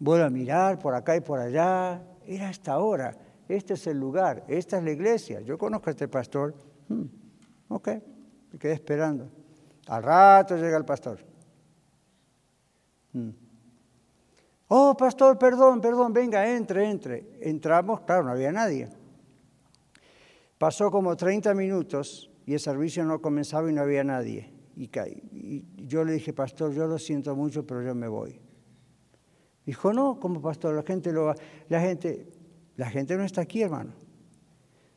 Vuelvo 0.00 0.24
a 0.24 0.30
mirar 0.30 0.78
por 0.78 0.94
acá 0.94 1.14
y 1.14 1.20
por 1.20 1.38
allá. 1.38 2.02
Era 2.26 2.48
hasta 2.48 2.72
ahora. 2.72 3.14
Este 3.46 3.74
es 3.74 3.86
el 3.86 4.00
lugar. 4.00 4.44
Esta 4.48 4.78
es 4.78 4.84
la 4.84 4.90
iglesia. 4.90 5.40
Yo 5.42 5.58
conozco 5.58 5.90
a 5.90 5.92
este 5.92 6.08
pastor. 6.08 6.54
Hmm, 6.88 7.04
ok, 7.68 7.88
me 8.50 8.58
quedé 8.58 8.72
esperando. 8.72 9.30
Al 9.88 10.02
rato 10.02 10.56
llega 10.56 10.78
el 10.78 10.86
pastor. 10.86 11.18
Hmm. 13.12 13.30
Oh, 14.68 14.96
pastor, 14.96 15.38
perdón, 15.38 15.82
perdón, 15.82 16.14
venga, 16.14 16.48
entre, 16.48 16.88
entre. 16.88 17.38
Entramos, 17.42 18.00
claro, 18.00 18.24
no 18.24 18.30
había 18.30 18.52
nadie. 18.52 18.88
Pasó 20.56 20.90
como 20.90 21.14
30 21.14 21.52
minutos 21.54 22.30
y 22.46 22.54
el 22.54 22.60
servicio 22.60 23.04
no 23.04 23.20
comenzaba 23.20 23.68
y 23.70 23.74
no 23.74 23.82
había 23.82 24.04
nadie. 24.04 24.50
Y, 24.76 24.88
y 25.32 25.64
yo 25.86 26.04
le 26.04 26.12
dije, 26.12 26.32
pastor, 26.32 26.72
yo 26.72 26.86
lo 26.86 26.98
siento 26.98 27.36
mucho, 27.36 27.66
pero 27.66 27.82
yo 27.82 27.94
me 27.94 28.08
voy. 28.08 28.40
Dijo, 29.70 29.92
no, 29.92 30.18
como 30.18 30.42
pastor, 30.42 30.74
la 30.74 30.82
gente 30.82 31.12
lo 31.12 31.32
la 31.68 31.80
gente, 31.80 32.26
la 32.74 32.90
gente 32.90 33.16
no 33.16 33.22
está 33.22 33.42
aquí, 33.42 33.62
hermano. 33.62 33.92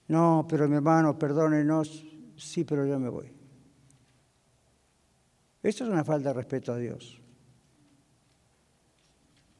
No, 0.07 0.47
pero 0.49 0.67
mi 0.67 0.77
hermano, 0.77 1.15
perdónenos, 1.19 2.03
sí, 2.35 2.63
pero 2.63 2.83
yo 2.83 2.99
me 2.99 3.07
voy. 3.07 3.31
Esto 5.61 5.83
es 5.83 5.91
una 5.91 6.03
falta 6.03 6.29
de 6.29 6.33
respeto 6.33 6.73
a 6.73 6.77
Dios. 6.77 7.21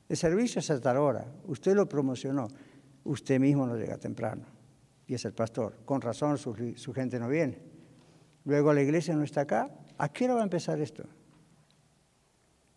El 0.10 0.18
servicio 0.18 0.58
es 0.58 0.72
a 0.72 0.82
tal 0.82 0.98
hora, 0.98 1.32
usted 1.46 1.76
lo 1.76 1.88
promocionó, 1.88 2.48
usted 3.04 3.40
mismo 3.40 3.68
no 3.68 3.78
llega 3.78 4.00
temprano, 4.00 4.48
y 5.06 5.14
es 5.14 5.26
el 5.26 5.34
pastor. 5.34 5.78
Con 5.86 6.02
razón 6.02 6.40
su, 6.40 6.74
su 6.76 6.92
gente 6.92 7.20
no 7.20 7.30
viene. 7.30 7.60
Luego 8.46 8.74
la 8.74 8.82
iglesia 8.82 9.14
no 9.14 9.22
está 9.22 9.42
acá, 9.42 9.70
¿a 9.96 10.10
qué 10.10 10.26
hora 10.26 10.34
va 10.34 10.40
a 10.40 10.46
empezar 10.46 10.82
esto? 10.82 11.04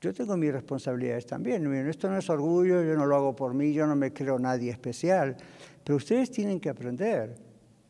Yo 0.06 0.14
tengo 0.14 0.36
mis 0.36 0.52
responsabilidades 0.52 1.26
también. 1.26 1.66
esto 1.88 2.08
no 2.08 2.16
es 2.16 2.30
orgullo, 2.30 2.80
yo 2.80 2.94
no 2.94 3.06
lo 3.06 3.16
hago 3.16 3.34
por 3.34 3.54
mí, 3.54 3.72
yo 3.72 3.88
no 3.88 3.96
me 3.96 4.12
creo 4.12 4.38
nadie 4.38 4.70
especial. 4.70 5.36
Pero 5.82 5.96
ustedes 5.96 6.30
tienen 6.30 6.60
que 6.60 6.68
aprender 6.68 7.34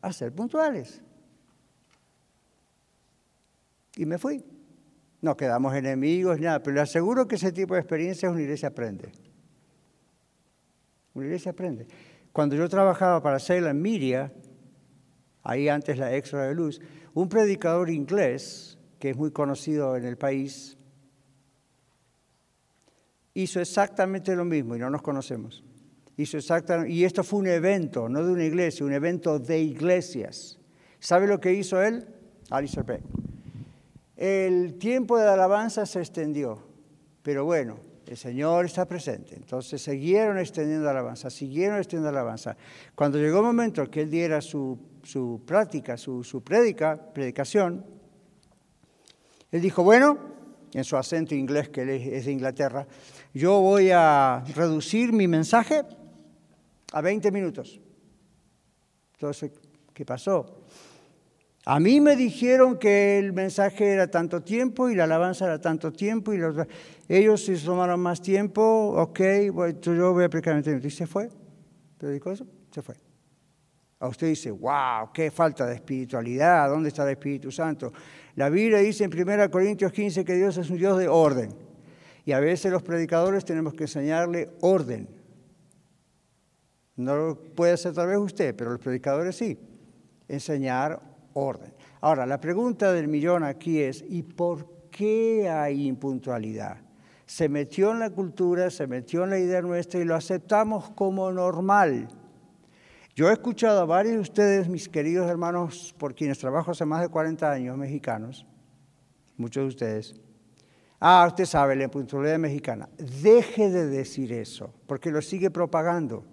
a 0.01 0.11
ser 0.11 0.33
puntuales. 0.33 0.99
Y 3.97 4.07
me 4.07 4.17
fui. 4.17 4.43
No 5.21 5.37
quedamos 5.37 5.75
enemigos, 5.75 6.39
nada, 6.39 6.63
pero 6.63 6.77
le 6.77 6.81
aseguro 6.81 7.27
que 7.27 7.35
ese 7.35 7.51
tipo 7.51 7.75
de 7.75 7.81
experiencias 7.81 8.31
una 8.31 8.41
iglesia 8.41 8.69
aprende. 8.69 9.11
Una 11.13 11.25
iglesia 11.25 11.51
aprende. 11.51 11.85
Cuando 12.31 12.55
yo 12.55 12.67
trabajaba 12.67 13.21
para 13.21 13.37
Salem 13.37 13.79
Media, 13.79 14.33
ahí 15.43 15.69
antes 15.69 15.99
la 15.99 16.15
extra 16.15 16.47
de 16.47 16.55
luz, 16.55 16.81
un 17.13 17.29
predicador 17.29 17.91
inglés, 17.91 18.79
que 18.97 19.11
es 19.11 19.17
muy 19.17 19.29
conocido 19.29 19.95
en 19.95 20.05
el 20.05 20.17
país, 20.17 20.76
hizo 23.41 23.61
exactamente 23.61 24.35
lo 24.35 24.45
mismo 24.45 24.75
y 24.75 24.79
no 24.79 24.89
nos 24.89 25.03
conocemos. 25.03 25.63
Hizo 26.17 26.37
exactamente, 26.37 26.91
y 26.91 27.03
esto 27.03 27.23
fue 27.23 27.39
un 27.39 27.47
evento, 27.47 28.09
no 28.09 28.25
de 28.25 28.31
una 28.31 28.43
iglesia, 28.43 28.83
un 28.83 28.93
evento 28.93 29.37
de 29.37 29.59
iglesias. 29.59 30.57
¿Sabe 30.99 31.27
lo 31.27 31.39
que 31.39 31.53
hizo 31.53 31.81
él? 31.81 32.07
Alistair 32.49 32.85
Beck. 32.85 33.01
El 34.15 34.79
tiempo 34.79 35.19
de 35.19 35.25
la 35.25 35.35
alabanza 35.35 35.85
se 35.85 35.99
extendió, 35.99 36.63
pero 37.21 37.45
bueno, 37.45 37.77
el 38.07 38.17
Señor 38.17 38.65
está 38.65 38.87
presente. 38.87 39.35
Entonces 39.35 39.83
siguieron 39.83 40.39
extendiendo 40.39 40.85
la 40.85 40.91
alabanza, 40.91 41.29
siguieron 41.29 41.77
extendiendo 41.77 42.11
la 42.11 42.21
alabanza. 42.21 42.57
Cuando 42.95 43.19
llegó 43.19 43.37
el 43.37 43.45
momento 43.45 43.87
que 43.91 44.01
él 44.01 44.09
diera 44.09 44.41
su, 44.41 44.79
su 45.03 45.43
práctica, 45.45 45.95
su, 45.95 46.23
su 46.23 46.43
prédica, 46.43 47.13
predicación, 47.13 47.85
él 49.51 49.61
dijo, 49.61 49.83
bueno, 49.83 50.36
en 50.77 50.83
su 50.83 50.95
acento 50.95 51.33
inglés 51.33 51.69
que 51.69 51.81
es 52.15 52.25
de 52.25 52.31
Inglaterra, 52.31 52.85
yo 53.33 53.59
voy 53.59 53.89
a 53.91 54.43
reducir 54.55 55.11
mi 55.11 55.27
mensaje 55.27 55.83
a 56.91 57.01
20 57.01 57.31
minutos. 57.31 57.79
Entonces, 59.13 59.51
¿qué 59.93 60.05
pasó? 60.05 60.61
A 61.65 61.79
mí 61.79 61.99
me 61.99 62.15
dijeron 62.15 62.77
que 62.77 63.17
el 63.17 63.33
mensaje 63.33 63.91
era 63.91 64.07
tanto 64.09 64.41
tiempo 64.41 64.87
y 64.89 64.95
la 64.95 65.05
alabanza 65.05 65.45
era 65.45 65.59
tanto 65.59 65.91
tiempo 65.91 66.33
y 66.33 66.39
ellos 67.09 67.43
se 67.43 67.57
tomaron 67.57 67.99
más 67.99 68.21
tiempo, 68.21 68.93
ok, 68.95 69.19
yo 69.81 70.13
voy 70.13 70.23
a 70.23 70.27
aplicar 70.27 70.53
20 70.53 70.69
minutos. 70.69 70.93
Y 70.93 70.95
se 70.95 71.07
fue, 71.07 71.29
predicó 71.97 72.31
eso, 72.31 72.45
se 72.71 72.83
fue. 72.83 73.06
A 73.99 74.07
usted 74.07 74.27
dice, 74.27 74.51
wow, 74.51 75.11
qué 75.13 75.31
falta 75.31 75.65
de 75.65 75.75
espiritualidad, 75.75 76.69
¿dónde 76.69 76.89
está 76.89 77.03
el 77.03 77.09
Espíritu 77.09 77.51
Santo? 77.51 77.91
La 78.35 78.49
Biblia 78.49 78.77
dice 78.77 79.03
en 79.03 79.11
1 79.11 79.49
Corintios 79.49 79.91
15 79.91 80.23
que 80.23 80.35
Dios 80.35 80.57
es 80.57 80.69
un 80.69 80.77
Dios 80.77 80.99
de 80.99 81.07
orden. 81.07 81.55
Y 82.23 82.33
a 82.33 82.39
veces 82.39 82.71
los 82.71 82.83
predicadores 82.83 83.45
tenemos 83.45 83.73
que 83.73 83.85
enseñarle 83.85 84.49
orden. 84.61 85.07
No 86.97 87.15
lo 87.15 87.39
puede 87.55 87.73
hacer 87.73 87.93
tal 87.93 88.07
vez 88.07 88.17
usted, 88.17 88.55
pero 88.55 88.71
los 88.71 88.79
predicadores 88.79 89.35
sí. 89.35 89.57
Enseñar 90.27 91.01
orden. 91.33 91.73
Ahora, 92.01 92.25
la 92.25 92.39
pregunta 92.39 92.91
del 92.91 93.07
millón 93.07 93.43
aquí 93.43 93.81
es, 93.81 94.03
¿y 94.07 94.23
por 94.23 94.89
qué 94.91 95.49
hay 95.49 95.87
impuntualidad? 95.87 96.77
Se 97.25 97.49
metió 97.49 97.91
en 97.91 97.99
la 97.99 98.09
cultura, 98.09 98.69
se 98.69 98.87
metió 98.87 99.23
en 99.23 99.31
la 99.31 99.39
idea 99.39 99.61
nuestra 99.61 99.99
y 99.99 100.03
lo 100.05 100.15
aceptamos 100.15 100.89
como 100.91 101.31
normal. 101.31 102.07
Yo 103.17 103.31
he 103.31 103.33
escuchado 103.33 103.81
a 103.81 103.85
varios 103.85 104.13
de 104.13 104.19
ustedes, 104.19 104.69
mis 104.69 104.87
queridos 104.87 105.27
hermanos, 105.27 105.91
por 105.97 106.13
quienes 106.13 106.37
trabajo 106.37 106.69
hace 106.69 106.85
más 106.85 107.01
de 107.01 107.09
40 107.09 107.51
años, 107.51 107.75
mexicanos, 107.75 108.45
muchos 109.37 109.63
de 109.63 109.67
ustedes, 109.69 110.21
Ah, 110.99 111.25
usted 111.27 111.45
sabe, 111.45 111.75
la 111.75 111.85
impuntualidad 111.85 112.37
mexicana. 112.37 112.87
Deje 112.97 113.71
de 113.71 113.87
decir 113.87 114.31
eso, 114.31 114.71
porque 114.85 115.09
lo 115.09 115.19
sigue 115.23 115.49
propagando. 115.49 116.25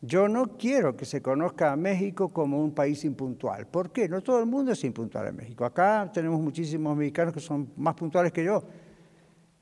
Yo 0.00 0.28
no 0.28 0.56
quiero 0.56 0.96
que 0.96 1.04
se 1.04 1.20
conozca 1.20 1.72
a 1.72 1.76
México 1.76 2.28
como 2.28 2.62
un 2.62 2.72
país 2.72 3.04
impuntual. 3.04 3.66
¿Por 3.66 3.90
qué? 3.90 4.08
No 4.08 4.22
todo 4.22 4.38
el 4.38 4.46
mundo 4.46 4.70
es 4.70 4.84
impuntual 4.84 5.26
en 5.26 5.34
México. 5.36 5.64
Acá 5.64 6.08
tenemos 6.14 6.40
muchísimos 6.40 6.96
mexicanos 6.96 7.34
que 7.34 7.40
son 7.40 7.72
más 7.76 7.96
puntuales 7.96 8.30
que 8.30 8.44
yo. 8.44 8.62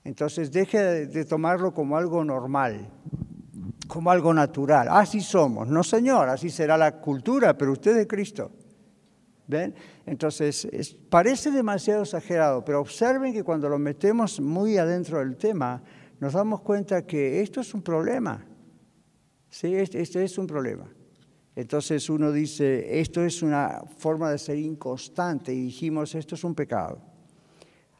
Entonces 0.04 0.52
deje 0.52 1.06
de, 1.06 1.24
tomarlo 1.24 1.72
como 1.72 1.96
algo 1.96 2.22
normal, 2.22 2.90
como 3.86 4.10
algo 4.10 4.32
natural. 4.32 4.88
Así 4.90 5.20
somos. 5.20 5.68
No, 5.68 5.82
señor, 5.82 6.28
así 6.28 6.50
será 6.50 6.76
la 6.76 7.00
cultura, 7.00 7.56
pero 7.56 7.72
usted 7.72 7.96
es 7.96 8.06
Cristo. 8.06 8.50
¿Ven? 9.46 9.74
Entonces, 10.06 10.66
parece 11.10 11.50
demasiado 11.50 12.02
exagerado, 12.02 12.64
pero 12.64 12.80
observen 12.80 13.32
que 13.32 13.42
cuando 13.42 13.68
lo 13.68 13.78
metemos 13.78 14.40
muy 14.40 14.78
adentro 14.78 15.18
del 15.18 15.36
tema, 15.36 15.82
nos 16.20 16.32
damos 16.32 16.60
cuenta 16.60 17.06
que 17.06 17.42
esto 17.42 17.60
es 17.60 17.74
un 17.74 17.82
problema. 17.82 18.44
Sí, 19.50 19.74
este, 19.74 20.00
este 20.00 20.24
es 20.24 20.38
un 20.38 20.46
problema. 20.46 20.88
Entonces 21.54 22.08
uno 22.08 22.32
dice, 22.32 23.00
esto 23.00 23.22
es 23.22 23.42
una 23.42 23.82
forma 23.98 24.30
de 24.30 24.38
ser 24.38 24.58
inconstante 24.58 25.52
y 25.52 25.60
dijimos, 25.62 26.14
esto 26.14 26.34
es 26.34 26.44
un 26.44 26.54
pecado. 26.54 27.00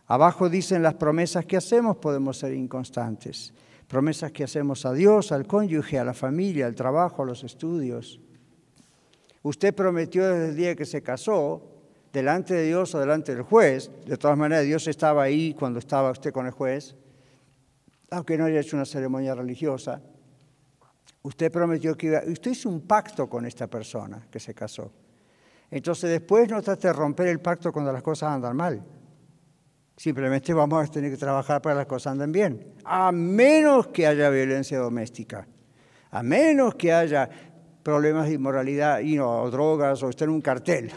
Abajo 0.07 0.49
dicen 0.49 0.83
las 0.83 0.95
promesas 0.95 1.45
que 1.45 1.57
hacemos 1.57 1.99
podemos 1.99 2.39
ser 2.39 2.55
inconstantes. 2.55 3.53
Promesas 3.93 4.33
que 4.33 4.43
hacemos 4.43 4.87
a 4.87 4.95
Dios, 4.95 5.33
al 5.33 5.47
cónyuge, 5.47 5.99
a 5.99 6.05
la 6.05 6.15
familia, 6.15 6.65
al 6.65 6.75
trabajo, 6.75 7.23
a 7.23 7.27
los 7.27 7.45
estudios. 7.45 8.23
Usted 9.43 9.75
prometió 9.75 10.27
desde 10.27 10.49
el 10.49 10.57
día 10.57 10.75
que 10.75 10.87
se 10.87 11.03
casó, 11.03 11.61
delante 12.11 12.55
de 12.55 12.65
Dios 12.69 12.95
o 12.95 13.01
delante 13.01 13.35
del 13.35 13.43
juez, 13.43 13.91
de 14.07 14.17
todas 14.17 14.39
maneras 14.39 14.65
Dios 14.65 14.89
estaba 14.89 15.25
ahí 15.25 15.53
cuando 15.53 15.79
estaba 15.79 16.11
usted 16.11 16.33
con 16.33 16.47
el 16.47 16.53
juez, 16.53 16.97
aunque 18.11 18.39
no 18.39 18.47
haya 18.47 18.61
hecho 18.61 18.77
una 18.77 18.87
ceremonia 18.87 19.35
religiosa, 19.35 20.01
usted 21.21 21.53
prometió 21.53 21.95
que 21.95 22.07
iba, 22.07 22.23
usted 22.27 22.53
hizo 22.53 22.71
un 22.71 22.81
pacto 22.87 23.29
con 23.29 23.45
esta 23.45 23.67
persona 23.67 24.27
que 24.31 24.41
se 24.41 24.55
casó. 24.55 24.91
Entonces 25.71 26.09
después 26.09 26.49
no 26.49 26.63
trate 26.63 26.89
de 26.89 26.95
romper 26.95 27.27
el 27.27 27.41
pacto 27.41 27.71
cuando 27.71 27.93
las 27.93 28.03
cosas 28.03 28.31
andan 28.31 28.57
mal. 28.57 28.83
Simplemente 30.03 30.53
vamos 30.53 30.85
a 30.85 30.91
tener 30.91 31.13
que 31.13 31.17
trabajar 31.17 31.63
para 31.63 31.77
que 31.77 31.79
las 31.79 31.87
cosas 31.87 32.15
anden 32.15 32.33
bien. 32.33 32.75
A 32.83 33.13
menos 33.13 33.87
que 33.87 34.05
haya 34.05 34.31
violencia 34.31 34.77
doméstica. 34.77 35.47
A 36.11 36.25
menos 36.25 36.75
que 36.75 36.93
haya 36.93 37.31
problemas 37.85 38.27
de 38.27 38.35
inmoralidad 38.35 38.99
y 38.99 39.15
no, 39.15 39.43
o 39.43 39.49
drogas 39.49 40.03
o 40.03 40.09
estar 40.09 40.27
en 40.27 40.35
un 40.35 40.41
cartel. 40.41 40.91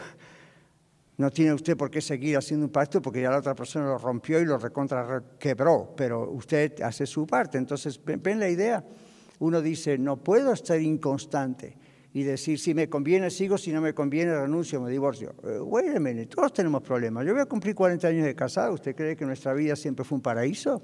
No 1.18 1.30
tiene 1.30 1.54
usted 1.54 1.78
por 1.78 1.92
qué 1.92 2.02
seguir 2.02 2.36
haciendo 2.36 2.66
un 2.66 2.72
pacto 2.72 3.00
porque 3.00 3.22
ya 3.22 3.30
la 3.30 3.38
otra 3.38 3.54
persona 3.54 3.86
lo 3.86 4.00
rompió 4.00 4.40
y 4.40 4.46
lo 4.46 4.58
recontra 4.58 5.22
quebró, 5.38 5.94
pero 5.96 6.32
usted 6.32 6.82
hace 6.82 7.06
su 7.06 7.28
parte. 7.28 7.60
Entonces, 7.60 8.02
ven 8.04 8.40
la 8.40 8.50
idea. 8.50 8.84
Uno 9.38 9.62
dice, 9.62 10.00
no 10.00 10.18
puedo 10.18 10.52
estar 10.52 10.82
inconstante 10.82 11.78
y 12.16 12.24
decir, 12.24 12.58
si 12.58 12.74
me 12.74 12.88
conviene 12.88 13.30
sigo, 13.30 13.58
si 13.58 13.74
no 13.74 13.82
me 13.82 13.94
conviene 13.94 14.34
renuncio, 14.34 14.80
me 14.80 14.90
divorcio. 14.90 15.36
A 15.44 16.00
minute, 16.00 16.28
todos 16.28 16.54
tenemos 16.54 16.82
problemas. 16.82 17.26
Yo 17.26 17.34
voy 17.34 17.42
a 17.42 17.46
cumplir 17.46 17.76
40 17.76 18.08
años 18.08 18.24
de 18.24 18.34
casado. 18.34 18.74
¿Usted 18.74 18.96
cree 18.96 19.18
que 19.18 19.26
nuestra 19.26 19.54
vida 19.54 19.76
siempre 19.76 20.06
fue 20.06 20.16
un 20.16 20.22
paraíso? 20.22 20.82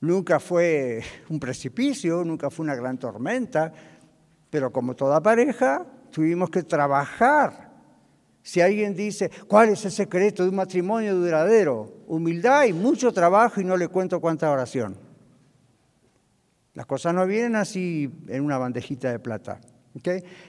Nunca 0.00 0.40
fue 0.40 1.04
un 1.28 1.38
precipicio, 1.38 2.24
nunca 2.24 2.50
fue 2.50 2.64
una 2.64 2.74
gran 2.74 2.98
tormenta, 2.98 3.72
pero 4.50 4.72
como 4.72 4.96
toda 4.96 5.22
pareja, 5.22 5.86
tuvimos 6.10 6.50
que 6.50 6.64
trabajar. 6.64 7.70
Si 8.42 8.60
alguien 8.60 8.96
dice, 8.96 9.30
¿cuál 9.46 9.68
es 9.68 9.84
el 9.84 9.92
secreto 9.92 10.42
de 10.42 10.48
un 10.48 10.56
matrimonio 10.56 11.14
duradero? 11.14 12.02
Humildad 12.08 12.64
y 12.64 12.72
mucho 12.72 13.12
trabajo 13.12 13.60
y 13.60 13.64
no 13.64 13.76
le 13.76 13.86
cuento 13.86 14.20
cuánta 14.20 14.50
oración. 14.50 15.09
Las 16.74 16.86
cosas 16.86 17.14
no 17.14 17.26
vienen 17.26 17.56
así 17.56 18.10
en 18.28 18.44
una 18.44 18.58
bandejita 18.58 19.10
de 19.10 19.18
plata. 19.18 19.60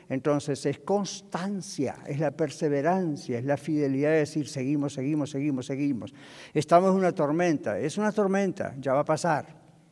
Entonces 0.08 0.66
es 0.68 0.80
constancia, 0.80 1.98
es 2.06 2.20
la 2.20 2.32
perseverancia, 2.32 3.40
es 3.40 3.46
la 3.46 3.58
fidelidad 3.58 4.12
de 4.12 4.18
decir 4.18 4.48
seguimos, 4.48 4.94
seguimos, 4.94 5.32
seguimos, 5.32 5.66
seguimos. 5.66 6.14
Estamos 6.54 6.92
en 6.92 6.98
una 6.98 7.12
tormenta, 7.12 7.80
es 7.80 7.98
una 7.98 8.12
tormenta, 8.12 8.76
ya 8.80 8.94
va 8.94 9.00
a 9.00 9.06
pasar, 9.06 9.48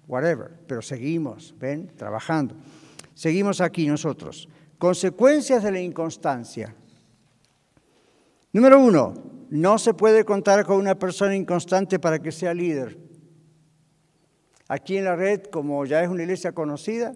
whatever, 0.08 0.52
pero 0.68 0.82
seguimos, 0.82 1.56
ven, 1.58 1.88
trabajando. 1.96 2.56
Seguimos 3.16 3.60
aquí 3.60 3.88
nosotros. 3.88 4.48
Consecuencias 4.78 5.64
de 5.64 5.72
la 5.72 5.82
inconstancia. 5.82 6.74
Número 8.54 8.80
uno, 8.80 9.14
no 9.50 9.78
se 9.80 9.94
puede 9.94 10.24
contar 10.24 10.64
con 10.64 10.78
una 10.78 10.98
persona 10.98 11.36
inconstante 11.36 12.00
para 12.00 12.20
que 12.20 12.32
sea 12.32 12.54
líder. 12.54 12.98
Aquí 14.70 14.98
en 14.98 15.06
la 15.06 15.16
red, 15.16 15.46
como 15.46 15.84
ya 15.86 16.04
es 16.04 16.10
una 16.10 16.22
iglesia 16.22 16.52
conocida, 16.52 17.14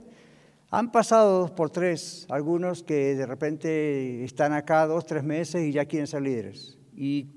han 0.72 0.92
pasado 0.92 1.42
dos 1.42 1.52
por 1.52 1.70
tres, 1.70 2.26
algunos 2.30 2.82
que 2.82 3.14
de 3.14 3.28
repente 3.28 4.24
están 4.24 4.54
acá 4.54 4.88
dos, 4.88 5.06
tres 5.06 5.24
meses 5.24 5.62
y 5.62 5.72
ya 5.72 5.86
quieren 5.86 6.08
ser 6.08 6.24
líderes. 6.24 6.80
Y 6.96 7.28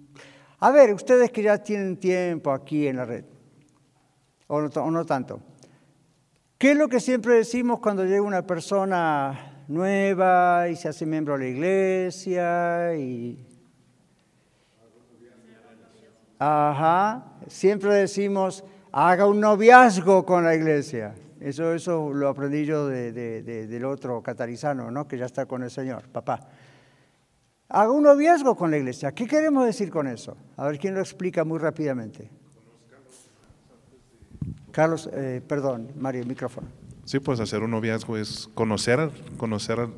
a 0.59 0.71
ver, 0.71 0.95
ustedes 0.95 1.31
que 1.31 1.43
ya 1.43 1.59
tienen 1.59 1.99
tiempo 1.99 2.51
aquí 2.51 2.87
en 2.87 2.97
la 2.97 3.05
red, 3.05 3.27
o 4.47 4.91
no, 4.91 5.05
tanto, 5.05 5.43
¿qué 6.57 6.71
es 6.71 6.79
lo 6.79 6.89
que 6.89 6.99
siempre 6.99 7.35
decimos 7.35 7.81
cuando 7.81 8.07
llega 8.07 8.23
una 8.23 8.47
persona 8.47 9.65
nueva 9.69 10.71
y 10.71 10.77
se 10.77 10.89
hace 10.89 11.05
miembro 11.05 11.35
de 11.35 11.45
la 11.45 11.51
iglesia 11.51 12.95
Ajá, 16.39 17.39
siempre 17.49 17.95
decimos, 17.95 18.65
haga 18.97 19.27
un 19.27 19.41
noviazgo 19.41 20.25
con 20.25 20.45
la 20.45 20.55
iglesia. 20.55 21.15
Eso, 21.39 21.75
eso 21.75 22.15
lo 22.15 22.29
aprendí 22.29 22.65
yo 22.65 22.87
del 22.87 23.85
otro 23.85 24.23
catarizano, 24.23 24.91
¿no? 24.91 25.07
que 25.07 25.19
ya 25.19 25.27
está 25.27 25.45
con 25.45 25.63
el 25.63 25.71
Señor, 25.71 26.09
papá. 26.09 26.49
Haga 27.69 27.91
un 27.91 28.05
noviazgo 28.05 28.57
con 28.57 28.71
la 28.71 28.79
iglesia. 28.79 29.13
¿Qué 29.13 29.27
queremos 29.27 29.67
decir 29.67 29.91
con 29.91 30.07
eso? 30.07 30.35
A 30.57 30.67
ver 30.67 30.79
quién 30.79 30.95
lo 30.95 31.01
explica 31.01 31.45
muy 31.45 31.59
rápidamente. 31.59 32.31
Carlos, 34.71 35.11
eh, 35.13 35.43
perdón, 35.47 35.91
Mario, 35.99 36.23
el 36.23 36.29
micrófono. 36.29 36.69
Sí, 37.05 37.21
pues 37.21 37.39
hacer 37.41 37.63
un 37.63 37.73
noviazgo 37.73 38.17
es 38.17 38.49
conocer, 38.55 39.11
conocer 39.37 39.91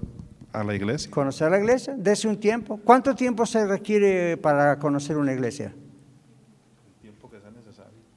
a 0.52 0.64
la 0.64 0.74
iglesia. 0.74 1.08
Conocer 1.10 1.46
a 1.46 1.50
la 1.50 1.58
iglesia, 1.58 1.94
dese 1.96 2.26
un 2.26 2.40
tiempo. 2.40 2.80
¿Cuánto 2.82 3.14
tiempo 3.14 3.46
se 3.46 3.64
requiere 3.64 4.36
para 4.38 4.78
conocer 4.80 5.16
una 5.18 5.32
iglesia? 5.32 5.72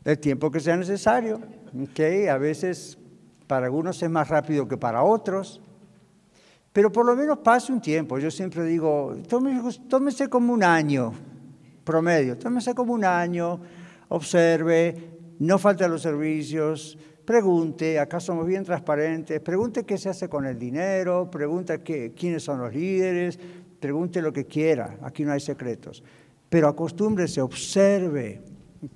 El 0.04 0.20
tiempo 0.20 0.52
que 0.52 0.60
sea 0.60 0.78
necesario. 0.78 1.40
Okay, 1.92 2.28
a 2.28 2.38
veces 2.38 2.98
para 3.48 3.66
algunos 3.66 4.02
es 4.02 4.10
más 4.10 4.28
rápido 4.28 4.68
que 4.68 4.78
para 4.78 5.04
otros, 5.04 5.62
pero 6.74 6.92
por 6.92 7.06
lo 7.06 7.16
menos 7.16 7.40
pase 7.40 7.72
un 7.72 7.82
tiempo. 7.82 8.18
Yo 8.18 8.32
siempre 8.32 8.64
digo, 8.66 9.16
tómese, 9.28 10.30
como 10.30 10.54
un 10.54 10.64
año 10.64 11.14
promedio, 11.84 12.38
tómese 12.38 12.74
como 12.74 12.94
un 12.94 13.04
año, 13.04 13.60
observe, 14.10 15.18
no 15.40 15.58
falte 15.58 15.84
a 15.84 15.88
los 15.88 16.02
servicios, 16.02 16.98
pregunte, 17.26 18.00
acá 18.00 18.20
somos 18.20 18.46
bien 18.46 18.64
transparentes, 18.64 19.40
pregunte 19.42 19.84
qué 19.84 19.98
se 19.98 20.10
hace 20.10 20.30
con 20.30 20.46
el 20.46 20.58
dinero, 20.58 21.30
pregunte 21.30 21.82
quiénes 21.82 22.44
son 22.44 22.60
los 22.60 22.74
líderes, 22.74 23.40
pregunte 23.80 24.22
lo 24.22 24.32
que 24.32 24.46
quiera, 24.46 24.98
aquí 25.02 25.26
no 25.26 25.34
hay 25.34 25.40
secretos, 25.40 26.04
pero 26.50 26.68
acostúmbrese, 26.68 27.42
observe, 27.42 28.42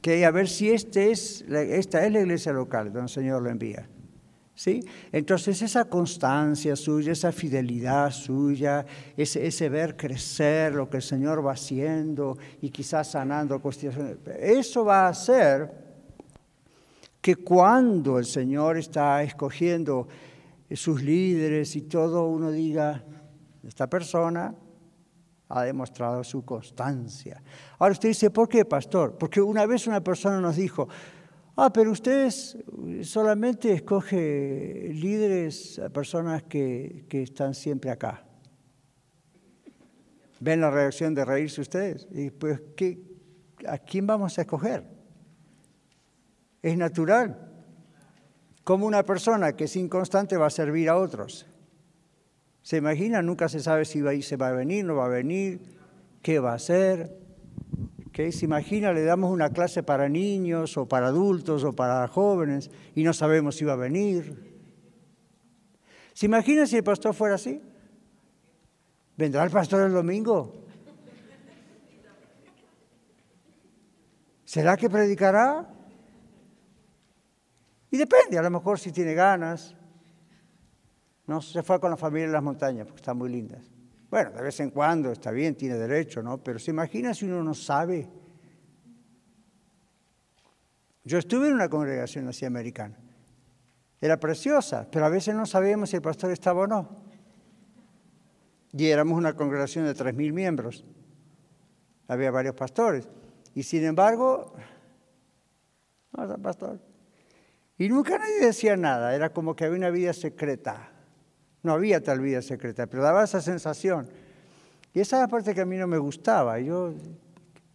que 0.02 0.26
a 0.26 0.32
ver 0.32 0.48
si 0.48 0.72
este 0.72 1.12
es, 1.12 1.42
esta 1.50 2.06
es 2.06 2.12
la 2.12 2.22
iglesia 2.22 2.54
local 2.54 2.86
donde 2.86 3.02
el 3.02 3.10
Señor 3.10 3.42
lo 3.42 3.50
envía. 3.50 3.88
¿Sí? 4.58 4.80
Entonces 5.12 5.62
esa 5.62 5.84
constancia 5.84 6.78
suya, 6.78 7.12
esa 7.12 7.34
fidelidad 7.34 8.10
suya, 8.12 8.86
ese, 9.18 9.46
ese, 9.46 9.68
ver 9.68 9.98
crecer 9.98 10.74
lo 10.74 10.90
que 10.90 10.98
el 10.98 11.04
Señor 11.04 11.46
va 11.46 11.52
haciendo 11.52 12.38
y 12.62 12.70
quizás 12.70 13.12
sanando 13.12 13.62
cuestiones, 13.62 14.16
eso 14.40 14.86
va 14.86 15.08
a 15.08 15.10
hacer 15.10 15.70
que 17.20 17.36
cuando 17.36 18.18
el 18.18 18.24
Señor 18.24 18.78
está 18.78 19.24
escogiendo 19.24 20.08
sus 20.72 21.04
líderes 21.04 21.76
y 21.76 21.82
todo, 21.82 22.26
uno 22.28 22.50
diga, 22.50 23.04
esta 23.68 23.90
persona 23.90 24.56
ha 25.56 25.64
demostrado 25.64 26.22
su 26.24 26.44
constancia. 26.44 27.42
Ahora 27.80 27.94
usted 27.94 28.10
dice, 28.10 28.30
¿por 28.30 28.50
qué, 28.50 28.66
pastor? 28.66 29.18
Porque 29.18 29.42
una 29.42 29.66
vez 29.66 29.88
una 29.88 30.04
persona 30.04 30.42
nos 30.42 30.58
dijo, 30.58 30.90
ah, 31.56 31.72
pero 31.72 31.92
usted 31.92 32.30
solamente 33.04 33.72
escoge 33.72 34.90
líderes, 34.94 35.80
personas 35.94 36.44
que, 36.44 37.06
que 37.08 37.24
están 37.24 37.54
siempre 37.54 37.90
acá. 37.90 38.26
¿Ven 40.42 40.60
la 40.60 40.70
reacción 40.70 41.16
de 41.16 41.24
reírse 41.24 41.62
ustedes? 41.62 42.06
Y 42.12 42.32
pues, 42.32 42.62
¿qué, 42.76 43.02
¿a 43.66 43.78
quién 43.78 44.06
vamos 44.06 44.38
a 44.38 44.42
escoger? 44.42 44.84
Es 46.62 46.78
natural. 46.78 47.64
Como 48.66 48.86
una 48.88 49.04
persona 49.04 49.54
que 49.56 49.64
es 49.64 49.76
inconstante 49.78 50.36
va 50.36 50.48
a 50.48 50.50
servir 50.50 50.90
a 50.90 50.98
otros. 50.98 51.46
¿Se 52.66 52.78
imagina? 52.78 53.22
Nunca 53.22 53.48
se 53.48 53.60
sabe 53.60 53.86
si 53.86 54.02
va 54.02 54.10
a, 54.10 54.22
se 54.24 54.38
va 54.38 54.48
a 54.48 54.52
venir, 54.52 54.86
no 54.86 54.96
va 54.96 55.06
a 55.06 55.10
venir, 55.10 55.62
qué 56.24 56.40
va 56.40 56.54
a 56.54 56.56
hacer. 56.56 57.16
¿Qué? 58.12 58.32
¿Se 58.32 58.46
imagina? 58.46 58.92
Le 58.92 59.04
damos 59.04 59.32
una 59.32 59.52
clase 59.52 59.84
para 59.84 60.10
niños 60.10 60.76
o 60.76 60.88
para 60.88 61.10
adultos 61.10 61.64
o 61.64 61.74
para 61.74 62.08
jóvenes 62.08 62.72
y 62.96 63.04
no 63.04 63.14
sabemos 63.14 63.56
si 63.56 63.66
va 63.66 63.74
a 63.74 63.76
venir. 63.76 64.36
¿Se 66.14 66.26
imagina 66.26 66.66
si 66.66 66.78
el 66.78 66.84
pastor 66.84 67.14
fuera 67.14 67.36
así? 67.36 67.62
¿Vendrá 69.16 69.44
el 69.44 69.52
pastor 69.52 69.86
el 69.86 69.94
domingo? 69.94 70.52
¿Será 74.44 74.76
que 74.76 74.90
predicará? 74.90 75.72
Y 77.92 77.98
depende, 77.98 78.40
a 78.40 78.42
lo 78.42 78.50
mejor 78.50 78.80
si 78.80 78.92
tiene 78.92 79.14
ganas, 79.14 79.75
no, 81.28 81.42
se 81.42 81.64
fue 81.64 81.80
con 81.80 81.90
la 81.90 81.98
familia 81.98 82.26
en 82.26 82.32
las 82.32 82.44
montañas 82.44 82.86
porque 82.86 83.00
están 83.00 83.18
muy 83.18 83.30
lindas. 83.30 83.64
Bueno, 84.10 84.32
de 84.32 84.42
vez 84.42 84.60
en 84.60 84.70
cuando 84.70 85.12
está 85.12 85.32
bien, 85.32 85.56
tiene 85.56 85.76
derecho, 85.76 86.22
¿no? 86.22 86.38
Pero 86.38 86.60
se 86.60 86.72
imagina 86.72 87.14
si 87.14 87.26
uno 87.26 87.44
no 87.44 87.54
sabe. 87.54 88.08
Yo 91.04 91.18
estuve 91.18 91.48
en 91.48 91.54
una 91.54 91.70
congregación 91.70 92.28
así 92.28 92.46
americana. 92.46 92.98
Era 94.00 94.20
preciosa, 94.20 94.88
pero 94.92 95.06
a 95.06 95.10
veces 95.10 95.34
no 95.36 95.46
sabíamos 95.46 95.90
si 95.90 95.96
el 95.96 96.02
pastor 96.02 96.32
estaba 96.32 96.62
o 96.62 96.68
no. 96.68 97.04
Y 98.72 98.88
éramos 98.88 99.18
una 99.18 99.36
congregación 99.36 99.86
de 99.86 99.96
3.000 99.96 100.34
miembros. 100.34 100.86
Había 102.08 102.30
varios 102.30 102.56
pastores. 102.56 103.08
Y 103.54 103.64
sin 103.64 103.84
embargo, 103.84 104.54
no, 106.12 106.38
pastor. 106.38 106.80
Y 107.78 107.90
nunca 107.90 108.18
nadie 108.18 108.40
decía 108.40 108.78
nada, 108.78 109.16
era 109.16 109.34
como 109.34 109.56
que 109.56 109.66
había 109.66 109.78
una 109.78 109.90
vida 109.90 110.14
secreta. 110.14 110.95
No 111.66 111.74
había 111.74 112.00
tal 112.00 112.20
vida 112.20 112.44
secreta, 112.44 112.86
pero 112.86 113.02
daba 113.02 113.24
esa 113.24 113.42
sensación. 113.42 114.08
Y 114.94 115.00
esa 115.00 115.16
es 115.16 115.22
la 115.24 115.28
parte 115.28 115.56
que 115.56 115.62
a 115.62 115.66
mí 115.66 115.78
no 115.78 115.88
me 115.88 115.98
gustaba. 115.98 116.60
Yo, 116.60 116.94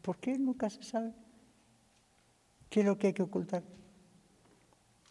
¿por 0.00 0.16
qué 0.18 0.38
nunca 0.38 0.70
se 0.70 0.84
sabe? 0.84 1.12
¿Qué 2.68 2.80
es 2.80 2.86
lo 2.86 2.96
que 2.96 3.08
hay 3.08 3.12
que 3.12 3.24
ocultar? 3.24 3.64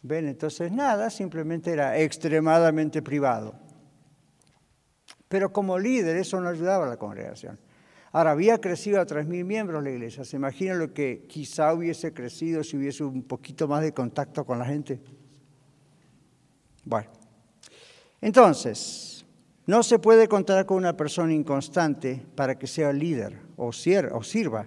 Ven, 0.00 0.28
entonces 0.28 0.72
nada, 0.72 1.10
simplemente 1.10 1.70
era 1.70 1.98
extremadamente 1.98 3.02
privado. 3.02 3.54
Pero 5.28 5.52
como 5.52 5.78
líder 5.78 6.16
eso 6.16 6.40
no 6.40 6.48
ayudaba 6.48 6.86
a 6.86 6.88
la 6.88 6.96
congregación. 6.96 7.58
Ahora, 8.12 8.30
había 8.30 8.62
crecido 8.62 8.98
a 8.98 9.06
3.000 9.06 9.44
miembros 9.44 9.84
la 9.84 9.90
iglesia. 9.90 10.24
¿Se 10.24 10.36
imagina 10.36 10.72
lo 10.72 10.94
que 10.94 11.26
quizá 11.28 11.74
hubiese 11.74 12.14
crecido 12.14 12.64
si 12.64 12.78
hubiese 12.78 13.04
un 13.04 13.24
poquito 13.24 13.68
más 13.68 13.82
de 13.82 13.92
contacto 13.92 14.46
con 14.46 14.58
la 14.58 14.64
gente? 14.64 15.02
Bueno, 16.82 17.10
entonces, 18.20 19.24
no 19.66 19.82
se 19.82 19.98
puede 19.98 20.28
contar 20.28 20.66
con 20.66 20.76
una 20.78 20.96
persona 20.96 21.32
inconstante 21.32 22.24
para 22.34 22.58
que 22.58 22.66
sea 22.66 22.92
líder 22.92 23.38
o 23.56 23.72
sirva. 23.72 24.66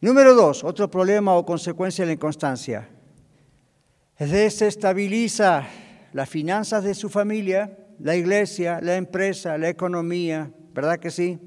Número 0.00 0.34
dos, 0.34 0.64
otro 0.64 0.90
problema 0.90 1.34
o 1.36 1.44
consecuencia 1.44 2.02
de 2.02 2.06
la 2.06 2.14
inconstancia. 2.14 2.88
Desestabiliza 4.18 5.66
las 6.12 6.28
finanzas 6.28 6.84
de 6.84 6.94
su 6.94 7.08
familia, 7.08 7.76
la 7.98 8.16
iglesia, 8.16 8.80
la 8.82 8.96
empresa, 8.96 9.58
la 9.58 9.68
economía, 9.68 10.50
¿verdad 10.72 10.98
que 10.98 11.10
sí? 11.10 11.38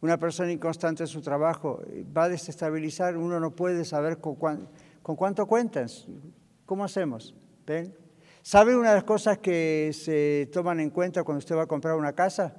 Una 0.00 0.18
persona 0.18 0.52
inconstante 0.52 1.02
en 1.04 1.08
su 1.08 1.20
trabajo 1.20 1.80
eh, 1.86 2.04
va 2.16 2.24
a 2.24 2.28
desestabilizar, 2.28 3.16
uno 3.16 3.40
no 3.40 3.54
puede 3.54 3.84
saber 3.84 4.18
con, 4.18 4.36
cuánto 5.02 5.46
cuentas. 5.46 6.06
¿Cómo 6.66 6.84
hacemos? 6.84 7.34
¿Ven? 7.66 7.94
¿Sabe 8.48 8.74
una 8.74 8.88
de 8.88 8.94
las 8.94 9.04
cosas 9.04 9.36
que 9.36 9.90
se 9.92 10.48
toman 10.50 10.80
en 10.80 10.88
cuenta 10.88 11.22
cuando 11.22 11.40
usted 11.40 11.54
va 11.54 11.64
a 11.64 11.66
comprar 11.66 11.96
una 11.96 12.14
casa? 12.14 12.54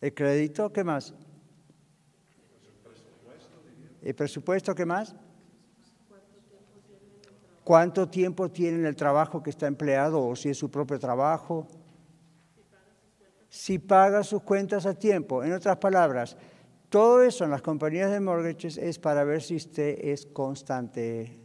¿El 0.00 0.12
crédito? 0.12 0.72
¿Qué 0.72 0.82
más? 0.82 1.14
¿El 4.02 4.16
presupuesto? 4.16 4.74
¿Qué 4.74 4.84
más? 4.84 5.14
¿Cuánto 7.62 8.08
tiempo 8.08 8.50
tiene 8.50 8.88
el 8.88 8.96
trabajo 8.96 9.40
que 9.40 9.50
está 9.50 9.68
empleado 9.68 10.20
o 10.26 10.34
si 10.34 10.48
es 10.48 10.58
su 10.58 10.68
propio 10.68 10.98
trabajo? 10.98 11.68
Si 13.48 13.78
paga 13.78 14.24
sus 14.24 14.42
cuentas 14.42 14.86
a 14.86 14.94
tiempo. 14.94 15.44
En 15.44 15.52
otras 15.52 15.76
palabras, 15.76 16.36
todo 16.88 17.22
eso 17.22 17.44
en 17.44 17.52
las 17.52 17.62
compañías 17.62 18.10
de 18.10 18.18
mortgages 18.18 18.76
es 18.76 18.98
para 18.98 19.22
ver 19.22 19.40
si 19.40 19.54
usted 19.54 20.00
es 20.00 20.26
constante 20.26 21.43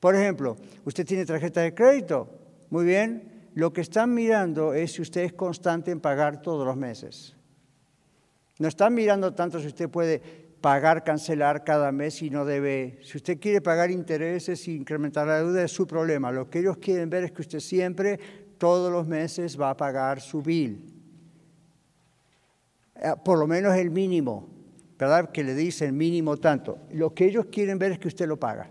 por 0.00 0.14
ejemplo, 0.14 0.56
usted 0.84 1.04
tiene 1.06 1.26
tarjeta 1.26 1.60
de 1.60 1.74
crédito, 1.74 2.28
muy 2.70 2.84
bien, 2.84 3.50
lo 3.54 3.72
que 3.72 3.80
están 3.80 4.14
mirando 4.14 4.74
es 4.74 4.92
si 4.92 5.02
usted 5.02 5.22
es 5.22 5.32
constante 5.32 5.90
en 5.90 6.00
pagar 6.00 6.42
todos 6.42 6.64
los 6.64 6.76
meses. 6.76 7.34
No 8.58 8.68
están 8.68 8.94
mirando 8.94 9.34
tanto 9.34 9.60
si 9.60 9.66
usted 9.66 9.88
puede 9.88 10.20
pagar, 10.60 11.04
cancelar 11.04 11.64
cada 11.64 11.92
mes 11.92 12.22
y 12.22 12.30
no 12.30 12.44
debe. 12.44 12.98
Si 13.02 13.16
usted 13.16 13.38
quiere 13.40 13.60
pagar 13.60 13.90
intereses 13.90 14.66
e 14.66 14.72
incrementar 14.72 15.26
la 15.26 15.38
deuda, 15.38 15.64
es 15.64 15.72
su 15.72 15.86
problema. 15.86 16.30
Lo 16.30 16.50
que 16.50 16.60
ellos 16.60 16.78
quieren 16.78 17.10
ver 17.10 17.24
es 17.24 17.32
que 17.32 17.42
usted 17.42 17.60
siempre, 17.60 18.18
todos 18.58 18.92
los 18.92 19.06
meses, 19.06 19.60
va 19.60 19.70
a 19.70 19.76
pagar 19.76 20.20
su 20.20 20.42
bill. 20.42 20.84
Eh, 22.96 23.12
por 23.24 23.38
lo 23.38 23.46
menos 23.46 23.76
el 23.76 23.90
mínimo, 23.90 24.48
¿verdad? 24.98 25.30
Que 25.30 25.44
le 25.44 25.54
dicen 25.54 25.96
mínimo 25.96 26.36
tanto. 26.36 26.78
Lo 26.92 27.14
que 27.14 27.26
ellos 27.26 27.46
quieren 27.46 27.78
ver 27.78 27.92
es 27.92 27.98
que 27.98 28.08
usted 28.08 28.26
lo 28.26 28.36
paga. 28.36 28.70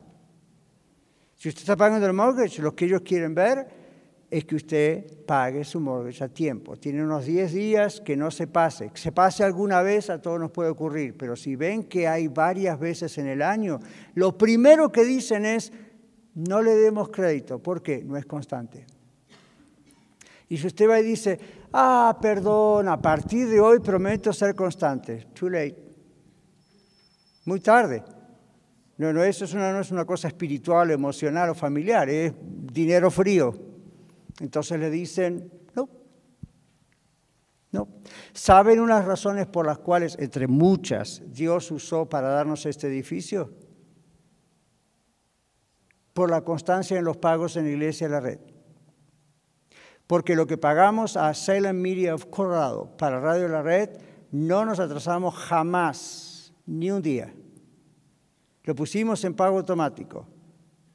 Si 1.37 1.49
usted 1.49 1.61
está 1.61 1.75
pagando 1.75 2.07
el 2.07 2.13
mortgage, 2.13 2.61
lo 2.61 2.75
que 2.75 2.85
ellos 2.85 3.01
quieren 3.01 3.35
ver 3.35 3.67
es 4.29 4.43
que 4.43 4.55
usted 4.55 5.25
pague 5.25 5.63
su 5.63 5.79
mortgage 5.79 6.23
a 6.23 6.27
tiempo. 6.27 6.75
Tiene 6.75 7.03
unos 7.03 7.25
10 7.25 7.53
días 7.53 8.01
que 8.01 8.17
no 8.17 8.31
se 8.31 8.47
pase. 8.47 8.89
Que 8.89 8.97
se 8.97 9.11
pase 9.11 9.43
alguna 9.43 9.83
vez 9.83 10.09
a 10.09 10.19
todos 10.19 10.39
nos 10.39 10.51
puede 10.51 10.71
ocurrir, 10.71 11.15
pero 11.15 11.35
si 11.35 11.55
ven 11.55 11.83
que 11.83 12.07
hay 12.07 12.27
varias 12.27 12.79
veces 12.79 13.17
en 13.19 13.27
el 13.27 13.43
año, 13.43 13.79
lo 14.15 14.35
primero 14.35 14.91
que 14.91 15.05
dicen 15.05 15.45
es, 15.45 15.71
no 16.33 16.61
le 16.61 16.75
demos 16.75 17.09
crédito. 17.09 17.59
¿Por 17.59 17.83
qué? 17.83 18.03
No 18.03 18.17
es 18.17 18.25
constante. 18.25 18.85
Y 20.49 20.57
si 20.57 20.67
usted 20.67 20.89
va 20.89 20.99
y 20.99 21.03
dice, 21.03 21.39
ah, 21.71 22.17
perdón, 22.19 22.87
a 22.87 22.99
partir 22.99 23.47
de 23.47 23.59
hoy 23.59 23.79
prometo 23.79 24.33
ser 24.33 24.55
constante. 24.55 25.27
Too 25.33 25.49
late. 25.49 25.83
Muy 27.45 27.59
tarde. 27.59 28.03
No, 28.97 29.13
no, 29.13 29.23
eso 29.23 29.45
es 29.45 29.53
una, 29.53 29.71
no 29.71 29.79
es 29.79 29.91
una 29.91 30.05
cosa 30.05 30.27
espiritual, 30.27 30.89
emocional 30.89 31.49
o 31.49 31.55
familiar, 31.55 32.09
es 32.09 32.33
dinero 32.41 33.11
frío. 33.11 33.53
Entonces 34.39 34.79
le 34.79 34.89
dicen, 34.89 35.51
no, 35.75 35.87
no. 37.71 37.87
¿Saben 38.33 38.79
unas 38.79 39.05
razones 39.05 39.45
por 39.45 39.67
las 39.67 39.77
cuales, 39.77 40.17
entre 40.19 40.47
muchas, 40.47 41.21
Dios 41.27 41.69
usó 41.69 42.09
para 42.09 42.29
darnos 42.29 42.65
este 42.65 42.87
edificio? 42.87 43.53
Por 46.13 46.31
la 46.31 46.41
constancia 46.41 46.97
en 46.97 47.05
los 47.05 47.17
pagos 47.17 47.55
en 47.55 47.65
la 47.65 47.71
iglesia 47.71 48.07
de 48.07 48.13
la 48.13 48.19
red. 48.19 48.39
Porque 50.07 50.35
lo 50.35 50.47
que 50.47 50.57
pagamos 50.57 51.17
a 51.17 51.33
Salem 51.35 51.79
Media 51.79 52.15
of 52.15 52.25
Colorado 52.27 52.97
para 52.97 53.19
Radio 53.19 53.47
La 53.49 53.61
Red, 53.61 53.89
no 54.31 54.65
nos 54.65 54.79
atrasamos 54.79 55.35
jamás, 55.35 56.53
ni 56.65 56.89
un 56.89 57.01
día. 57.01 57.33
Lo 58.67 58.75
pusimos 58.75 59.23
en 59.23 59.33
pago 59.33 59.59
automático, 59.59 60.27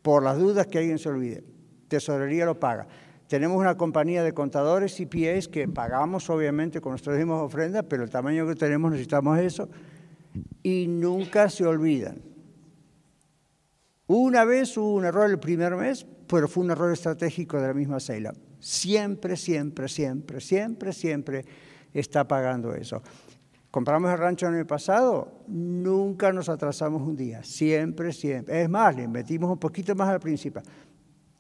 por 0.03 0.23
las 0.23 0.39
dudas 0.39 0.67
que 0.67 0.77
alguien 0.77 0.99
se 0.99 1.09
olvide. 1.09 1.43
Tesorería 1.89 2.45
lo 2.45 2.61
paga. 2.61 2.87
Tenemos 3.27 3.57
una 3.57 3.79
compañía 3.79 4.23
de 4.23 4.35
contadores 4.35 5.01
y 5.01 5.07
CPAs 5.07 5.49
que 5.49 5.67
pagamos 5.69 6.29
obviamente 6.29 6.83
con 6.83 6.93
nuestras 6.93 7.17
mismas 7.17 7.41
ofrendas, 7.41 7.87
pero 7.89 8.05
el 8.05 8.11
tamaño 8.11 8.47
que 8.47 8.57
tenemos 8.57 8.91
necesitamos 8.91 9.39
eso 9.39 9.71
y 10.63 10.87
nunca 10.87 11.49
se 11.49 11.65
olvidan. 11.65 12.21
Una 14.07 14.45
vez 14.45 14.77
hubo 14.77 14.93
un 14.93 15.07
error 15.07 15.31
el 15.31 15.39
primer 15.39 15.75
mes, 15.75 16.07
pero 16.27 16.49
fue 16.49 16.65
un 16.65 16.73
error 16.73 16.93
estratégico 16.93 17.59
de 17.59 17.69
la 17.69 17.73
misma 17.73 18.01
Seila. 18.01 18.35
Siempre, 18.61 19.35
siempre, 19.35 19.89
siempre, 19.89 20.43
siempre, 20.43 20.93
siempre 20.93 21.45
está 21.95 22.29
pagando 22.29 22.75
eso 22.75 23.03
compramos 23.73 24.13
el 24.13 24.19
rancho 24.19 24.47
el 24.47 24.55
año 24.55 24.67
pasado, 24.67 25.45
nunca 25.49 26.31
nos 26.31 26.51
atrasamos 26.51 27.01
un 27.03 27.17
día, 27.17 27.43
siempre, 27.43 28.13
siempre. 28.13 28.63
Es 28.63 28.69
más, 28.69 28.95
le 28.95 29.03
invertimos 29.03 29.51
un 29.51 29.59
poquito 29.59 29.95
más 29.95 30.11
al 30.11 30.21
principio, 30.21 30.63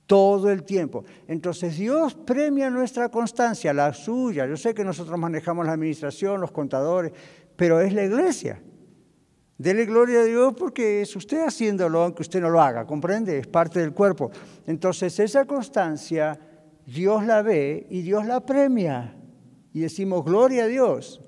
todo 0.07 0.51
el 0.51 0.63
tiempo. 0.63 1.05
Entonces 1.29 1.77
Dios 1.77 2.15
premia 2.15 2.71
nuestra 2.71 3.11
constancia, 3.11 3.75
la 3.75 3.93
suya. 3.93 4.47
Yo 4.47 4.57
sé 4.57 4.73
que 4.73 4.83
nosotros 4.83 5.19
manejamos 5.19 5.67
la 5.67 5.75
administración, 5.75 6.41
los 6.41 6.51
contadores, 6.51 7.13
pero 7.55 7.83
es 7.83 7.93
la 7.93 8.05
iglesia. 8.05 8.63
Dele 9.59 9.85
gloria 9.85 10.21
a 10.21 10.25
Dios 10.25 10.55
porque 10.59 11.03
es 11.03 11.15
usted 11.15 11.47
haciéndolo 11.47 12.03
aunque 12.03 12.23
usted 12.23 12.41
no 12.41 12.49
lo 12.49 12.63
haga, 12.63 12.87
¿comprende? 12.87 13.39
Es 13.39 13.47
parte 13.47 13.79
del 13.81 13.93
cuerpo. 13.93 14.31
Entonces 14.67 15.21
esa 15.21 15.45
constancia 15.45 16.41
Dios 16.87 17.27
la 17.27 17.43
ve 17.43 17.87
y 17.91 18.01
Dios 18.01 18.25
la 18.25 18.41
premia. 18.41 19.19
Y 19.75 19.81
decimos, 19.81 20.25
gloria 20.25 20.65
a 20.65 20.67
Dios. 20.67 21.23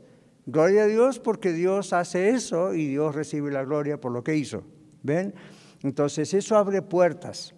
Gloria 0.47 0.85
a 0.85 0.87
Dios 0.87 1.19
porque 1.19 1.53
Dios 1.53 1.93
hace 1.93 2.31
eso 2.31 2.75
y 2.75 2.89
Dios 2.89 3.15
recibe 3.15 3.51
la 3.51 3.65
gloria 3.65 4.01
por 4.01 4.13
lo 4.13 4.23
que 4.23 4.37
hizo. 4.37 4.63
¿Ven? 5.03 5.35
Entonces 5.83 6.35
eso 6.35 6.57
abre 6.57 6.83
puertas. 6.83 7.55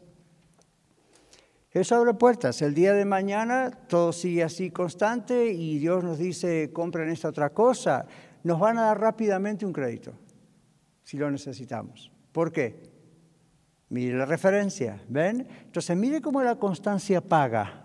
Eso 1.73 1.97
abre 1.97 2.15
puertas. 2.15 2.63
El 2.63 2.75
día 2.75 2.95
de 2.95 3.05
mañana 3.05 3.71
todo 3.71 4.13
sigue 4.13 4.43
así 4.43 4.71
constante 4.71 5.49
y 5.53 5.79
Dios 5.79 6.03
nos 6.03 6.19
dice, 6.19 6.71
compren 6.73 7.11
esta 7.11 7.29
otra 7.29 7.51
cosa. 7.51 8.07
Nos 8.45 8.59
van 8.59 8.79
a 8.79 8.83
dar 8.83 9.01
rápidamente 9.01 9.67
un 9.67 9.73
crédito, 9.73 10.13
si 11.03 11.19
lo 11.19 11.31
necesitamos. 11.31 12.11
¿Por 12.33 12.53
qué? 12.53 12.95
Mire 13.89 14.17
la 14.17 14.27
referencia, 14.27 15.03
¿ven? 15.09 15.47
Entonces 15.65 15.97
mire 15.97 16.21
cómo 16.21 16.43
la 16.43 16.57
constancia 16.57 17.21
paga 17.21 17.85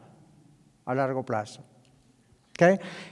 a 0.85 0.95
largo 0.95 1.23
plazo. 1.23 1.63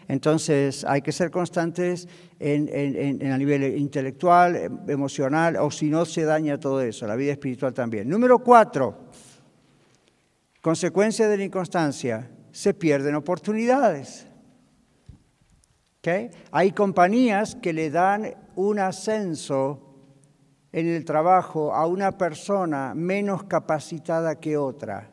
Entonces 0.07 0.85
hay 0.85 1.01
que 1.01 1.11
ser 1.11 1.31
constantes 1.31 2.07
en, 2.39 2.69
en, 2.71 3.31
a 3.31 3.37
nivel 3.37 3.77
intelectual, 3.77 4.55
em, 4.55 4.79
emocional, 4.87 5.57
o 5.57 5.71
si 5.71 5.89
no 5.89 6.05
se 6.05 6.23
daña 6.23 6.59
todo 6.59 6.81
eso, 6.81 7.07
la 7.07 7.15
vida 7.15 7.31
espiritual 7.31 7.73
también. 7.73 8.07
Número 8.07 8.39
cuatro, 8.39 9.09
consecuencia 10.61 11.27
de 11.27 11.37
la 11.37 11.43
inconstancia, 11.43 12.29
se 12.51 12.73
pierden 12.73 13.15
oportunidades. 13.15 14.25
Hay 16.51 16.71
compañías 16.71 17.55
que 17.55 17.73
le 17.73 17.91
dan 17.91 18.33
un 18.55 18.79
ascenso 18.79 19.85
en 20.71 20.87
el 20.87 21.05
trabajo 21.05 21.73
a 21.73 21.85
una 21.85 22.17
persona 22.17 22.93
menos 22.95 23.43
capacitada 23.43 24.39
que 24.39 24.57
otra. 24.57 25.11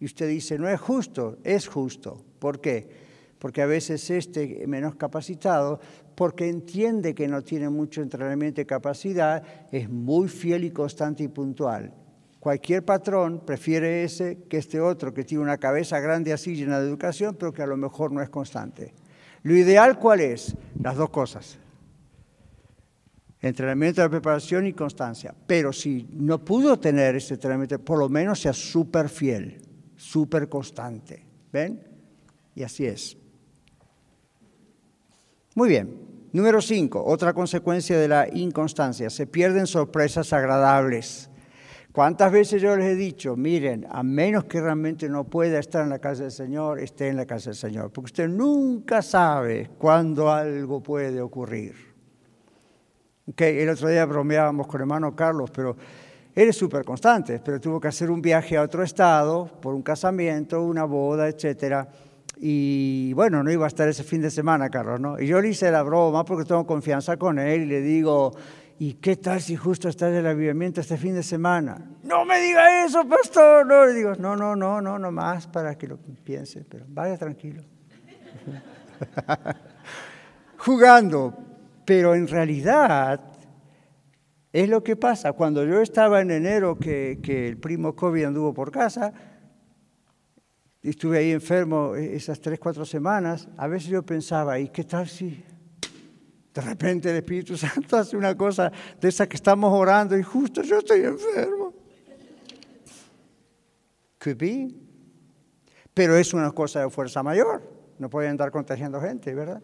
Y 0.00 0.06
usted 0.06 0.28
dice, 0.28 0.58
no 0.58 0.68
es 0.68 0.80
justo, 0.80 1.38
es 1.44 1.68
justo. 1.68 2.24
¿Por 2.38 2.60
qué? 2.60 3.03
Porque 3.38 3.62
a 3.62 3.66
veces 3.66 4.08
este 4.10 4.66
menos 4.66 4.94
capacitado, 4.96 5.80
porque 6.14 6.48
entiende 6.48 7.14
que 7.14 7.28
no 7.28 7.42
tiene 7.42 7.68
mucho 7.68 8.02
entrenamiento 8.02 8.60
y 8.60 8.64
capacidad, 8.64 9.42
es 9.70 9.88
muy 9.88 10.28
fiel 10.28 10.64
y 10.64 10.70
constante 10.70 11.24
y 11.24 11.28
puntual. 11.28 11.92
Cualquier 12.40 12.84
patrón 12.84 13.42
prefiere 13.44 14.04
ese 14.04 14.44
que 14.48 14.58
este 14.58 14.80
otro, 14.80 15.14
que 15.14 15.24
tiene 15.24 15.42
una 15.42 15.58
cabeza 15.58 15.98
grande 16.00 16.32
así 16.32 16.54
llena 16.54 16.78
de 16.78 16.86
educación, 16.86 17.36
pero 17.38 17.52
que 17.52 17.62
a 17.62 17.66
lo 17.66 17.76
mejor 17.76 18.12
no 18.12 18.22
es 18.22 18.28
constante. 18.28 18.94
Lo 19.42 19.54
ideal, 19.54 19.98
¿cuál 19.98 20.20
es? 20.20 20.54
Las 20.80 20.96
dos 20.96 21.10
cosas 21.10 21.58
entrenamiento 23.48 24.00
de 24.00 24.08
preparación 24.08 24.66
y 24.66 24.72
constancia. 24.72 25.34
Pero 25.46 25.72
si 25.72 26.08
no 26.12 26.42
pudo 26.42 26.78
tener 26.78 27.16
ese 27.16 27.34
entrenamiento, 27.34 27.78
por 27.78 27.98
lo 27.98 28.08
menos 28.08 28.40
sea 28.40 28.52
súper 28.52 29.08
fiel, 29.08 29.60
súper 29.96 30.48
constante. 30.48 31.24
¿Ven? 31.52 31.80
Y 32.54 32.62
así 32.62 32.86
es. 32.86 33.16
Muy 35.54 35.68
bien. 35.68 36.02
Número 36.32 36.60
cinco, 36.60 37.04
otra 37.04 37.32
consecuencia 37.32 37.96
de 37.96 38.08
la 38.08 38.26
inconstancia. 38.32 39.08
Se 39.08 39.28
pierden 39.28 39.68
sorpresas 39.68 40.32
agradables. 40.32 41.30
¿Cuántas 41.92 42.32
veces 42.32 42.60
yo 42.60 42.76
les 42.76 42.86
he 42.86 42.96
dicho, 42.96 43.36
miren, 43.36 43.86
a 43.88 44.02
menos 44.02 44.46
que 44.46 44.60
realmente 44.60 45.08
no 45.08 45.22
pueda 45.22 45.60
estar 45.60 45.84
en 45.84 45.90
la 45.90 46.00
casa 46.00 46.24
del 46.24 46.32
Señor, 46.32 46.80
esté 46.80 47.06
en 47.06 47.16
la 47.16 47.24
casa 47.24 47.50
del 47.50 47.56
Señor? 47.56 47.92
Porque 47.92 48.06
usted 48.06 48.28
nunca 48.28 49.00
sabe 49.00 49.70
cuándo 49.78 50.28
algo 50.28 50.82
puede 50.82 51.20
ocurrir. 51.20 51.76
Okay, 53.30 53.60
el 53.60 53.68
otro 53.68 53.88
día 53.88 54.04
bromeábamos 54.04 54.66
con 54.66 54.80
hermano 54.80 55.14
Carlos, 55.14 55.52
pero 55.52 55.76
él 56.34 56.48
es 56.48 56.56
súper 56.56 56.84
constante, 56.84 57.40
pero 57.44 57.60
tuvo 57.60 57.80
que 57.80 57.86
hacer 57.86 58.10
un 58.10 58.20
viaje 58.20 58.56
a 58.56 58.62
otro 58.62 58.82
estado 58.82 59.46
por 59.62 59.72
un 59.72 59.82
casamiento, 59.82 60.60
una 60.64 60.82
boda, 60.82 61.28
etcétera. 61.28 61.88
Y 62.46 63.14
bueno, 63.14 63.42
no 63.42 63.50
iba 63.50 63.64
a 63.64 63.68
estar 63.68 63.88
ese 63.88 64.04
fin 64.04 64.20
de 64.20 64.30
semana, 64.30 64.68
Carlos, 64.68 65.00
¿no? 65.00 65.18
Y 65.18 65.26
yo 65.26 65.40
le 65.40 65.48
hice 65.48 65.70
la 65.70 65.82
broma 65.82 66.26
porque 66.26 66.44
tengo 66.44 66.66
confianza 66.66 67.16
con 67.16 67.38
él 67.38 67.62
y 67.62 67.64
le 67.64 67.80
digo, 67.80 68.32
¿y 68.78 68.92
qué 68.96 69.16
tal 69.16 69.40
si 69.40 69.56
justo 69.56 69.88
está 69.88 70.10
en 70.10 70.16
el 70.16 70.26
avivamiento 70.26 70.82
este 70.82 70.98
fin 70.98 71.14
de 71.14 71.22
semana? 71.22 71.80
No 72.02 72.26
me 72.26 72.38
diga 72.42 72.84
eso, 72.84 73.08
pastor. 73.08 73.66
No, 73.66 73.86
le 73.86 73.94
digo, 73.94 74.12
no, 74.16 74.36
no, 74.36 74.54
no, 74.54 74.82
no, 74.82 74.98
no 74.98 75.10
más 75.10 75.46
para 75.46 75.78
que 75.78 75.88
lo 75.88 75.96
piense, 75.96 76.66
pero 76.68 76.84
vaya 76.86 77.16
tranquilo. 77.16 77.62
Jugando, 80.58 81.32
pero 81.86 82.14
en 82.14 82.28
realidad 82.28 83.22
es 84.52 84.68
lo 84.68 84.84
que 84.84 84.96
pasa. 84.96 85.32
Cuando 85.32 85.64
yo 85.64 85.80
estaba 85.80 86.20
en 86.20 86.30
enero, 86.30 86.78
que, 86.78 87.18
el 87.48 87.56
primo 87.56 87.96
COVID 87.96 88.24
anduvo 88.24 88.52
por 88.52 88.70
casa, 88.70 89.14
estuve 90.90 91.18
ahí 91.18 91.30
enfermo 91.32 91.94
esas 91.94 92.40
tres, 92.40 92.58
cuatro 92.58 92.84
semanas, 92.84 93.48
a 93.56 93.66
veces 93.66 93.88
yo 93.88 94.02
pensaba, 94.02 94.58
¿y 94.58 94.68
qué 94.68 94.84
tal 94.84 95.08
si 95.08 95.42
de 96.52 96.60
repente 96.60 97.10
el 97.10 97.16
Espíritu 97.16 97.56
Santo 97.56 97.96
hace 97.96 98.16
una 98.16 98.36
cosa 98.36 98.70
de 99.00 99.08
esa 99.08 99.26
que 99.26 99.36
estamos 99.36 99.72
orando 99.72 100.16
y 100.16 100.22
justo 100.22 100.62
yo 100.62 100.78
estoy 100.78 101.04
enfermo? 101.04 101.72
Could 104.18 104.36
be. 104.36 104.74
Pero 105.92 106.16
es 106.16 106.34
una 106.34 106.50
cosa 106.50 106.80
de 106.80 106.90
fuerza 106.90 107.22
mayor. 107.22 107.62
No 107.98 108.10
pueden 108.10 108.32
andar 108.32 108.50
contagiando 108.50 109.00
gente, 109.00 109.34
¿verdad? 109.34 109.62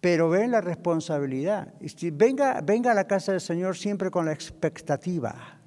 Pero 0.00 0.30
ven 0.30 0.52
la 0.52 0.60
responsabilidad. 0.60 1.74
Venga, 2.12 2.60
venga 2.62 2.92
a 2.92 2.94
la 2.94 3.06
casa 3.06 3.32
del 3.32 3.40
Señor 3.40 3.76
siempre 3.76 4.10
con 4.10 4.24
la 4.24 4.32
expectativa. 4.32 5.59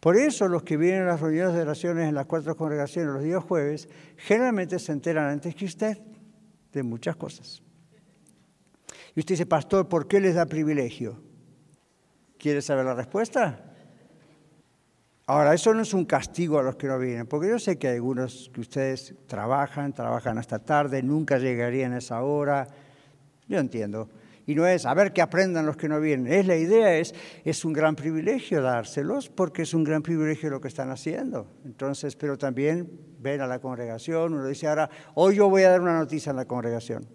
Por 0.00 0.16
eso 0.16 0.48
los 0.48 0.62
que 0.62 0.78
vienen 0.78 1.02
a 1.02 1.06
las 1.06 1.20
reuniones 1.20 1.54
de 1.54 1.60
oraciones 1.60 2.08
en 2.08 2.14
las 2.14 2.24
cuatro 2.24 2.56
congregaciones 2.56 3.12
los 3.12 3.22
días 3.22 3.44
jueves, 3.44 3.88
generalmente 4.16 4.78
se 4.78 4.92
enteran 4.92 5.28
antes 5.28 5.54
que 5.54 5.66
usted 5.66 5.98
de 6.72 6.82
muchas 6.82 7.16
cosas. 7.16 7.62
Y 9.14 9.20
usted 9.20 9.34
dice, 9.34 9.46
pastor, 9.46 9.88
¿por 9.88 10.08
qué 10.08 10.20
les 10.20 10.34
da 10.34 10.46
privilegio? 10.46 11.20
¿Quiere 12.38 12.62
saber 12.62 12.86
la 12.86 12.94
respuesta? 12.94 13.66
Ahora, 15.26 15.54
eso 15.54 15.74
no 15.74 15.82
es 15.82 15.92
un 15.92 16.06
castigo 16.06 16.58
a 16.58 16.62
los 16.62 16.76
que 16.76 16.88
no 16.88 16.98
vienen, 16.98 17.26
porque 17.26 17.48
yo 17.48 17.58
sé 17.58 17.78
que 17.78 17.88
algunos 17.88 18.50
que 18.52 18.62
ustedes 18.62 19.14
trabajan, 19.26 19.92
trabajan 19.92 20.38
hasta 20.38 20.58
tarde, 20.58 21.02
nunca 21.02 21.38
llegarían 21.38 21.92
a 21.92 21.98
esa 21.98 22.22
hora, 22.22 22.66
yo 23.46 23.58
entiendo. 23.58 24.08
Y 24.50 24.54
no 24.56 24.66
es 24.66 24.84
a 24.84 24.94
ver 24.94 25.12
que 25.12 25.22
aprendan 25.22 25.64
los 25.64 25.76
que 25.76 25.88
no 25.88 26.00
vienen. 26.00 26.32
Es 26.32 26.44
la 26.44 26.56
idea 26.56 26.96
es 26.96 27.14
es 27.44 27.64
un 27.64 27.72
gran 27.72 27.94
privilegio 27.94 28.60
dárselos 28.60 29.28
porque 29.28 29.62
es 29.62 29.74
un 29.74 29.84
gran 29.84 30.02
privilegio 30.02 30.50
lo 30.50 30.60
que 30.60 30.66
están 30.66 30.90
haciendo. 30.90 31.46
Entonces, 31.64 32.16
pero 32.16 32.36
también 32.36 32.90
ven 33.20 33.42
a 33.42 33.46
la 33.46 33.60
congregación, 33.60 34.34
uno 34.34 34.44
dice 34.48 34.66
ahora, 34.66 34.90
hoy 35.14 35.36
yo 35.36 35.48
voy 35.48 35.62
a 35.62 35.70
dar 35.70 35.80
una 35.80 35.96
noticia 35.96 36.30
en 36.30 36.36
la 36.36 36.46
congregación. 36.46 37.06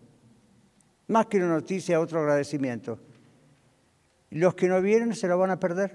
Más 1.08 1.26
que 1.26 1.36
una 1.36 1.50
noticia, 1.50 2.00
otro 2.00 2.22
agradecimiento. 2.22 3.02
Los 4.30 4.56
que 4.56 4.70
no 4.70 4.82
vienen 4.82 5.14
se 5.14 5.28
lo 5.28 5.38
van 5.38 5.52
a 5.52 5.60
perder. 5.60 5.94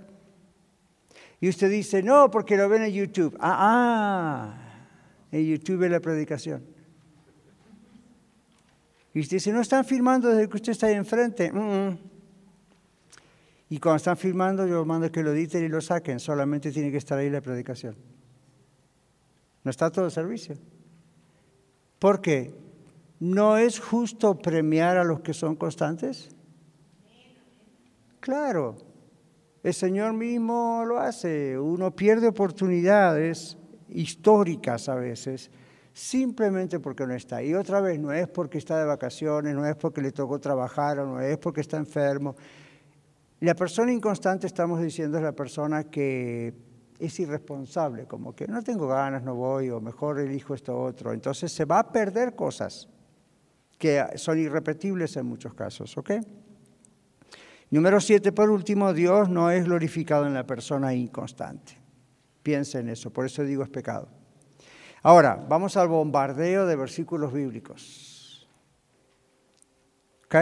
Y 1.41 1.49
usted 1.49 1.71
dice, 1.71 2.03
no, 2.03 2.31
porque 2.31 2.59
lo 2.59 2.69
ven 2.69 2.83
en 2.83 2.93
YouTube. 2.93 3.35
Ah, 3.41 3.57
ah, 3.63 4.89
en 5.33 5.47
YouTube 5.47 5.85
es 5.85 5.91
la 5.91 6.01
predicación. 6.01 6.80
Y 9.13 9.21
usted 9.21 9.37
dice, 9.37 9.53
no 9.53 9.61
están 9.61 9.85
filmando 9.85 10.29
desde 10.29 10.49
que 10.49 10.57
usted 10.57 10.73
está 10.73 10.87
ahí 10.87 10.95
enfrente. 10.95 11.53
Y 13.69 13.79
cuando 13.79 13.97
están 13.97 14.17
filmando, 14.17 14.67
yo 14.67 14.85
mando 14.85 15.11
que 15.11 15.23
lo 15.23 15.33
editen 15.33 15.65
y 15.65 15.69
lo 15.69 15.81
saquen. 15.81 16.21
Solamente 16.21 16.71
tiene 16.71 16.91
que 16.91 16.99
estar 16.99 17.19
ahí 17.19 17.31
la 17.31 17.41
predicación. 17.41 17.97
No 19.65 19.71
está 19.71 19.91
todo 19.91 20.07
el 20.07 20.11
servicio. 20.11 20.57
¿Por 21.99 22.21
qué? 22.21 22.55
¿No 23.19 23.59
es 23.59 23.79
justo 23.79 24.39
premiar 24.39 24.97
a 24.97 25.05
los 25.05 25.21
que 25.21 25.35
son 25.35 25.57
constantes? 25.57 26.31
Claro, 28.21 28.77
el 29.63 29.75
Señor 29.75 30.15
mismo 30.15 30.85
lo 30.87 30.99
hace. 30.99 31.59
Uno 31.59 31.95
pierde 31.95 32.29
oportunidades 32.29 33.59
históricas 33.89 34.89
a 34.89 34.95
veces 34.95 35.51
simplemente 35.93 36.81
porque 36.81 37.07
no 37.07 37.15
está. 37.15 37.43
Y 37.43 37.55
otra 37.55 37.81
vez, 37.81 37.99
no 37.99 38.13
es 38.13 38.29
porque 38.29 38.59
está 38.59 38.79
de 38.79 38.85
vacaciones, 38.85 39.55
no 39.55 39.67
es 39.67 39.77
porque 39.77 40.01
le 40.01 40.13
tocó 40.13 40.39
trabajar 40.39 40.99
o 41.01 41.07
no 41.07 41.21
es 41.21 41.39
porque 41.39 41.61
está 41.61 41.77
enfermo. 41.77 42.35
La 43.41 43.55
persona 43.55 43.93
inconstante, 43.93 44.47
estamos 44.47 44.81
diciendo, 44.81 45.17
es 45.17 45.25
la 45.25 45.33
persona 45.33 45.85
que 45.85 46.55
es 46.99 47.19
irresponsable, 47.19 48.07
como 48.07 48.35
que 48.35 48.47
no 48.47 48.63
tengo 48.63 48.87
ganas, 48.87 49.23
no 49.23 49.35
voy, 49.35 49.71
o 49.71 49.81
mejor 49.81 50.21
elijo 50.21 50.55
esto 50.55 50.79
otro. 50.79 51.13
Entonces 51.13 51.51
se 51.51 51.65
va 51.65 51.79
a 51.79 51.91
perder 51.91 52.35
cosas 52.37 52.89
que 53.79 54.05
son 54.17 54.39
irrepetibles 54.39 55.17
en 55.17 55.25
muchos 55.25 55.55
casos, 55.55 55.97
¿ok? 55.97 56.11
Número 57.71 58.01
siete, 58.01 58.33
por 58.33 58.51
último, 58.51 58.93
Dios 58.93 59.31
no 59.31 59.51
es 59.51 59.65
glorificado 59.65 60.27
en 60.27 60.35
la 60.35 60.45
persona 60.45 60.93
inconstante. 60.93 61.79
Piensa 62.43 62.81
en 62.81 62.91
eso, 62.91 63.11
por 63.11 63.25
eso 63.25 63.43
digo 63.43 63.63
es 63.63 63.71
pecado. 63.71 64.20
Ahora, 65.03 65.43
vamos 65.49 65.77
al 65.77 65.89
bombardeo 65.89 66.67
de 66.67 66.77
versículos 66.77 67.33
bíblicos. 67.33 68.47
¿Ok? 70.27 70.37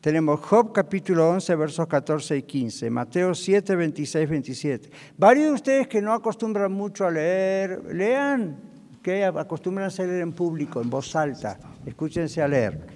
Tenemos 0.00 0.38
Job 0.40 0.72
capítulo 0.72 1.28
11, 1.30 1.56
versos 1.56 1.88
14 1.88 2.36
y 2.36 2.42
15, 2.42 2.90
Mateo 2.90 3.34
7, 3.34 3.74
26, 3.74 4.30
27. 4.30 4.90
Varios 5.18 5.46
de 5.46 5.52
ustedes 5.52 5.88
que 5.88 6.00
no 6.00 6.12
acostumbran 6.12 6.70
mucho 6.70 7.04
a 7.04 7.10
leer, 7.10 7.82
lean, 7.92 8.56
que 9.02 9.24
acostumbran 9.24 9.90
a 9.90 10.02
leer 10.02 10.22
en 10.22 10.32
público, 10.32 10.80
en 10.80 10.88
voz 10.88 11.16
alta. 11.16 11.58
Escúchense 11.84 12.40
a 12.40 12.46
leer. 12.46 12.86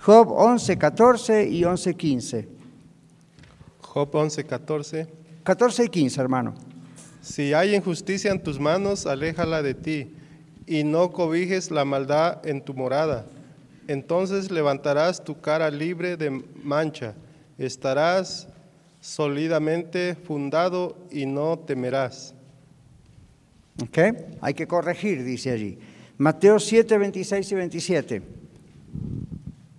Job 0.00 0.32
11, 0.32 0.76
14 0.76 1.48
y 1.48 1.64
11, 1.64 1.94
15. 1.94 2.48
Job 3.80 4.08
11, 4.12 4.44
14. 4.44 5.06
14 5.44 5.84
y 5.84 5.88
15, 5.88 6.20
hermano. 6.20 6.54
Si 7.28 7.52
hay 7.52 7.74
injusticia 7.74 8.32
en 8.32 8.42
tus 8.42 8.58
manos, 8.58 9.04
aléjala 9.04 9.62
de 9.62 9.74
ti, 9.74 10.10
y 10.66 10.82
no 10.82 11.12
cobijes 11.12 11.70
la 11.70 11.84
maldad 11.84 12.44
en 12.46 12.62
tu 12.62 12.72
morada. 12.72 13.26
Entonces 13.86 14.50
levantarás 14.50 15.22
tu 15.22 15.38
cara 15.38 15.70
libre 15.70 16.16
de 16.16 16.30
mancha, 16.62 17.14
estarás 17.58 18.48
sólidamente 19.02 20.14
fundado 20.14 20.96
y 21.10 21.26
no 21.26 21.58
temerás. 21.58 22.34
¿Ok? 23.82 23.98
Hay 24.40 24.54
que 24.54 24.66
corregir, 24.66 25.22
dice 25.22 25.50
allí. 25.50 25.78
Mateo 26.16 26.58
7, 26.58 26.96
26 26.96 27.52
y 27.52 27.54
27. 27.54 28.22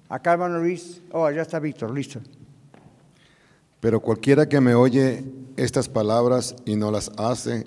Acá, 0.08 0.34
hermano 0.34 0.60
Luis. 0.60 1.02
Oh, 1.12 1.26
allá 1.26 1.41
está 1.41 1.60
Víctor, 1.60 1.91
listo. 1.91 2.22
Pero 3.80 3.99
cualquiera 4.01 4.47
que 4.49 4.59
me 4.61 4.75
oye 4.75 5.23
estas 5.57 5.88
palabras 5.89 6.55
y 6.65 6.75
no 6.75 6.91
las 6.91 7.09
hace, 7.17 7.65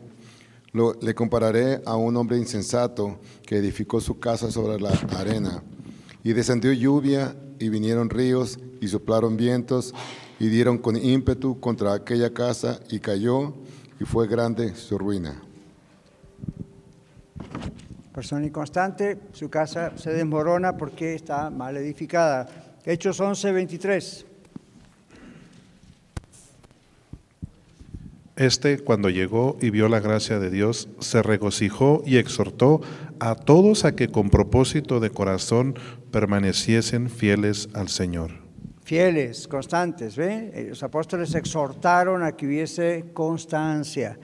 Lo- 0.74 0.94
le 1.02 1.14
compararé 1.14 1.82
a 1.84 1.96
un 1.96 2.16
hombre 2.16 2.38
insensato 2.38 3.18
que 3.44 3.58
edificó 3.58 4.00
su 4.00 4.18
casa 4.18 4.50
sobre 4.50 4.80
la 4.80 4.88
arena. 5.18 5.62
Y 6.24 6.32
descendió 6.32 6.72
lluvia 6.72 7.36
y 7.58 7.68
vinieron 7.68 8.08
ríos 8.08 8.58
y 8.80 8.88
soplaron 8.88 9.36
vientos 9.36 9.92
y 10.40 10.48
dieron 10.48 10.78
con 10.78 10.96
ímpetu 10.96 11.60
contra 11.60 11.92
aquella 11.92 12.32
casa 12.32 12.80
y 12.90 13.00
cayó 13.00 13.52
y 14.00 14.04
fue 14.06 14.26
grande 14.26 14.74
su 14.74 14.96
ruina. 14.96 15.42
Persona 18.14 18.46
inconstante, 18.46 19.18
su 19.32 19.50
casa 19.50 19.92
se 19.98 20.10
desmorona 20.10 20.78
porque 20.78 21.14
está 21.14 21.50
mal 21.50 21.76
edificada. 21.76 22.48
Hechos 22.86 23.20
11, 23.20 23.52
23. 23.52 24.26
Este, 28.36 28.78
cuando 28.78 29.10
llegó 29.10 29.58
y 29.60 29.70
vio 29.70 29.88
la 29.88 30.00
gracia 30.00 30.38
de 30.38 30.50
Dios, 30.50 30.88
se 31.00 31.22
regocijó 31.22 32.02
y 32.06 32.16
exhortó 32.16 32.80
a 33.20 33.34
todos 33.34 33.84
a 33.84 33.94
que 33.94 34.08
con 34.08 34.30
propósito 34.30 35.00
de 35.00 35.10
corazón 35.10 35.74
permaneciesen 36.10 37.10
fieles 37.10 37.68
al 37.74 37.88
Señor. 37.88 38.42
Fieles, 38.84 39.46
constantes, 39.46 40.16
¿ve? 40.16 40.50
Eh, 40.54 40.66
Los 40.70 40.82
apóstoles 40.82 41.34
exhortaron 41.34 42.22
a 42.22 42.32
que 42.32 42.46
hubiese 42.46 43.04
constancia. 43.12 44.18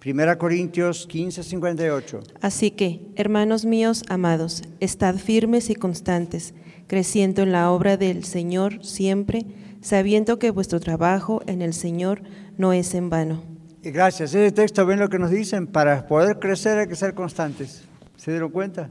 Primera 0.00 0.36
Corintios 0.36 1.06
15, 1.06 1.44
58. 1.44 2.20
Así 2.40 2.72
que, 2.72 3.06
hermanos 3.14 3.64
míos 3.64 4.02
amados, 4.08 4.62
estad 4.80 5.14
firmes 5.14 5.70
y 5.70 5.76
constantes, 5.76 6.54
creciendo 6.88 7.42
en 7.42 7.52
la 7.52 7.70
obra 7.70 7.96
del 7.96 8.24
Señor 8.24 8.84
siempre, 8.84 9.46
sabiendo 9.80 10.40
que 10.40 10.50
vuestro 10.50 10.80
trabajo 10.80 11.42
en 11.46 11.62
el 11.62 11.72
Señor 11.72 12.22
no 12.58 12.72
es 12.72 12.94
en 12.94 13.08
vano. 13.08 13.51
Y 13.84 13.90
gracias. 13.90 14.32
Ese 14.34 14.52
texto, 14.52 14.86
ven 14.86 15.00
lo 15.00 15.08
que 15.08 15.18
nos 15.18 15.30
dicen, 15.30 15.66
para 15.66 16.06
poder 16.06 16.38
crecer 16.38 16.78
hay 16.78 16.86
que 16.86 16.94
ser 16.94 17.14
constantes. 17.14 17.82
¿Se 18.16 18.30
dieron 18.30 18.50
cuenta? 18.50 18.88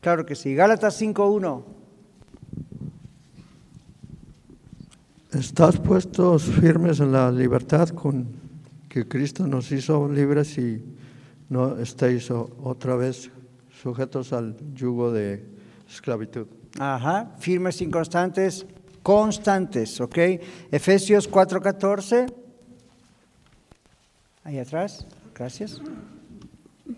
Claro 0.00 0.26
que 0.26 0.34
sí. 0.34 0.54
Gálatas 0.54 1.00
5.1. 1.00 1.62
Estás 5.32 5.78
puestos 5.78 6.42
firmes 6.44 6.98
en 6.98 7.12
la 7.12 7.30
libertad 7.30 7.88
con 7.90 8.26
que 8.88 9.06
Cristo 9.06 9.46
nos 9.46 9.70
hizo 9.70 10.08
libres 10.08 10.58
y 10.58 10.82
no 11.48 11.78
estéis 11.78 12.30
otra 12.30 12.96
vez 12.96 13.30
sujetos 13.82 14.32
al 14.32 14.56
yugo 14.74 15.12
de 15.12 15.44
esclavitud. 15.88 16.46
Ajá. 16.78 17.32
Firmes, 17.38 17.80
inconstantes, 17.80 18.66
constantes, 19.02 20.00
¿ok? 20.00 20.18
Efesios 20.72 21.30
4.14. 21.30 22.43
Ahí 24.44 24.58
atrás. 24.58 25.06
Gracias. 25.34 25.80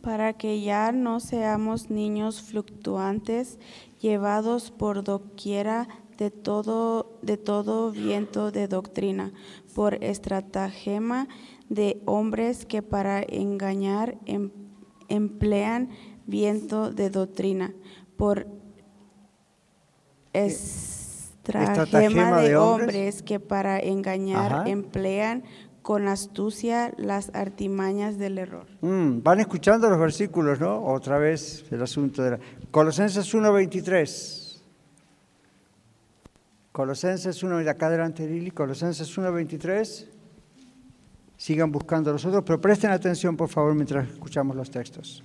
para 0.03 0.33
que 0.35 0.61
ya 0.63 0.91
no 0.93 1.21
seamos 1.21 1.91
niños 1.91 2.43
fluctuantes, 2.43 3.59
llevados 4.01 4.71
por 4.73 5.05
doquiera 5.05 5.87
de 6.19 6.31
todo, 6.33 7.19
de 7.23 7.37
todo 7.37 7.93
viento 7.93 8.51
de 8.51 8.67
doctrina, 8.67 9.33
por 9.75 10.03
estratagema 10.03 11.29
de 11.69 12.03
hombres 12.05 12.67
que 12.67 12.83
para 12.83 13.23
engañar 13.23 14.19
em- 14.27 14.51
emplean 15.09 15.91
viento 16.27 16.91
de 16.91 17.09
doctrina, 17.11 17.73
por 18.17 18.49
estratagema 20.33 21.85
Estratagema 21.85 22.41
de 22.43 22.49
de 22.49 22.57
hombres. 22.57 22.89
hombres 22.89 23.23
que 23.23 23.39
para 23.41 23.79
engañar 23.79 24.53
Ajá. 24.53 24.69
emplean 24.69 25.45
con 25.87 26.09
astucia 26.09 26.93
las 26.97 27.33
artimañas 27.33 28.19
del 28.19 28.39
error. 28.39 28.67
Mm, 28.81 29.23
van 29.23 29.39
escuchando 29.39 29.89
los 29.89 30.01
versículos, 30.01 30.59
¿no? 30.59 30.85
Otra 30.85 31.17
vez 31.17 31.65
el 31.71 31.81
asunto 31.81 32.25
de 32.25 32.31
la... 32.33 32.39
Colosenses 32.73 33.33
1.23. 33.33 34.63
Colosenses 36.73 37.41
1, 37.41 37.59
de 37.59 37.71
acá 37.71 37.87
adelante 37.87 38.27
Lili, 38.27 38.51
Colosenses 38.51 39.17
1.23. 39.17 40.09
Sigan 41.37 41.71
buscando 41.71 42.11
los 42.11 42.25
otros, 42.25 42.43
pero 42.45 42.61
presten 42.61 42.91
atención, 42.91 43.37
por 43.37 43.49
favor, 43.49 43.73
mientras 43.77 44.09
escuchamos 44.09 44.57
los 44.57 44.69
textos. 44.69 45.23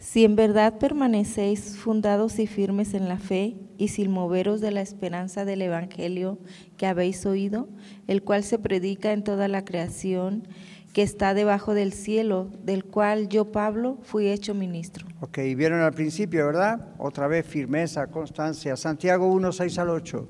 Si 0.00 0.24
en 0.24 0.34
verdad 0.34 0.78
permanecéis 0.78 1.76
fundados 1.76 2.38
y 2.38 2.46
firmes 2.46 2.94
en 2.94 3.06
la 3.06 3.18
fe 3.18 3.58
y 3.76 3.88
sin 3.88 4.10
moveros 4.10 4.62
de 4.62 4.70
la 4.70 4.80
esperanza 4.80 5.44
del 5.44 5.60
Evangelio 5.60 6.38
que 6.78 6.86
habéis 6.86 7.26
oído, 7.26 7.68
el 8.08 8.22
cual 8.22 8.42
se 8.42 8.58
predica 8.58 9.12
en 9.12 9.22
toda 9.22 9.46
la 9.46 9.62
creación, 9.62 10.48
que 10.94 11.02
está 11.02 11.34
debajo 11.34 11.74
del 11.74 11.92
cielo, 11.92 12.48
del 12.64 12.84
cual 12.84 13.28
yo, 13.28 13.52
Pablo, 13.52 13.98
fui 14.02 14.28
hecho 14.28 14.54
ministro. 14.54 15.06
Ok, 15.20 15.36
vieron 15.54 15.82
al 15.82 15.92
principio, 15.92 16.46
¿verdad? 16.46 16.88
Otra 16.98 17.28
vez 17.28 17.46
firmeza, 17.46 18.06
constancia. 18.06 18.76
Santiago 18.76 19.30
1, 19.30 19.52
6 19.52 19.78
al 19.78 19.90
8. 19.90 20.26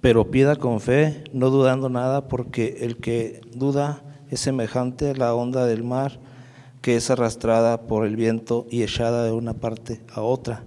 Pero 0.00 0.32
pida 0.32 0.56
con 0.56 0.80
fe, 0.80 1.22
no 1.32 1.50
dudando 1.50 1.88
nada, 1.88 2.26
porque 2.26 2.78
el 2.80 2.96
que 2.96 3.40
duda 3.54 4.02
es 4.28 4.40
semejante 4.40 5.10
a 5.10 5.14
la 5.14 5.32
onda 5.32 5.64
del 5.64 5.84
mar, 5.84 6.18
que 6.86 6.94
es 6.94 7.10
arrastrada 7.10 7.80
por 7.88 8.06
el 8.06 8.14
viento 8.14 8.64
y 8.70 8.84
echada 8.84 9.24
de 9.24 9.32
una 9.32 9.54
parte 9.54 10.02
a 10.08 10.20
otra. 10.20 10.62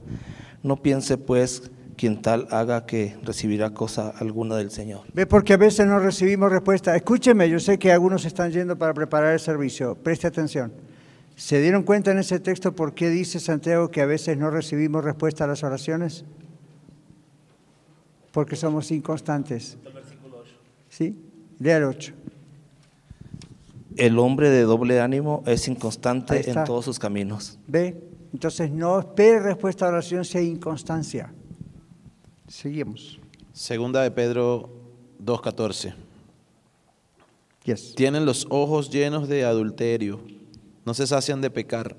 No 0.63 0.81
piense 0.81 1.17
pues 1.17 1.71
quien 1.95 2.21
tal 2.21 2.45
haga 2.51 2.85
que 2.85 3.15
recibirá 3.23 3.69
cosa 3.69 4.09
alguna 4.09 4.57
del 4.57 4.69
Señor. 4.69 5.03
Ve 5.13 5.25
porque 5.25 5.53
a 5.53 5.57
veces 5.57 5.87
no 5.87 5.97
recibimos 5.97 6.51
respuesta. 6.51 6.93
Escúcheme, 6.93 7.49
yo 7.49 7.57
sé 7.61 7.79
que 7.79 7.93
algunos 7.93 8.25
están 8.25 8.51
yendo 8.51 8.77
para 8.77 8.93
preparar 8.93 9.31
el 9.31 9.39
servicio. 9.39 9.95
Preste 9.95 10.27
atención. 10.27 10.73
¿Se 11.37 11.61
dieron 11.61 11.83
cuenta 11.83 12.11
en 12.11 12.17
ese 12.17 12.41
texto 12.41 12.75
por 12.75 12.93
qué 12.93 13.09
dice 13.09 13.39
Santiago 13.39 13.89
que 13.89 14.01
a 14.01 14.05
veces 14.05 14.37
no 14.37 14.51
recibimos 14.51 15.05
respuesta 15.05 15.45
a 15.45 15.47
las 15.47 15.63
oraciones? 15.63 16.25
Porque 18.33 18.57
somos 18.57 18.91
inconstantes. 18.91 19.77
¿Sí? 20.89 21.17
Lea 21.59 21.77
el 21.77 21.85
8. 21.85 22.13
El 23.99 24.17
hombre 24.17 24.49
de 24.49 24.61
doble 24.63 25.01
ánimo 25.01 25.43
es 25.45 25.67
inconstante 25.67 26.49
en 26.49 26.63
todos 26.63 26.85
sus 26.85 26.97
caminos. 26.97 27.59
¿Ve? 27.67 28.01
Entonces 28.31 28.71
no 28.71 28.97
espere 28.97 29.41
respuesta 29.41 29.85
a 29.85 29.89
la 29.89 29.97
oración 29.97 30.23
si 30.23 30.37
hay 30.37 30.47
inconstancia. 30.47 31.33
Seguimos. 32.47 33.19
Segunda 33.51 34.01
de 34.01 34.11
Pedro 34.11 34.69
2.14. 35.21 35.93
Yes. 37.65 37.93
Tienen 37.95 38.25
los 38.25 38.47
ojos 38.49 38.89
llenos 38.89 39.27
de 39.27 39.43
adulterio, 39.43 40.21
no 40.85 40.93
se 40.93 41.05
sacian 41.05 41.41
de 41.41 41.49
pecar, 41.49 41.97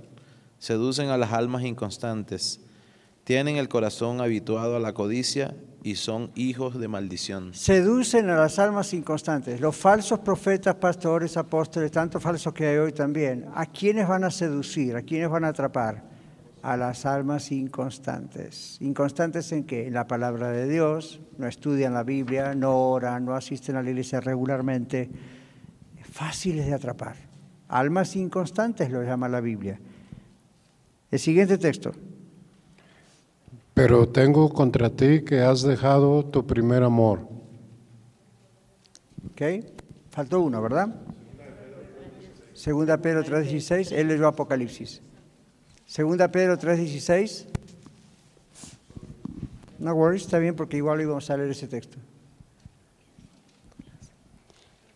seducen 0.59 1.11
a 1.11 1.19
las 1.19 1.33
almas 1.33 1.65
inconstantes, 1.65 2.61
tienen 3.25 3.57
el 3.57 3.69
corazón 3.69 4.23
habituado 4.23 4.75
a 4.75 4.81
la 4.81 4.95
codicia 4.95 5.55
y 5.83 5.95
son 5.95 6.31
hijos 6.35 6.79
de 6.79 6.89
maldición. 6.89 7.55
Seducen 7.55 8.29
a 8.29 8.37
las 8.37 8.59
almas 8.59 8.93
inconstantes. 8.93 9.61
Los 9.61 9.77
falsos 9.77 10.19
profetas, 10.21 10.75
pastores, 10.75 11.37
apóstoles, 11.37 11.91
tanto 11.91 12.21
falsos 12.21 12.53
que 12.53 12.67
hay 12.67 12.77
hoy 12.77 12.93
también. 12.93 13.47
¿A 13.55 13.67
quiénes 13.67 14.07
van 14.07 14.25
a 14.25 14.31
seducir? 14.31 14.97
¿A 14.97 15.03
quiénes 15.03 15.31
van 15.31 15.45
a 15.45 15.49
atrapar? 15.49 16.03
A 16.63 16.77
las 16.77 17.07
almas 17.07 17.51
inconstantes. 17.53 18.77
¿Inconstantes 18.81 19.51
en 19.53 19.65
qué? 19.65 19.87
En 19.87 19.95
la 19.95 20.07
palabra 20.07 20.51
de 20.51 20.69
Dios, 20.69 21.21
no 21.39 21.47
estudian 21.47 21.95
la 21.95 22.03
Biblia, 22.03 22.55
no 22.55 22.91
oran, 22.91 23.25
no 23.25 23.35
asisten 23.35 23.77
a 23.77 23.83
la 23.83 23.91
iglesia 23.91 24.21
regularmente. 24.21 25.09
Fáciles 26.13 26.67
de 26.67 26.75
atrapar. 26.75 27.17
Almas 27.69 28.17
inconstantes 28.17 28.91
lo 28.91 29.03
llama 29.03 29.29
la 29.29 29.41
Biblia. 29.41 29.81
El 31.11 31.19
siguiente 31.19 31.57
texto. 31.57 31.93
Pero 33.81 34.07
tengo 34.07 34.53
contra 34.53 34.91
ti 34.91 35.23
que 35.23 35.41
has 35.41 35.63
dejado 35.63 36.23
tu 36.23 36.47
primer 36.47 36.83
amor. 36.83 37.21
¿Ok? 39.31 39.65
Faltó 40.11 40.43
uno, 40.43 40.61
¿verdad? 40.61 40.95
Segunda 42.53 42.99
Pedro 42.99 43.25
3.16, 43.25 43.93
él 43.93 44.09
leyó 44.09 44.29
Apocalipsis. 44.29 45.01
Segunda 45.87 46.31
Pedro 46.31 46.59
3.16. 46.59 47.47
No 49.79 49.95
worries, 49.95 50.25
está 50.25 50.39
bien 50.39 50.55
porque 50.55 50.77
igual 50.77 51.01
íbamos 51.01 51.31
a 51.31 51.39
leer 51.39 51.49
ese 51.49 51.67
texto. 51.67 51.97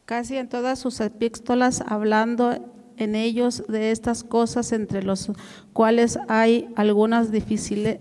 Casi 0.04 0.36
en 0.36 0.50
todas 0.50 0.78
sus 0.78 1.00
epístolas 1.00 1.82
hablando 1.86 2.58
en 2.98 3.14
ellos 3.14 3.64
de 3.66 3.92
estas 3.92 4.24
cosas 4.24 4.72
entre 4.72 5.02
los 5.02 5.32
cuales 5.72 6.18
hay 6.28 6.68
algunas 6.76 7.32
difíciles 7.32 7.98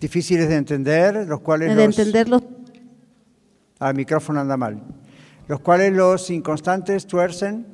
Difíciles 0.00 0.48
de 0.48 0.56
entender, 0.56 1.26
los 1.26 1.40
cuales 1.40 1.68
de 1.70 1.74
los... 1.74 1.98
entender 1.98 2.28
los 2.28 2.42
Ah, 3.80 3.90
el 3.90 3.96
micrófono 3.96 4.40
anda 4.40 4.56
mal. 4.56 4.80
Los 5.46 5.60
cuales 5.60 5.92
los 5.92 6.30
inconstantes 6.30 7.06
tuercen, 7.06 7.66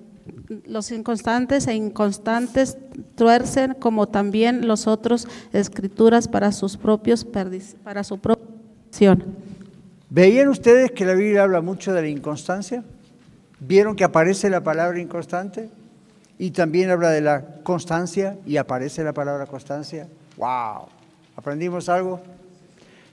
los 0.67 0.91
inconstantes 0.91 1.67
e 1.67 1.75
inconstantes 1.75 2.79
tuercen 3.15 3.75
como 3.75 4.09
también 4.09 4.67
los 4.67 4.87
otros 4.87 5.29
escrituras 5.53 6.29
para 6.29 6.53
sus 6.53 6.77
propios 6.77 7.25
para 7.25 8.05
su 8.05 8.19
propia 8.19 8.47
perdición. 8.91 9.37
¿Veían 10.09 10.49
ustedes 10.49 10.93
que 10.93 11.05
la 11.05 11.15
Biblia 11.15 11.43
habla 11.43 11.61
mucho 11.61 11.93
de 11.93 12.03
la 12.03 12.09
inconstancia? 12.09 12.85
¿Vieron 13.61 13.97
que 13.97 14.05
aparece 14.05 14.49
la 14.49 14.63
palabra 14.63 15.01
inconstante? 15.01 15.69
Y 16.39 16.51
también 16.51 16.91
habla 16.91 17.11
de 17.11 17.21
la 17.21 17.45
constancia 17.63 18.39
y 18.47 18.57
aparece 18.57 19.05
la 19.05 19.13
palabra 19.13 19.47
constancia. 19.47 20.09
¡Wow! 20.37 20.94
¿Aprendimos 21.37 21.89
algo? 21.89 22.21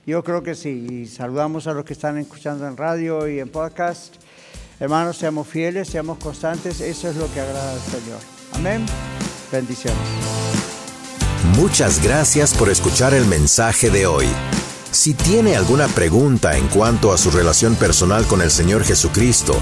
Yo 0.06 0.22
creo 0.24 0.42
que 0.42 0.54
sí. 0.54 1.06
Saludamos 1.06 1.66
a 1.66 1.72
los 1.72 1.84
que 1.84 1.92
están 1.92 2.18
escuchando 2.18 2.66
en 2.66 2.76
radio 2.76 3.28
y 3.28 3.38
en 3.38 3.48
podcast. 3.48 4.16
Hermanos, 4.80 5.16
seamos 5.16 5.46
fieles, 5.46 5.88
seamos 5.88 6.18
constantes. 6.18 6.80
Eso 6.80 7.08
es 7.08 7.16
lo 7.16 7.32
que 7.32 7.40
agrada 7.40 7.72
al 7.72 7.80
Señor. 7.80 8.18
Amén. 8.54 8.84
Bendiciones. 9.50 9.98
Muchas 11.56 12.02
gracias 12.02 12.54
por 12.54 12.68
escuchar 12.68 13.14
el 13.14 13.26
mensaje 13.26 13.90
de 13.90 14.06
hoy. 14.06 14.26
Si 14.90 15.14
tiene 15.14 15.56
alguna 15.56 15.88
pregunta 15.88 16.56
en 16.56 16.68
cuanto 16.68 17.12
a 17.12 17.18
su 17.18 17.30
relación 17.30 17.76
personal 17.76 18.26
con 18.26 18.42
el 18.42 18.50
Señor 18.50 18.84
Jesucristo 18.84 19.54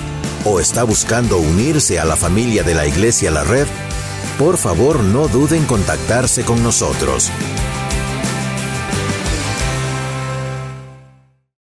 o 0.45 0.59
está 0.59 0.85
buscando 0.85 1.39
unirse 1.39 2.01
a 2.01 2.05
la 2.05 2.17
familia 2.17 2.63
de 2.63 2.75
la 2.75 2.87
Iglesia 2.87 3.31
La 3.31 3.45
Red, 3.45 3.67
por 4.39 4.57
favor 4.57 5.05
no 5.05 5.29
duden 5.29 5.61
en 5.61 5.67
contactarse 5.67 6.45
con 6.45 6.63
nosotros. 6.63 7.31